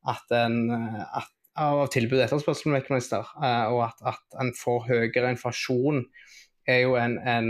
at 0.09 0.33
en 0.33 0.71
at, 0.73 1.33
av 1.61 1.83
tilbud 1.93 2.19
og 2.19 2.25
etterspørselsmekanismer, 2.25 3.33
eh, 3.45 3.73
og 3.75 3.83
at, 3.89 3.99
at 4.15 4.41
en 4.41 4.53
får 4.57 4.87
høyere 4.89 5.35
inflasjon 5.35 6.05
er 6.69 6.83
jo 6.85 6.97
en, 7.01 7.17
en, 7.19 7.49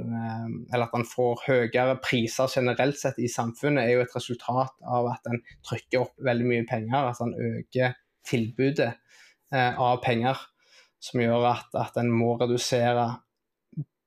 eh, 0.00 0.74
Eller 0.74 0.86
at 0.86 0.94
en 0.96 1.06
får 1.08 1.42
høyere 1.46 1.96
priser 2.04 2.50
generelt 2.52 2.98
sett 2.98 3.18
i 3.18 3.30
samfunnet, 3.30 3.84
er 3.84 3.96
jo 3.96 4.04
et 4.04 4.16
resultat 4.16 4.74
av 4.86 5.10
at 5.14 5.28
en 5.30 5.42
trykker 5.66 6.04
opp 6.04 6.14
veldig 6.22 6.48
mye 6.48 6.68
penger. 6.68 7.10
At 7.10 7.22
en 7.24 7.34
øker 7.34 7.96
tilbudet 8.28 8.92
eh, 9.54 9.80
av 9.80 10.00
penger, 10.04 10.38
som 11.02 11.22
gjør 11.22 11.48
at, 11.50 11.72
at 11.74 11.98
en 11.98 12.12
må 12.14 12.36
redusere 12.40 13.08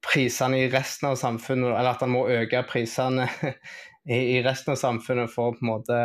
prisene 0.05 0.61
i 0.61 0.69
resten 0.71 1.09
av 1.09 1.17
samfunnet, 1.19 1.73
eller 1.73 1.95
at 1.95 2.05
en 2.05 2.13
må 2.13 2.25
øke 2.29 2.61
prisene 2.69 3.27
i, 4.05 4.39
resten 4.45 4.75
av 4.75 4.79
samfunnet 4.79 5.31
for 5.33 5.51
å 5.51 5.57
på 5.57 5.65
en 5.65 5.71
måte, 5.71 5.99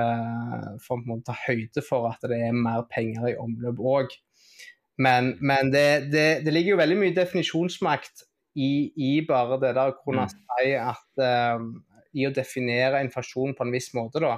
for 0.86 1.04
å 1.04 1.20
ta 1.26 1.36
høyde 1.46 1.84
for 1.84 2.08
at 2.10 2.24
det 2.30 2.40
er 2.48 2.56
mer 2.56 2.86
penger 2.90 3.32
i 3.32 3.38
omløp 3.40 3.80
òg. 3.80 4.16
Men, 5.00 5.34
men 5.40 5.70
det, 5.72 6.12
det, 6.12 6.26
det, 6.44 6.52
ligger 6.52 6.74
jo 6.74 6.80
veldig 6.82 6.98
mye 7.00 7.16
definisjonsmakt 7.16 8.26
i, 8.60 8.72
i 8.96 9.10
bare 9.26 9.58
det 9.62 9.74
der 9.78 9.92
å 9.92 9.98
kunne 10.04 10.26
mm. 10.28 10.36
si 10.36 10.74
at 10.76 11.24
uh, 11.24 11.64
I 12.16 12.26
å 12.26 12.34
definere 12.34 13.02
inflasjon 13.04 13.54
på 13.56 13.66
en 13.66 13.74
viss 13.74 13.92
måte, 13.94 14.22
da. 14.22 14.36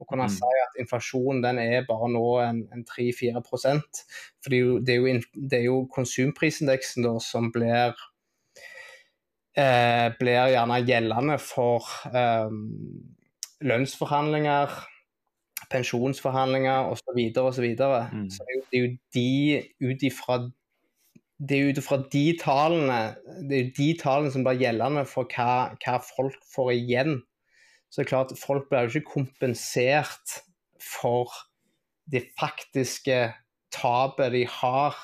Og 0.00 0.08
kunne 0.08 0.26
mm. 0.28 0.32
si 0.32 0.60
at 0.64 0.78
inflasjon 0.80 1.42
den 1.44 1.60
er 1.60 1.84
bare 1.88 2.08
nå 2.08 2.26
en, 2.40 2.62
en 2.72 2.84
3-4 2.88 3.42
For 3.44 4.48
det 4.48 4.56
er, 4.56 4.62
jo, 4.62 4.78
det, 4.80 4.94
er 4.94 5.00
jo, 5.00 5.18
det 5.34 5.58
er 5.58 5.66
jo 5.66 5.82
konsumprisindeksen 5.92 7.04
da 7.04 7.18
som 7.20 7.50
blir 7.52 7.92
eh, 9.58 10.08
blir 10.18 10.54
gjerne 10.54 10.78
gjeldende 10.86 11.36
for 11.42 11.90
eh, 12.08 12.54
lønnsforhandlinger, 13.60 14.78
pensjonsforhandlinger 15.70 16.88
osv. 16.94 17.20
osv. 17.42 17.68
Så, 17.76 17.90
mm. 18.12 18.30
så 18.32 18.48
det 18.48 18.56
er 18.56 18.86
jo 18.86 18.90
de 19.14 19.90
ut 19.90 20.08
ifra 20.08 20.40
det 21.40 21.56
er 21.56 21.70
ut 21.70 21.80
ifra 21.80 21.96
de 22.12 22.24
tallene 22.40 22.98
det 23.48 23.58
er 23.58 23.68
de 23.76 23.88
tallene 24.00 24.32
som 24.34 24.44
blir 24.44 24.60
gjeldende 24.60 25.06
for 25.08 25.28
hva, 25.32 25.72
hva, 25.80 25.96
folk 26.04 26.36
får 26.52 26.72
igjen. 26.74 27.14
Så 27.88 28.00
det 28.00 28.06
er 28.06 28.10
klart 28.12 28.34
folk 28.38 28.68
blir 28.68 28.86
jo 28.86 29.00
ikke 29.00 29.14
kompensert 29.14 30.36
for 30.84 31.32
det 32.10 32.26
faktiske 32.38 33.22
tapet 33.72 34.34
de 34.34 34.44
har 34.50 34.96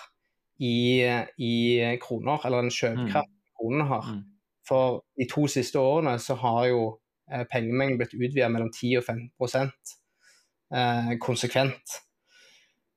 i, 0.59 1.05
i 1.39 1.97
kroner, 2.03 2.41
eller 2.45 2.64
den 2.64 2.74
kjøpekraften 2.74 3.32
mm. 3.32 3.51
kronene 3.57 3.89
har. 3.91 4.12
Mm. 4.12 4.22
For 4.66 5.03
de 5.18 5.28
to 5.30 5.47
siste 5.51 5.80
årene 5.80 6.16
så 6.22 6.37
har 6.41 6.62
jo 6.70 6.80
eh, 7.30 7.45
pengemengden 7.51 8.01
blitt 8.01 8.16
utvidet 8.16 8.51
mellom 8.53 8.72
10 8.74 8.97
og 9.01 9.05
15 9.07 9.70
eh, 10.74 11.12
konsekvent. 11.22 12.01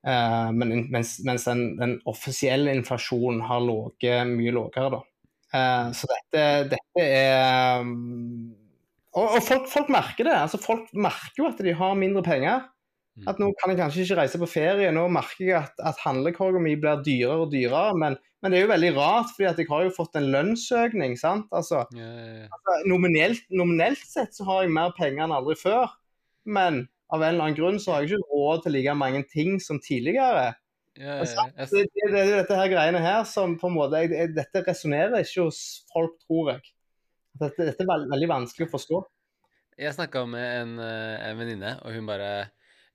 Eh, 0.08 0.50
men, 0.56 0.88
mens, 0.94 1.18
mens 1.28 1.46
den, 1.50 1.74
den, 1.80 1.98
offisielle 2.08 2.72
inflasjonen 2.78 3.42
har 3.50 3.64
ligget 3.66 4.32
mye 4.32 4.56
lavere, 4.56 4.92
da. 4.96 5.02
Eh, 5.50 5.92
så 5.98 6.10
dette, 6.14 6.44
dette 6.76 7.04
er 7.04 7.82
um, 7.82 8.52
Og, 9.18 9.26
og 9.26 9.40
folk, 9.42 9.66
folk, 9.72 9.88
merker 9.90 10.28
det. 10.28 10.36
altså 10.38 10.60
Folk 10.62 10.92
merker 10.94 11.42
jo 11.42 11.48
at 11.50 11.64
de 11.66 11.74
har 11.76 11.98
mindre 11.98 12.24
penger. 12.24 12.68
Mm. 13.20 13.26
At 13.28 13.40
nå 13.42 13.50
kan 13.58 13.74
jeg 13.74 13.80
kanskje 13.82 14.04
ikke 14.06 14.20
reise 14.22 14.40
på 14.40 14.48
ferie, 14.48 14.92
nå 14.96 15.08
merker 15.12 15.48
jeg 15.48 15.58
at, 15.58 15.74
at 15.92 15.98
handlekorga 16.06 16.62
mi 16.64 16.76
blir 16.80 17.02
dyrere 17.04 17.48
og 17.48 17.52
dyrere. 17.52 17.98
Men, 18.00 18.16
men, 18.40 18.54
det 18.54 18.60
er 18.60 18.68
jo 18.68 18.72
veldig 18.72 18.92
rart, 18.96 19.34
fordi 19.34 19.50
at 19.50 19.60
jeg 19.60 19.68
har 19.72 19.88
jo 19.88 19.96
fått 19.98 20.16
en 20.16 20.30
lønnsøkning. 20.36 21.18
sant? 21.20 21.50
Altså, 21.52 21.84
ja, 21.98 22.12
ja, 22.14 22.30
ja. 22.44 22.48
altså 22.54 22.78
nominelt, 22.94 23.44
nominelt, 23.52 24.06
sett 24.08 24.38
så 24.38 24.48
har 24.48 24.64
jeg 24.64 24.78
mer 24.78 24.96
penger 24.96 25.26
enn 25.26 25.36
aldri 25.36 25.58
før. 25.60 25.98
Men 26.48 26.86
av 27.10 27.24
en 27.24 27.34
eller 27.34 27.46
annen 27.48 27.58
grunn 27.58 27.80
så 27.82 27.94
har 27.94 28.04
jeg 28.04 28.14
ikke 28.20 28.36
råd 28.36 28.66
til 28.66 28.76
like 28.78 28.96
mange 28.98 29.24
ting 29.32 29.58
som 29.64 29.82
tidligere. 29.82 30.52
Altså, 31.00 31.46
det, 31.56 31.86
det, 31.96 32.08
det, 32.12 32.22
er 32.22 32.42
dette 32.42 32.58
her 32.58 32.72
greiene 32.74 33.00
her 33.02 33.24
som 33.28 33.56
på 33.60 33.70
en 33.70 33.78
måte, 33.78 34.02
jeg, 34.04 34.34
Dette 34.36 34.64
resonnerer 34.66 35.24
ikke 35.24 35.48
hos 35.48 35.62
folk, 35.94 36.18
tror 36.26 36.54
jeg. 36.54 36.74
Dette, 37.40 37.70
dette 37.70 37.86
er 37.86 38.10
veldig 38.12 38.30
vanskelig 38.30 38.68
å 38.68 38.74
forstå. 38.74 39.02
Jeg 39.80 39.96
snakka 39.96 40.26
med 40.28 40.48
en, 40.58 40.74
eh, 40.84 41.30
en 41.30 41.40
venninne, 41.40 41.78
og 41.86 41.96
hun 41.96 42.10
bare 42.10 42.50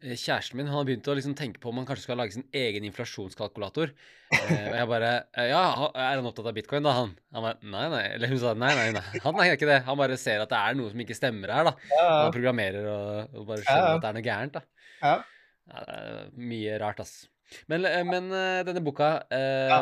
kjæresten 0.05 0.59
min 0.59 0.69
han 0.69 0.77
har 0.77 0.87
begynt 0.89 1.09
å 1.09 1.15
liksom 1.17 1.35
tenke 1.39 1.61
på 1.63 1.71
om 1.71 1.81
han 1.81 1.87
kanskje 1.89 2.07
skal 2.07 2.19
lage 2.21 2.37
sin 2.37 2.47
egen 2.55 2.85
inflasjonskalkulator. 2.89 3.93
Eh, 4.35 4.65
og 4.69 4.77
jeg 4.77 4.89
bare 4.91 5.11
eh, 5.37 5.51
Ja, 5.53 5.63
er 5.89 6.19
han 6.19 6.29
opptatt 6.29 6.49
av 6.51 6.57
bitcoin, 6.57 6.85
da, 6.85 6.95
han? 6.97 7.13
Han 7.37 7.47
bare 7.47 7.71
Nei, 7.75 7.85
nei. 7.93 8.03
Eller 8.17 8.33
hun 8.33 8.41
sa 8.43 8.55
nei, 8.59 8.73
nei, 8.77 8.89
nei. 8.97 9.05
Han 9.25 9.39
er 9.41 9.55
ikke 9.55 9.71
det. 9.71 9.81
Han 9.89 10.01
bare 10.01 10.19
ser 10.21 10.45
at 10.45 10.53
det 10.53 10.61
er 10.61 10.79
noe 10.79 10.93
som 10.93 11.05
ikke 11.05 11.17
stemmer 11.19 11.55
her, 11.55 11.71
da. 11.71 11.75
Ja. 11.93 12.09
Han 12.25 12.35
programmerer 12.35 12.91
og, 12.91 13.39
og 13.39 13.47
bare 13.53 13.65
skjønner 13.65 13.89
ja. 13.89 13.95
at 13.95 14.05
det 14.05 14.11
er 14.11 14.19
noe 14.19 14.27
gærent, 14.29 14.59
da. 14.59 14.91
Ja. 15.05 15.15
ja 15.71 16.27
mye 16.53 16.83
rart, 16.83 17.05
ass. 17.05 17.17
Men, 17.71 17.87
eh, 17.89 18.03
men 18.09 18.29
denne 18.67 18.85
boka 18.85 19.15
eh, 19.33 19.79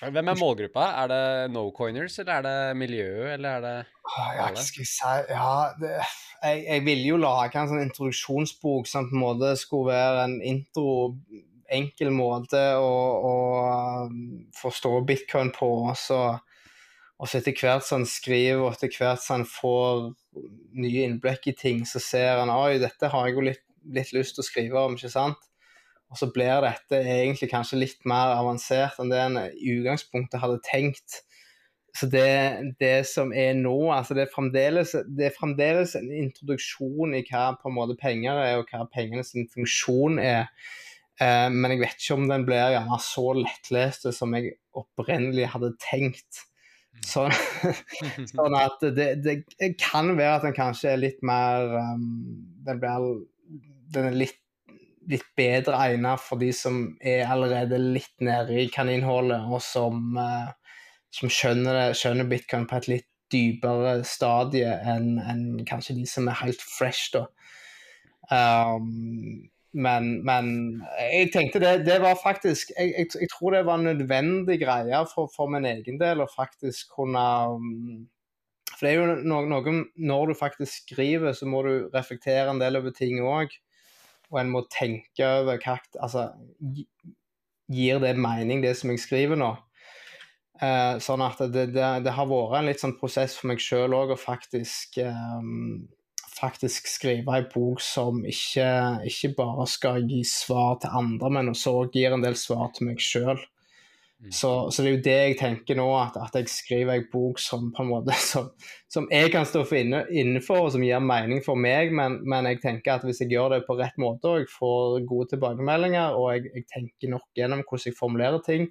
hvem 0.00 0.28
er 0.28 0.36
målgruppa? 0.36 0.86
Er 1.02 1.10
det 1.10 1.24
no-coiners, 1.54 2.18
eller 2.20 2.32
er 2.34 2.46
det 2.46 2.76
miljøet, 2.76 3.34
eller 3.36 3.50
er 3.50 3.60
det 3.64 3.74
alle? 4.20 4.50
Ja, 4.52 4.64
si 4.68 4.86
Ja, 5.30 5.52
det, 5.80 5.92
jeg, 6.42 6.64
jeg 6.66 6.84
ville 6.84 7.06
jo 7.14 7.20
lage 7.20 7.60
en 7.60 7.70
sånn 7.70 7.84
introduksjonsbok 7.86 8.90
som 8.90 9.08
på 9.08 9.16
en 9.16 9.22
måte 9.22 9.54
skulle 9.60 9.94
være 9.94 10.26
en 10.26 10.36
intro, 10.44 11.16
enkel 11.72 12.12
måte 12.14 12.60
å, 12.78 12.92
å 13.30 13.34
um, 14.10 14.44
forstå 14.56 14.92
bitcoin 15.08 15.50
på. 15.56 15.70
Også, 15.94 16.20
og 17.16 17.30
så 17.30 17.40
etter 17.40 17.56
hvert 17.56 17.86
som 17.86 18.02
han 18.02 18.10
skriver, 18.10 18.62
og 18.62 18.76
etter 18.76 18.92
hvert 18.92 19.24
som 19.24 19.40
han 19.40 19.48
får 19.48 20.10
nye 20.76 21.08
innblikk 21.08 21.48
i 21.50 21.56
ting, 21.56 21.84
så 21.88 22.02
ser 22.02 22.42
han 22.42 22.52
oi, 22.52 22.76
dette 22.82 23.10
har 23.12 23.28
jeg 23.30 23.38
jo 23.38 23.48
litt, 23.48 23.64
litt 23.96 24.12
lyst 24.12 24.36
til 24.36 24.44
å 24.44 24.50
skrive 24.50 24.86
om, 24.90 24.98
ikke 24.98 25.14
sant? 25.14 25.40
Og 26.12 26.20
så 26.20 26.28
blir 26.30 26.62
dette 26.62 27.00
egentlig 27.02 27.50
kanskje 27.50 27.80
litt 27.80 28.04
mer 28.08 28.36
avansert 28.36 29.00
enn 29.02 29.10
det 29.10 29.22
en 29.22 29.38
i 29.48 29.76
utgangspunktet 29.78 30.42
hadde 30.42 30.62
tenkt. 30.66 31.22
Så 31.96 32.08
det, 32.12 32.76
det 32.80 33.06
som 33.08 33.32
er 33.32 33.54
nå, 33.56 33.74
altså 33.94 34.14
det 34.14 34.26
er, 34.28 35.04
det 35.16 35.28
er 35.30 35.36
fremdeles 35.36 35.94
en 35.96 36.10
introduksjon 36.12 37.14
i 37.16 37.22
hva 37.24 37.54
på 37.56 37.70
en 37.70 37.76
måte 37.78 37.96
penger 38.00 38.36
er, 38.36 38.58
og 38.60 38.68
hva 38.68 38.84
pengenes 38.92 39.32
funksjon 39.54 40.20
er. 40.20 40.50
Eh, 41.16 41.46
men 41.52 41.72
jeg 41.72 41.80
vet 41.80 42.02
ikke 42.02 42.18
om 42.18 42.26
den 42.28 42.44
blir 42.48 42.74
gjerne 42.74 42.98
så 43.00 43.30
lettlest 43.38 44.10
som 44.12 44.36
jeg 44.36 44.58
opprinnelig 44.76 45.48
hadde 45.54 45.72
tenkt. 45.80 46.44
Så, 47.04 47.26
sånn 48.32 48.56
at 48.56 48.84
det, 48.96 49.08
det, 49.24 49.72
kan 49.80 50.12
være 50.16 50.38
at 50.38 50.46
den 50.48 50.56
kanskje 50.56 50.94
er 50.94 51.00
litt 51.00 51.24
mer 51.26 51.74
um, 51.76 52.04
den, 52.64 52.80
blir, 52.80 53.08
den 53.92 54.10
er 54.10 54.20
litt 54.24 54.40
litt 55.10 55.26
bedre 55.38 55.78
egnet 55.86 56.22
for 56.22 56.40
de 56.40 56.52
som 56.54 56.80
er 57.00 57.26
allerede 57.30 57.78
litt 57.80 58.14
nede 58.24 58.60
i 58.62 58.70
kaninhullet, 58.72 59.46
og 59.50 59.62
som, 59.64 60.16
uh, 60.18 60.50
som 61.14 61.32
skjønner, 61.32 61.78
det, 61.78 61.98
skjønner, 62.00 62.30
bitcoin 62.30 62.66
på 62.70 62.80
et 62.80 62.90
litt 62.90 63.10
dypere 63.32 63.98
stadie 64.06 64.70
enn 64.86 65.16
en 65.18 65.44
kanskje 65.66 65.96
de 65.98 66.06
som 66.08 66.28
er 66.30 66.38
helt 66.44 66.62
fresh, 66.62 67.10
da. 67.14 67.26
Um, 68.30 69.46
men, 69.76 70.08
men 70.24 70.46
jeg 71.12 71.30
tenkte 71.34 71.60
det, 71.60 71.84
det 71.86 71.98
var 72.00 72.16
faktisk 72.18 72.70
jeg, 72.72 72.94
jeg, 72.96 73.08
jeg, 73.20 73.28
tror 73.30 73.52
det 73.52 73.66
var 73.68 73.76
en 73.78 73.84
nødvendig 73.90 74.56
greie 74.62 75.02
for, 75.10 75.28
for 75.34 75.52
min 75.52 75.66
egen 75.68 76.00
del 76.00 76.22
å 76.24 76.28
faktisk 76.32 76.94
kunne 76.96 77.24
um, 77.52 78.06
For 78.72 78.86
det 78.86 78.92
er 78.92 78.96
jo 78.96 79.18
noe, 79.28 79.44
noe 79.50 79.74
Når 80.00 80.32
du 80.32 80.34
faktisk 80.38 80.86
skriver, 80.86 81.36
så 81.36 81.46
må 81.46 81.60
du 81.66 81.90
reflektere 81.94 82.48
en 82.50 82.62
del 82.62 82.80
over 82.80 82.94
ting 82.96 83.20
òg. 83.20 83.52
Og 84.32 84.40
en 84.40 84.50
må 84.50 84.64
tenke 84.72 85.26
over 85.40 85.60
hva 85.62 85.78
Altså 86.02 86.30
Gir 87.66 87.98
det 87.98 88.14
mening, 88.14 88.60
det 88.62 88.76
som 88.78 88.92
jeg 88.92 89.02
skriver 89.02 89.38
nå? 89.38 89.50
Eh, 90.62 90.98
sånn 91.02 91.24
at 91.24 91.40
det, 91.52 91.66
det, 91.74 91.86
det, 92.06 92.12
har 92.14 92.28
vært 92.30 92.60
en 92.60 92.68
litt 92.70 92.80
sånn 92.80 92.94
prosess 92.96 93.34
for 93.36 93.50
meg 93.50 93.60
sjøl 93.60 93.92
òg 93.92 94.14
å 94.14 94.16
faktisk 94.16 95.00
eh, 95.02 95.48
faktisk 96.36 96.88
skrive 96.88 97.40
en 97.40 97.48
bok 97.52 97.82
som 97.84 98.22
ikke, 98.28 98.68
ikke, 99.08 99.34
bare 99.38 99.66
skal 99.68 100.06
gi 100.08 100.22
svar 100.28 100.78
til 100.82 100.96
andre, 100.96 101.32
men 101.32 101.52
også 101.52 101.74
gir 101.94 102.14
en 102.14 102.24
del 102.24 102.36
svar 102.40 102.70
til 102.76 102.90
meg 102.90 103.02
sjøl. 103.02 103.40
Mm. 104.16 104.30
Så, 104.32 104.50
så, 104.72 104.80
det 104.80 104.88
er 104.88 104.94
jo 104.94 105.04
det 105.04 105.14
jeg 105.14 105.36
tenker 105.40 105.76
nå, 105.76 105.86
at, 106.00 106.14
at 106.16 106.38
jeg 106.38 106.48
skriver 106.48 106.96
en 106.96 107.08
bok 107.12 107.40
som 107.42 107.68
på 107.76 107.84
en 107.84 107.90
måte 107.90 108.16
som, 108.30 108.48
som 108.88 109.08
jeg 109.12 109.30
kan 109.34 109.44
stå 109.48 109.64
for 109.68 109.78
inne, 109.78 110.06
innenfor, 110.08 110.66
og 110.66 110.72
som 110.74 110.84
gir 110.86 111.04
mening 111.04 111.44
for 111.44 111.60
meg. 111.60 111.92
Men, 111.94 112.22
men, 112.24 112.48
jeg 112.52 112.62
tenker 112.64 112.96
at 112.96 113.06
hvis 113.06 113.20
jeg 113.24 113.34
gjør 113.34 113.56
det 113.56 113.64
på 113.68 113.76
rett 113.80 113.96
måte 114.00 114.32
og 114.32 114.42
jeg 114.42 114.52
får 114.54 115.04
gode 115.08 115.34
tilbakemeldinger, 115.34 116.16
og 116.16 116.32
jeg, 116.34 116.52
jeg 116.54 116.68
tenker 116.72 117.16
nok 117.16 117.28
gjennom 117.36 117.64
hvordan 117.66 117.90
jeg 117.92 117.98
formulerer 117.98 118.44
ting, 118.46 118.70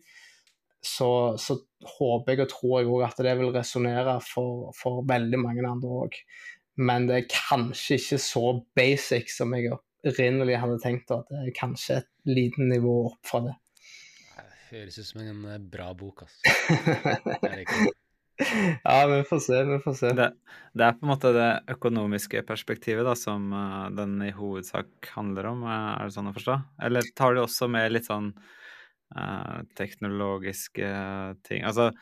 så, 0.86 1.10
så 1.42 1.58
håper 1.98 2.36
jeg 2.36 2.44
og 2.44 2.52
tror 2.52 2.76
jeg 2.78 2.90
òg 2.94 3.06
at 3.08 3.22
det 3.26 3.32
vil 3.40 3.54
resonnere 3.54 4.20
for, 4.22 4.70
for 4.78 5.06
veldig 5.10 5.40
mange 5.42 5.66
andre 5.66 6.04
òg 6.04 6.20
men 6.76 7.08
det 7.08 7.18
er 7.18 7.30
kanskje 7.32 8.00
ikke 8.00 8.18
så 8.20 8.46
basic 8.76 9.32
som 9.32 9.54
jeg 9.56 9.72
opprinnelig 9.76 10.60
hadde 10.60 10.80
tenkt. 10.84 11.12
at 11.12 11.30
Det 11.30 11.44
er 11.44 11.56
kanskje 11.60 12.02
et 12.02 12.10
liten 12.28 12.70
nivå 12.70 12.98
opp 13.10 13.22
fra 13.28 13.46
det. 13.48 13.56
Det 14.76 14.82
høres 14.82 14.98
ut 15.00 15.08
som 15.08 15.22
en 15.24 15.44
eh, 15.48 15.60
bra 15.72 15.86
bok, 15.96 16.26
altså. 16.26 16.42
ja, 18.84 18.96
vi 19.08 19.20
får 19.30 19.40
se. 19.46 19.60
Vi 19.70 19.78
får 19.86 19.94
se. 19.96 20.10
Det, 20.18 20.26
det, 20.76 20.84
er 20.84 20.98
på 20.98 21.06
en 21.06 21.12
måte 21.14 21.30
det 21.32 21.46
økonomiske 21.72 22.42
perspektivet 22.50 23.08
da, 23.08 23.14
som 23.16 23.54
uh, 23.56 23.86
den 23.96 24.18
i 24.26 24.34
hovedsak 24.36 25.08
handler 25.14 25.48
om, 25.54 25.64
uh, 25.64 25.94
er 25.94 26.10
det 26.10 26.16
sånn 26.18 26.28
å 26.28 26.34
forstå? 26.36 26.58
Eller 26.90 27.08
tar 27.16 27.38
du 27.38 27.40
også 27.46 27.70
med 27.72 27.96
litt 27.96 28.10
sånn 28.10 28.28
uh, 29.16 29.64
teknologiske 29.80 30.92
ting? 31.48 31.64
Altså, 31.64 31.94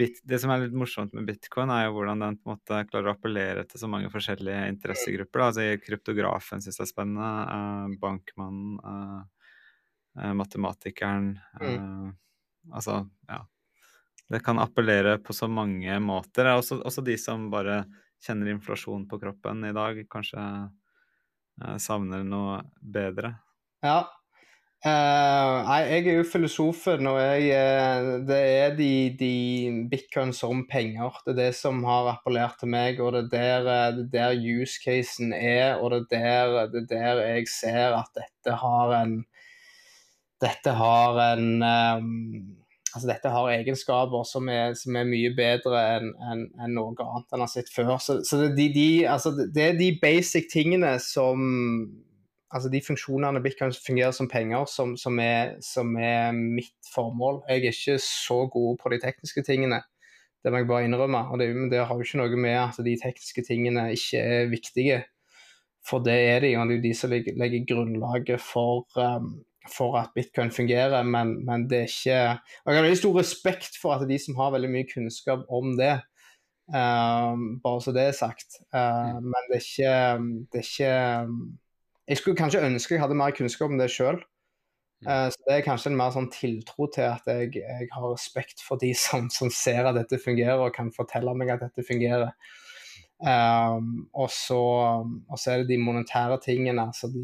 Bit, 0.00 0.18
det 0.26 0.40
som 0.42 0.50
er 0.50 0.64
litt 0.64 0.74
morsomt 0.74 1.14
med 1.14 1.28
bitcoin, 1.30 1.70
er 1.70 1.84
jo 1.84 1.94
hvordan 1.94 2.24
den 2.24 2.40
på 2.40 2.48
en 2.48 2.56
måte 2.56 2.80
klarer 2.90 3.12
å 3.12 3.14
appellere 3.14 3.62
til 3.70 3.84
så 3.84 3.92
mange 3.92 4.10
forskjellige 4.10 4.64
interessegrupper. 4.72 5.44
Da. 5.44 5.52
Altså, 5.52 5.84
kryptografen 5.84 6.64
syns 6.64 6.80
jeg 6.80 6.88
er 6.88 6.90
spennende. 6.90 7.30
Uh, 7.46 7.94
bankmannen, 8.02 8.80
matematikeren 10.16 11.34
mm. 11.60 12.14
Altså, 12.74 13.04
ja. 13.28 13.44
Det 14.26 14.40
kan 14.42 14.58
appellere 14.58 15.18
på 15.22 15.34
så 15.36 15.46
mange 15.46 16.00
måter. 16.02 16.48
Også, 16.56 16.80
også 16.82 17.04
de 17.06 17.14
som 17.20 17.44
bare 17.52 17.84
kjenner 18.26 18.50
inflasjon 18.50 19.04
på 19.06 19.20
kroppen 19.22 19.62
i 19.68 19.74
dag, 19.76 20.00
kanskje 20.10 20.42
savner 21.78 22.24
noe 22.26 22.56
bedre. 22.82 23.36
Ja, 23.86 24.00
Uh, 24.86 25.64
nei, 25.66 25.78
jeg 25.88 26.02
er 26.04 26.18
jo 26.20 26.24
filosofen, 26.28 27.08
og 27.10 27.16
jeg, 27.18 27.46
uh, 27.56 28.10
det 28.28 28.36
er 28.38 28.74
de, 28.76 28.90
de 29.18 29.30
bitcoin 29.90 30.34
som 30.36 30.60
penger. 30.70 31.16
Det 31.24 31.32
er 31.32 31.38
det 31.40 31.54
som 31.58 31.80
har 31.88 32.10
appellert 32.12 32.60
til 32.60 32.70
meg, 32.70 33.00
og 33.02 33.16
det 33.32 33.40
er 33.40 33.64
der, 33.66 33.96
det 33.96 34.06
der 34.12 34.36
use 34.36 34.78
casen 34.84 35.32
er. 35.34 35.80
Og 35.80 35.96
det 35.96 36.20
er, 36.20 36.52
der, 36.52 36.70
det 36.74 37.00
er 37.00 37.16
der 37.16 37.22
jeg 37.24 37.48
ser 37.50 37.96
at 37.96 38.12
dette 38.14 38.58
har 38.60 38.94
en 39.00 39.16
Dette 40.42 40.72
har 40.76 41.20
en 41.32 41.50
um, 41.62 42.06
Altså 42.96 43.10
dette 43.10 43.28
har 43.28 43.50
egenskaper 43.52 44.22
som 44.24 44.46
er, 44.48 44.70
som 44.78 44.96
er 44.96 45.04
mye 45.04 45.28
bedre 45.36 45.80
enn 45.98 46.06
en, 46.16 46.44
en 46.64 46.70
noe 46.72 46.94
annet 46.96 47.34
en 47.36 47.42
har 47.44 47.50
sett 47.52 47.68
før. 47.68 47.90
Så, 48.00 48.22
så 48.24 48.38
det, 48.40 48.54
de, 48.56 48.70
de, 48.72 48.86
altså 49.12 49.34
det 49.36 49.64
er 49.66 49.76
de 49.76 49.90
basic 50.00 50.48
tingene 50.48 50.94
som 51.04 51.42
altså 52.48 52.70
de 52.72 52.80
funksjonene 52.86 53.42
Bitcoin 53.44 53.74
fungerer 53.74 54.14
som 54.16 54.30
penger, 54.32 54.64
som, 54.70 54.94
som, 54.96 55.18
er, 55.20 55.56
som, 55.60 55.92
er, 56.00 56.30
mitt 56.32 56.88
formål. 56.94 57.42
Jeg 57.50 57.66
er 57.66 57.74
ikke 57.74 57.98
så 58.02 58.38
god 58.52 58.78
på 58.82 58.92
de 58.94 59.00
tekniske 59.02 59.44
tingene. 59.44 59.82
Det 60.40 60.52
må 60.52 60.62
jeg 60.62 60.70
bare 60.70 60.86
innrømme. 60.86 61.24
Og 61.32 61.42
det, 61.42 61.50
det 61.72 61.82
har 61.82 61.92
jo 61.92 62.06
ikke 62.06 62.22
noe 62.22 62.40
med 62.40 62.56
at 62.60 62.80
de 62.86 62.96
tekniske 63.02 63.44
tingene 63.48 63.90
ikke 63.96 64.22
er 64.22 64.50
viktige. 64.52 65.02
For 65.86 66.02
det 66.02 66.16
er 66.30 66.40
de, 66.42 66.54
og 66.58 66.66
det 66.66 66.76
er 66.76 66.80
jo 66.80 66.86
de 66.88 66.94
som 66.98 67.12
legger, 67.12 67.36
legger 67.38 67.66
grunnlaget 67.68 68.42
for, 68.42 68.86
um, 68.98 69.36
for, 69.72 69.96
at 70.00 70.14
bitcoin 70.14 70.50
fungerer. 70.54 71.02
Men, 71.02 71.36
men, 71.46 71.66
det 71.70 71.78
er 71.78 71.90
ikke 71.90 72.20
Og 72.64 72.72
jeg 72.72 72.78
har 72.78 72.86
veldig 72.88 73.00
stor 73.02 73.18
respekt 73.20 73.78
for 73.82 73.96
at 73.96 74.08
de 74.08 74.18
som 74.22 74.38
har 74.40 74.54
veldig 74.54 74.70
mye 74.72 74.88
kunnskap 74.90 75.44
om 75.48 75.76
det, 75.78 75.94
um, 76.70 77.46
bare 77.64 77.82
så 77.82 77.94
det 77.94 78.08
er 78.08 78.16
sagt. 78.16 78.60
Uh, 78.74 79.18
men 79.22 79.50
det 79.50 79.60
er 79.60 79.66
ikke, 79.66 79.94
det 80.52 80.62
er 80.62 80.68
ikke 80.70 80.94
jeg 82.06 82.20
skulle 82.20 82.38
kanskje 82.38 82.62
ønske 82.62 82.94
jeg 82.94 83.02
hadde 83.02 83.18
mer 83.18 83.34
kunnskap 83.34 83.72
om 83.72 83.80
det 83.80 83.90
sjøl. 83.90 84.20
Uh, 85.04 85.08
mm. 85.08 85.08
eh, 85.12 85.30
så 85.34 85.48
det 85.48 85.56
er 85.56 85.64
kanskje 85.66 85.90
en 85.90 85.98
mer 85.98 86.12
sånn 86.14 86.30
tiltro 86.32 86.86
til 86.94 87.08
at 87.08 87.26
jeg, 87.28 87.50
jeg 87.58 87.88
har 87.92 88.06
respekt 88.06 88.62
for 88.64 88.80
de 88.80 88.92
som, 88.96 89.26
som, 89.32 89.50
ser 89.52 89.84
at 89.84 89.98
dette 89.98 90.20
fungerer, 90.22 90.62
og 90.62 90.74
kan 90.76 90.92
fortelle 90.94 91.34
meg 91.36 91.52
at 91.52 91.66
dette 91.66 91.84
fungerer. 91.86 92.32
Um, 93.16 94.08
og, 94.12 94.28
så, 94.30 94.58
og, 95.28 95.38
så, 95.40 95.50
er 95.50 95.62
det 95.62 95.70
de 95.70 95.78
monetære 95.80 96.36
tingene, 96.44 96.82
altså 96.82 97.08
de, 97.08 97.22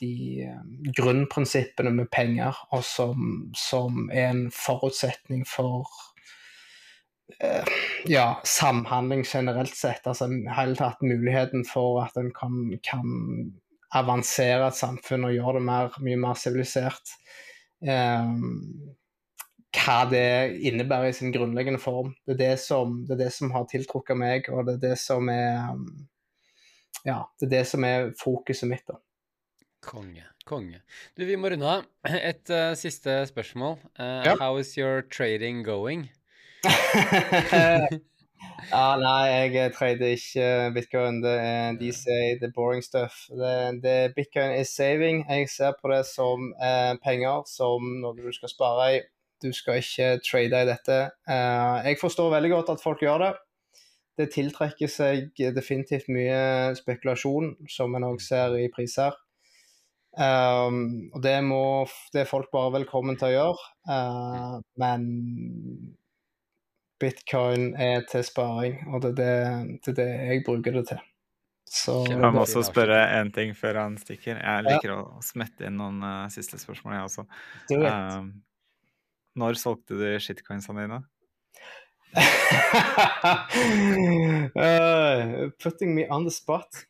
de 0.00 0.14
um, 0.50 0.72
grunnprinsippene 0.98 1.92
med 1.94 2.10
penger, 2.10 2.58
og 2.74 2.82
som, 2.84 3.52
som 3.54 4.08
er 4.12 4.32
en 4.32 4.48
forutsetning 4.50 5.44
for 5.46 5.86
uh, 7.38 7.70
ja, 8.10 8.34
samhandling 8.44 9.22
generelt 9.22 9.76
sett. 9.78 10.02
Altså 10.10 10.26
hele 10.56 10.74
tatt 10.80 11.06
muligheten 11.06 11.62
for 11.70 12.02
at 12.02 12.18
en 12.18 12.32
kan, 12.34 12.58
kan 12.82 13.06
avansere 13.94 14.72
et 14.72 14.80
samfunn 14.80 15.28
og 15.28 15.36
gjøre 15.36 15.60
det 15.60 15.66
mer, 15.70 16.02
mye 16.02 16.18
mer 16.18 16.34
sivilisert. 16.40 17.14
Um, 17.78 18.96
hva 19.72 20.02
det 20.10 20.58
innebærer 20.68 21.10
i 21.10 21.16
sin 21.16 21.32
grunnleggende 21.32 21.80
form. 21.80 22.12
Det 22.26 22.36
er 22.36 22.40
det 22.42 22.56
som, 22.60 22.98
det 23.08 23.16
er 23.16 23.24
det 23.24 23.32
som 23.34 23.52
har 23.54 23.64
tiltrukket 23.70 24.18
meg, 24.18 24.50
og 24.52 24.66
det 24.68 24.76
er 24.76 24.84
det 24.90 24.98
som 25.00 25.30
er 25.32 25.78
Ja, 27.06 27.22
det 27.40 27.48
er 27.48 27.54
det 27.56 27.64
som 27.66 27.84
er 27.84 28.12
fokuset 28.20 28.68
mitt. 28.68 28.84
da. 28.86 29.00
Konge. 29.82 30.28
Konge. 30.46 30.82
Du, 31.18 31.24
vi 31.24 31.36
må 31.36 31.48
runde 31.50 31.66
av. 31.66 31.84
Et 32.30 32.50
uh, 32.50 32.74
siste 32.78 33.26
spørsmål. 33.26 33.78
Uh, 33.98 34.22
ja. 34.26 34.36
How 34.38 34.58
is 34.58 34.76
your 34.78 35.02
trading 35.02 35.64
going? 35.64 36.10
Ja, 38.70 38.96
nei, 38.96 39.50
jeg 39.52 39.72
trader 39.74 40.14
ikke 40.14 40.46
bitcoin. 40.74 41.20
Det 41.22 41.32
er 41.34 41.78
sier 41.96 42.38
the 42.40 42.50
boring 42.54 42.82
stuff. 42.84 43.26
Det, 43.28 43.82
det, 43.82 44.14
bitcoin 44.16 44.54
is 44.60 44.68
saving. 44.68 45.24
Jeg 45.28 45.48
ser 45.50 45.74
på 45.80 45.90
det 45.92 46.04
som 46.06 46.52
uh, 46.62 46.94
penger, 47.04 47.42
som 47.50 47.84
noe 48.02 48.16
du 48.16 48.30
skal 48.32 48.52
spare 48.52 48.88
i. 48.96 49.00
Du 49.42 49.50
skal 49.56 49.82
ikke 49.82 50.14
trade 50.24 50.62
i 50.62 50.68
dette. 50.68 50.98
Eh, 51.28 51.88
jeg 51.88 52.00
forstår 52.00 52.30
veldig 52.36 52.52
godt 52.54 52.72
at 52.76 52.84
folk 52.84 53.02
gjør 53.02 53.26
det. 53.26 53.32
Det 54.20 54.28
tiltrekker 54.34 54.90
seg 54.92 55.42
definitivt 55.56 56.10
mye 56.12 56.72
spekulasjon, 56.76 57.54
som 57.72 57.94
en 57.96 58.10
òg 58.12 58.20
ser 58.22 58.58
i 58.60 58.68
priser. 58.72 59.16
Um, 60.12 61.08
og 61.16 61.22
det 61.24 61.38
må 61.46 61.86
det 62.12 62.26
er 62.26 62.28
folk 62.28 62.50
bare 62.52 62.74
velkommen 62.74 63.16
til 63.16 63.30
å 63.30 63.32
gjøre. 63.32 63.70
Uh, 63.88 64.58
men 64.80 65.06
bitcoin 67.00 67.72
er 67.80 68.04
til 68.10 68.24
sparing, 68.26 68.76
og 68.92 69.00
det 69.06 69.14
er 69.14 69.16
det, 69.16 69.78
det, 69.86 69.94
er 69.94 69.98
det 70.02 70.10
jeg 70.12 70.44
bruker 70.46 70.76
det 70.76 70.84
til. 70.92 71.00
Så, 71.72 72.02
jeg 72.04 72.20
må 72.20 72.42
også 72.42 72.60
spørre 72.68 72.98
én 73.16 73.30
ting 73.32 73.54
før 73.56 73.78
han 73.80 73.94
stikker. 73.96 74.36
Jeg 74.36 74.64
liker 74.66 74.92
ja. 74.92 74.98
å 75.00 75.22
smette 75.24 75.70
inn 75.70 75.78
noen 75.80 76.02
uh, 76.04 76.28
siste 76.32 76.60
spørsmål, 76.60 76.98
jeg 76.98 77.08
også. 77.08 77.24
Uh, 77.72 78.26
når 79.38 79.58
solgte 79.60 79.98
du 79.98 80.06
shitcoinsene 80.22 80.84
dine? 80.84 81.00
uh, 84.54 85.48
putting 85.58 85.94
me 85.94 86.06
on 86.08 86.24
the 86.24 86.30
spot. 86.30 86.84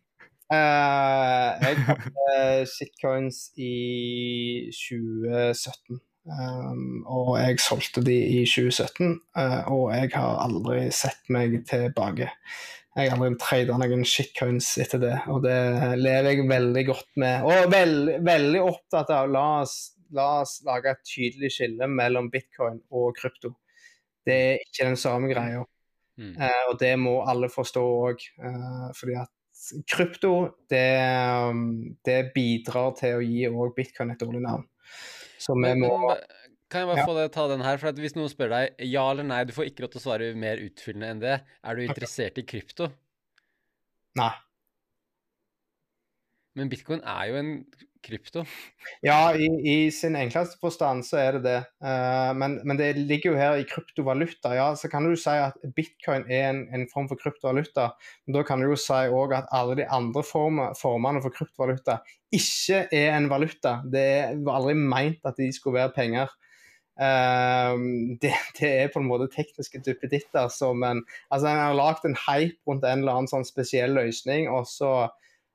Uh, 0.53 1.57
jeg 1.63 1.77
hadde 1.87 2.67
shitcoins 2.69 3.53
i 3.57 4.71
2017. 4.75 6.01
Um, 6.23 7.03
og 7.11 7.33
jeg 7.41 7.59
solgte 7.59 8.03
de 8.07 8.15
i 8.15 8.45
2017, 8.47 9.17
uh, 9.35 9.43
eh, 9.43 9.73
og 9.75 9.89
jeg 9.91 10.13
har 10.15 10.37
aldri 10.45 10.85
sett 10.95 11.33
meg 11.35 11.57
tilbake. 11.67 12.29
Jeg 12.93 13.11
har 13.11 13.17
aldri 13.17 13.41
tradet 13.41 13.79
noen 13.81 14.05
shitcoins 14.07 14.69
etter 14.85 15.01
det, 15.03 15.17
og 15.33 15.43
det 15.43 15.57
lever 15.99 16.29
jeg 16.31 16.47
veldig 16.51 16.85
godt 16.87 17.09
med. 17.19 17.49
Og 17.49 17.73
veld, 17.73 18.13
veldig 18.23 18.63
opptatt 18.63 19.11
av 19.17 19.33
la 19.35 19.47
oss, 19.65 19.92
la 20.17 20.29
oss 20.43 20.61
lage 20.67 20.93
et 20.93 21.05
tydelig 21.09 21.53
skille 21.57 21.89
mellom 21.91 22.31
bitcoin 22.33 22.81
og 22.91 23.15
krypto. 23.19 23.55
Det 24.27 24.35
er 24.35 24.65
ikke 24.65 24.89
den 24.91 24.99
samme 25.01 25.31
greia. 25.33 25.65
Mm. 26.21 26.35
Uh, 26.37 26.65
og 26.71 26.77
det 26.81 26.93
må 27.01 27.17
alle 27.27 27.49
forstå 27.51 27.83
òg, 27.83 28.27
uh, 28.45 28.91
fordi 28.95 29.17
at 29.19 29.33
krypto 29.89 30.35
det, 30.71 30.85
um, 31.49 31.97
det 32.05 32.33
bidrar 32.35 32.93
til 32.99 33.19
å 33.19 33.25
gi 33.25 33.49
òg 33.49 33.75
bitcoin 33.77 34.13
et 34.13 34.21
dårlig 34.21 34.43
navn. 34.45 34.67
Så 35.41 35.57
vi 35.59 35.73
må 35.81 35.93
kan 36.73 36.87
jeg 36.87 36.89
bare 36.89 37.03
Ja. 37.03 37.07
få 37.07 37.15
deg 37.15 37.33
ta 37.33 37.49
den 37.49 37.61
her? 37.61 37.77
For 37.77 37.93
hvis 37.93 38.15
noen 38.17 38.31
spør 38.33 38.49
deg 38.49 38.87
ja 38.89 39.11
eller 39.11 39.27
nei, 39.29 39.45
du 39.45 39.53
får 39.53 39.69
ikke 39.69 39.85
lov 39.85 39.91
til 39.93 40.01
å 40.01 40.05
svare 40.07 40.35
mer 40.35 40.57
utfyllende 40.57 41.11
enn 41.11 41.21
det. 41.21 41.35
Er 41.63 41.77
du 41.77 41.83
interessert 41.85 42.39
i 42.41 42.47
krypto? 42.49 42.89
Nei. 44.17 44.33
Men 46.57 46.71
bitcoin 46.73 47.03
er 47.05 47.29
jo 47.29 47.37
en 47.37 47.53
krypto. 48.05 48.45
Ja, 49.05 49.33
i, 49.35 49.47
i 49.47 49.77
sin 49.95 50.17
enkleste 50.19 50.59
forstand 50.61 51.07
så 51.07 51.21
er 51.23 51.39
det 51.39 51.43
det. 51.47 51.59
Uh, 51.85 52.33
men, 52.39 52.59
men 52.67 52.79
det 52.81 52.91
ligger 52.99 53.33
jo 53.33 53.39
her 53.41 53.61
i 53.61 53.67
kryptovaluta. 53.69 54.55
Ja, 54.59 54.69
så 54.79 54.91
kan 54.93 55.07
du 55.07 55.15
si 55.19 55.35
at 55.35 55.59
bitcoin 55.77 56.27
er 56.29 56.51
en, 56.51 56.65
en 56.75 56.89
form 56.93 57.09
for 57.11 57.21
kryptovaluta. 57.21 57.93
Men 58.27 58.39
da 58.39 58.45
kan 58.49 58.63
du 58.63 58.69
jo 58.71 58.79
si 58.81 59.01
òg 59.09 59.37
at 59.39 59.51
alle 59.55 59.79
de 59.83 59.89
andre 59.89 60.25
former, 60.27 60.77
formene 60.79 61.23
for 61.25 61.35
kryptovaluta 61.35 62.01
ikke 62.33 62.87
er 62.93 63.13
en 63.17 63.29
valuta. 63.31 63.79
Det 63.93 64.07
var 64.45 64.61
aldri 64.61 64.77
meint 64.79 65.27
at 65.29 65.39
de 65.39 65.51
skulle 65.55 65.81
være 65.81 65.95
penger. 65.97 66.33
Eh, 67.01 67.75
det, 68.21 68.33
det 68.59 68.69
er 68.69 68.93
på 68.93 69.01
en 69.01 69.09
måte 69.09 69.31
tekniske 69.33 69.81
duppeditter 69.85 70.51
som 70.53 70.83
en 70.85 71.01
Altså, 71.31 71.49
en 71.49 71.63
har 71.63 71.77
lagd 71.77 72.05
en 72.05 72.19
hype 72.27 72.61
rundt 72.69 72.85
en 72.85 73.05
eller 73.05 73.17
annen 73.17 73.31
sånn 73.31 73.49
spesiell 73.49 73.97
løsning, 73.97 74.51
og 74.53 74.69
så 74.69 74.93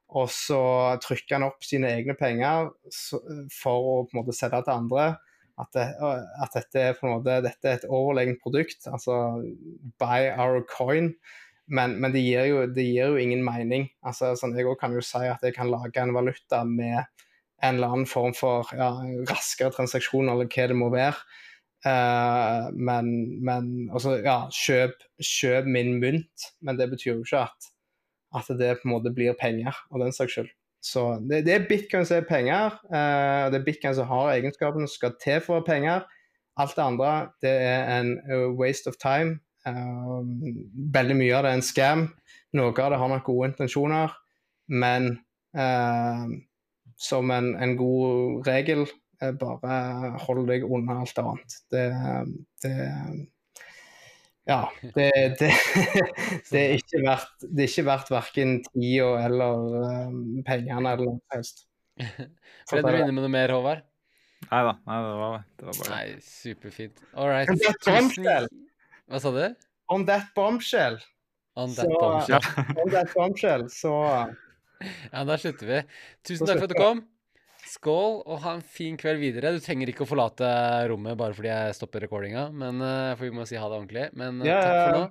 og 0.07 0.29
så 0.31 0.59
trykker 1.03 1.35
han 1.35 1.47
opp 1.49 1.65
sine 1.67 1.89
egne 1.97 2.15
penger 2.15 2.69
for 3.51 3.89
å 3.91 3.95
på 4.07 4.15
en 4.15 4.21
måte 4.21 4.35
selge 4.35 4.61
til 4.63 4.75
andre. 4.75 5.07
At, 5.57 5.71
det, 5.73 5.87
at 5.97 6.53
dette, 6.53 6.79
er 6.79 6.95
på 6.95 7.07
en 7.07 7.15
måte, 7.17 7.39
dette 7.43 7.67
er 7.67 7.79
et 7.79 7.89
overlegent 7.89 8.39
produkt. 8.43 8.87
Altså 8.87 9.41
buy 9.99 10.29
our 10.31 10.61
coin. 10.69 11.11
Men, 11.67 11.97
men 11.99 12.13
det, 12.13 12.21
gir 12.23 12.45
jo, 12.47 12.61
det 12.71 12.85
gir 12.87 13.11
jo 13.11 13.19
ingen 13.19 13.43
mening. 13.43 13.89
Altså, 14.07 14.31
sånn, 14.39 14.55
jeg 14.55 14.69
også 14.69 14.83
kan 14.85 14.95
jo 14.95 15.03
si 15.03 15.25
at 15.27 15.43
jeg 15.43 15.57
kan 15.57 15.71
lage 15.71 15.99
en 15.99 16.15
valuta 16.15 16.61
med 16.63 17.01
en 17.01 17.75
eller 17.75 17.89
annen 17.89 18.07
form 18.07 18.35
for 18.37 18.69
ja, 18.77 18.91
raskere 19.27 19.73
transaksjon, 19.75 20.29
eller 20.31 20.47
hva 20.47 20.67
det 20.69 20.77
må 20.77 20.91
være. 20.93 21.19
Uh, 21.85 22.69
men, 22.73 23.09
men 23.45 23.67
altså, 23.91 24.17
ja, 24.23 24.45
kjøp, 24.53 25.03
kjøp 25.19 25.67
min 25.73 25.97
mynt. 25.99 26.47
Men 26.61 26.79
det 26.79 26.87
betyr 26.93 27.17
jo 27.17 27.25
ikke 27.25 27.43
at 27.49 27.71
at 28.35 28.47
det 28.59 28.77
på 28.79 28.87
en 28.87 28.95
måte 28.95 29.13
blir 29.15 29.37
penger 29.39 29.75
av 29.91 30.03
den 30.03 30.15
saks 30.15 30.35
skyld. 30.37 30.51
Så 30.83 31.03
det, 31.27 31.41
det 31.47 31.53
er 31.55 31.67
bitcoin 31.69 32.05
som 32.05 32.19
er 32.19 32.27
penger. 32.27 32.77
uh, 32.91 33.47
det 33.51 33.59
er 33.59 33.65
bitcoin 33.65 33.95
som 33.97 34.09
har 34.11 34.35
egenskapene 34.35 34.87
som 34.87 34.99
skal 34.99 35.17
til 35.23 35.41
for 35.43 35.65
penger. 35.67 36.05
Alt 36.57 36.75
det 36.77 36.85
andre 36.85 37.11
det 37.43 37.53
er 37.53 37.91
en 37.99 38.13
uh, 38.29 38.49
waste 38.59 38.91
of 38.91 38.99
time. 39.01 39.39
Uh, 39.67 40.23
veldig 40.93 41.17
mye 41.19 41.33
av 41.35 41.45
det 41.45 41.53
er 41.53 41.59
en 41.59 41.65
scam. 41.65 42.05
Noe 42.55 42.71
av 42.71 42.93
det 42.93 42.99
har 43.01 43.11
nok 43.11 43.25
gode 43.27 43.51
intensjoner, 43.51 44.13
men 44.71 45.17
uh, 45.57 46.27
som 46.97 47.31
en, 47.31 47.55
en 47.55 47.75
god 47.77 48.47
regel, 48.47 48.85
eh, 49.21 49.33
bare 49.37 50.13
hold 50.25 50.47
deg 50.49 50.65
unna 50.65 51.01
alt 51.03 51.19
annet. 51.21 51.57
Det, 51.71 51.85
det 52.63 52.75
ja, 54.47 54.61
det, 54.95 55.11
det, 55.39 55.51
det, 56.51 56.61
er 56.61 56.75
ikke 56.77 57.01
verdt, 57.03 57.33
det 57.43 57.65
er 57.65 57.71
ikke 57.71 57.85
verdt 57.89 58.11
verken 58.13 58.55
tida 58.69 59.09
eller 59.25 59.75
um, 60.07 60.21
pengene 60.47 60.93
eller 60.93 61.03
noe 61.03 61.35
helst. 61.35 61.65
Ble 62.71 62.81
du 62.83 62.91
inne 62.93 63.11
med 63.11 63.23
noe 63.25 63.33
mer, 63.33 63.53
Håvard? 63.55 63.83
Nei 64.47 64.63
da. 64.63 64.73
Nei, 64.87 64.97
det 65.03 65.13
var, 65.19 65.45
det 65.57 65.67
var 65.67 65.77
bare 65.81 65.91
Nei, 65.95 66.17
superfint. 66.23 67.03
All 67.17 67.29
right. 67.31 67.49
On 67.51 67.59
that 67.65 67.85
bombshell. 67.87 68.49
Hva 69.07 69.21
sa 69.23 69.31
du? 69.33 69.43
On 69.91 70.03
that 70.07 70.33
bombshell, 70.35 70.97
On 71.57 71.71
that 71.73 71.87
Så- 71.89 71.99
bombshell. 71.99 72.41
on 72.83 72.91
that 72.91 73.13
bombshell, 73.15 73.69
så 73.69 73.93
Ja, 75.13 75.23
da 75.25 75.37
slutter 75.41 75.67
vi. 75.67 75.79
Tusen 76.27 76.45
takk 76.45 76.59
for 76.59 76.67
at 76.67 76.73
du 76.75 76.77
kom. 76.77 76.99
Skål, 77.77 78.21
og 78.25 78.39
ha 78.41 78.55
en 78.57 78.63
fin 78.65 78.97
kveld 78.97 79.21
videre. 79.21 79.51
Du 79.53 79.61
trenger 79.61 79.91
ikke 79.91 80.05
å 80.05 80.09
forlate 80.09 80.47
rommet 80.89 81.17
bare 81.19 81.35
fordi 81.37 81.51
jeg 81.51 81.75
stopper 81.77 82.01
recordinga, 82.07 82.47
men 82.49 82.81
eh, 82.81 83.13
for 83.19 83.27
vi 83.27 83.35
må 83.37 83.45
si 83.45 83.59
ha 83.59 83.67
det 83.69 83.77
ordentlig. 83.77 84.07
Men 84.17 84.41
eh, 84.41 84.49
Ja, 84.49 84.59
takk 84.63 84.79
for 84.81 84.97
nå. 84.97 85.03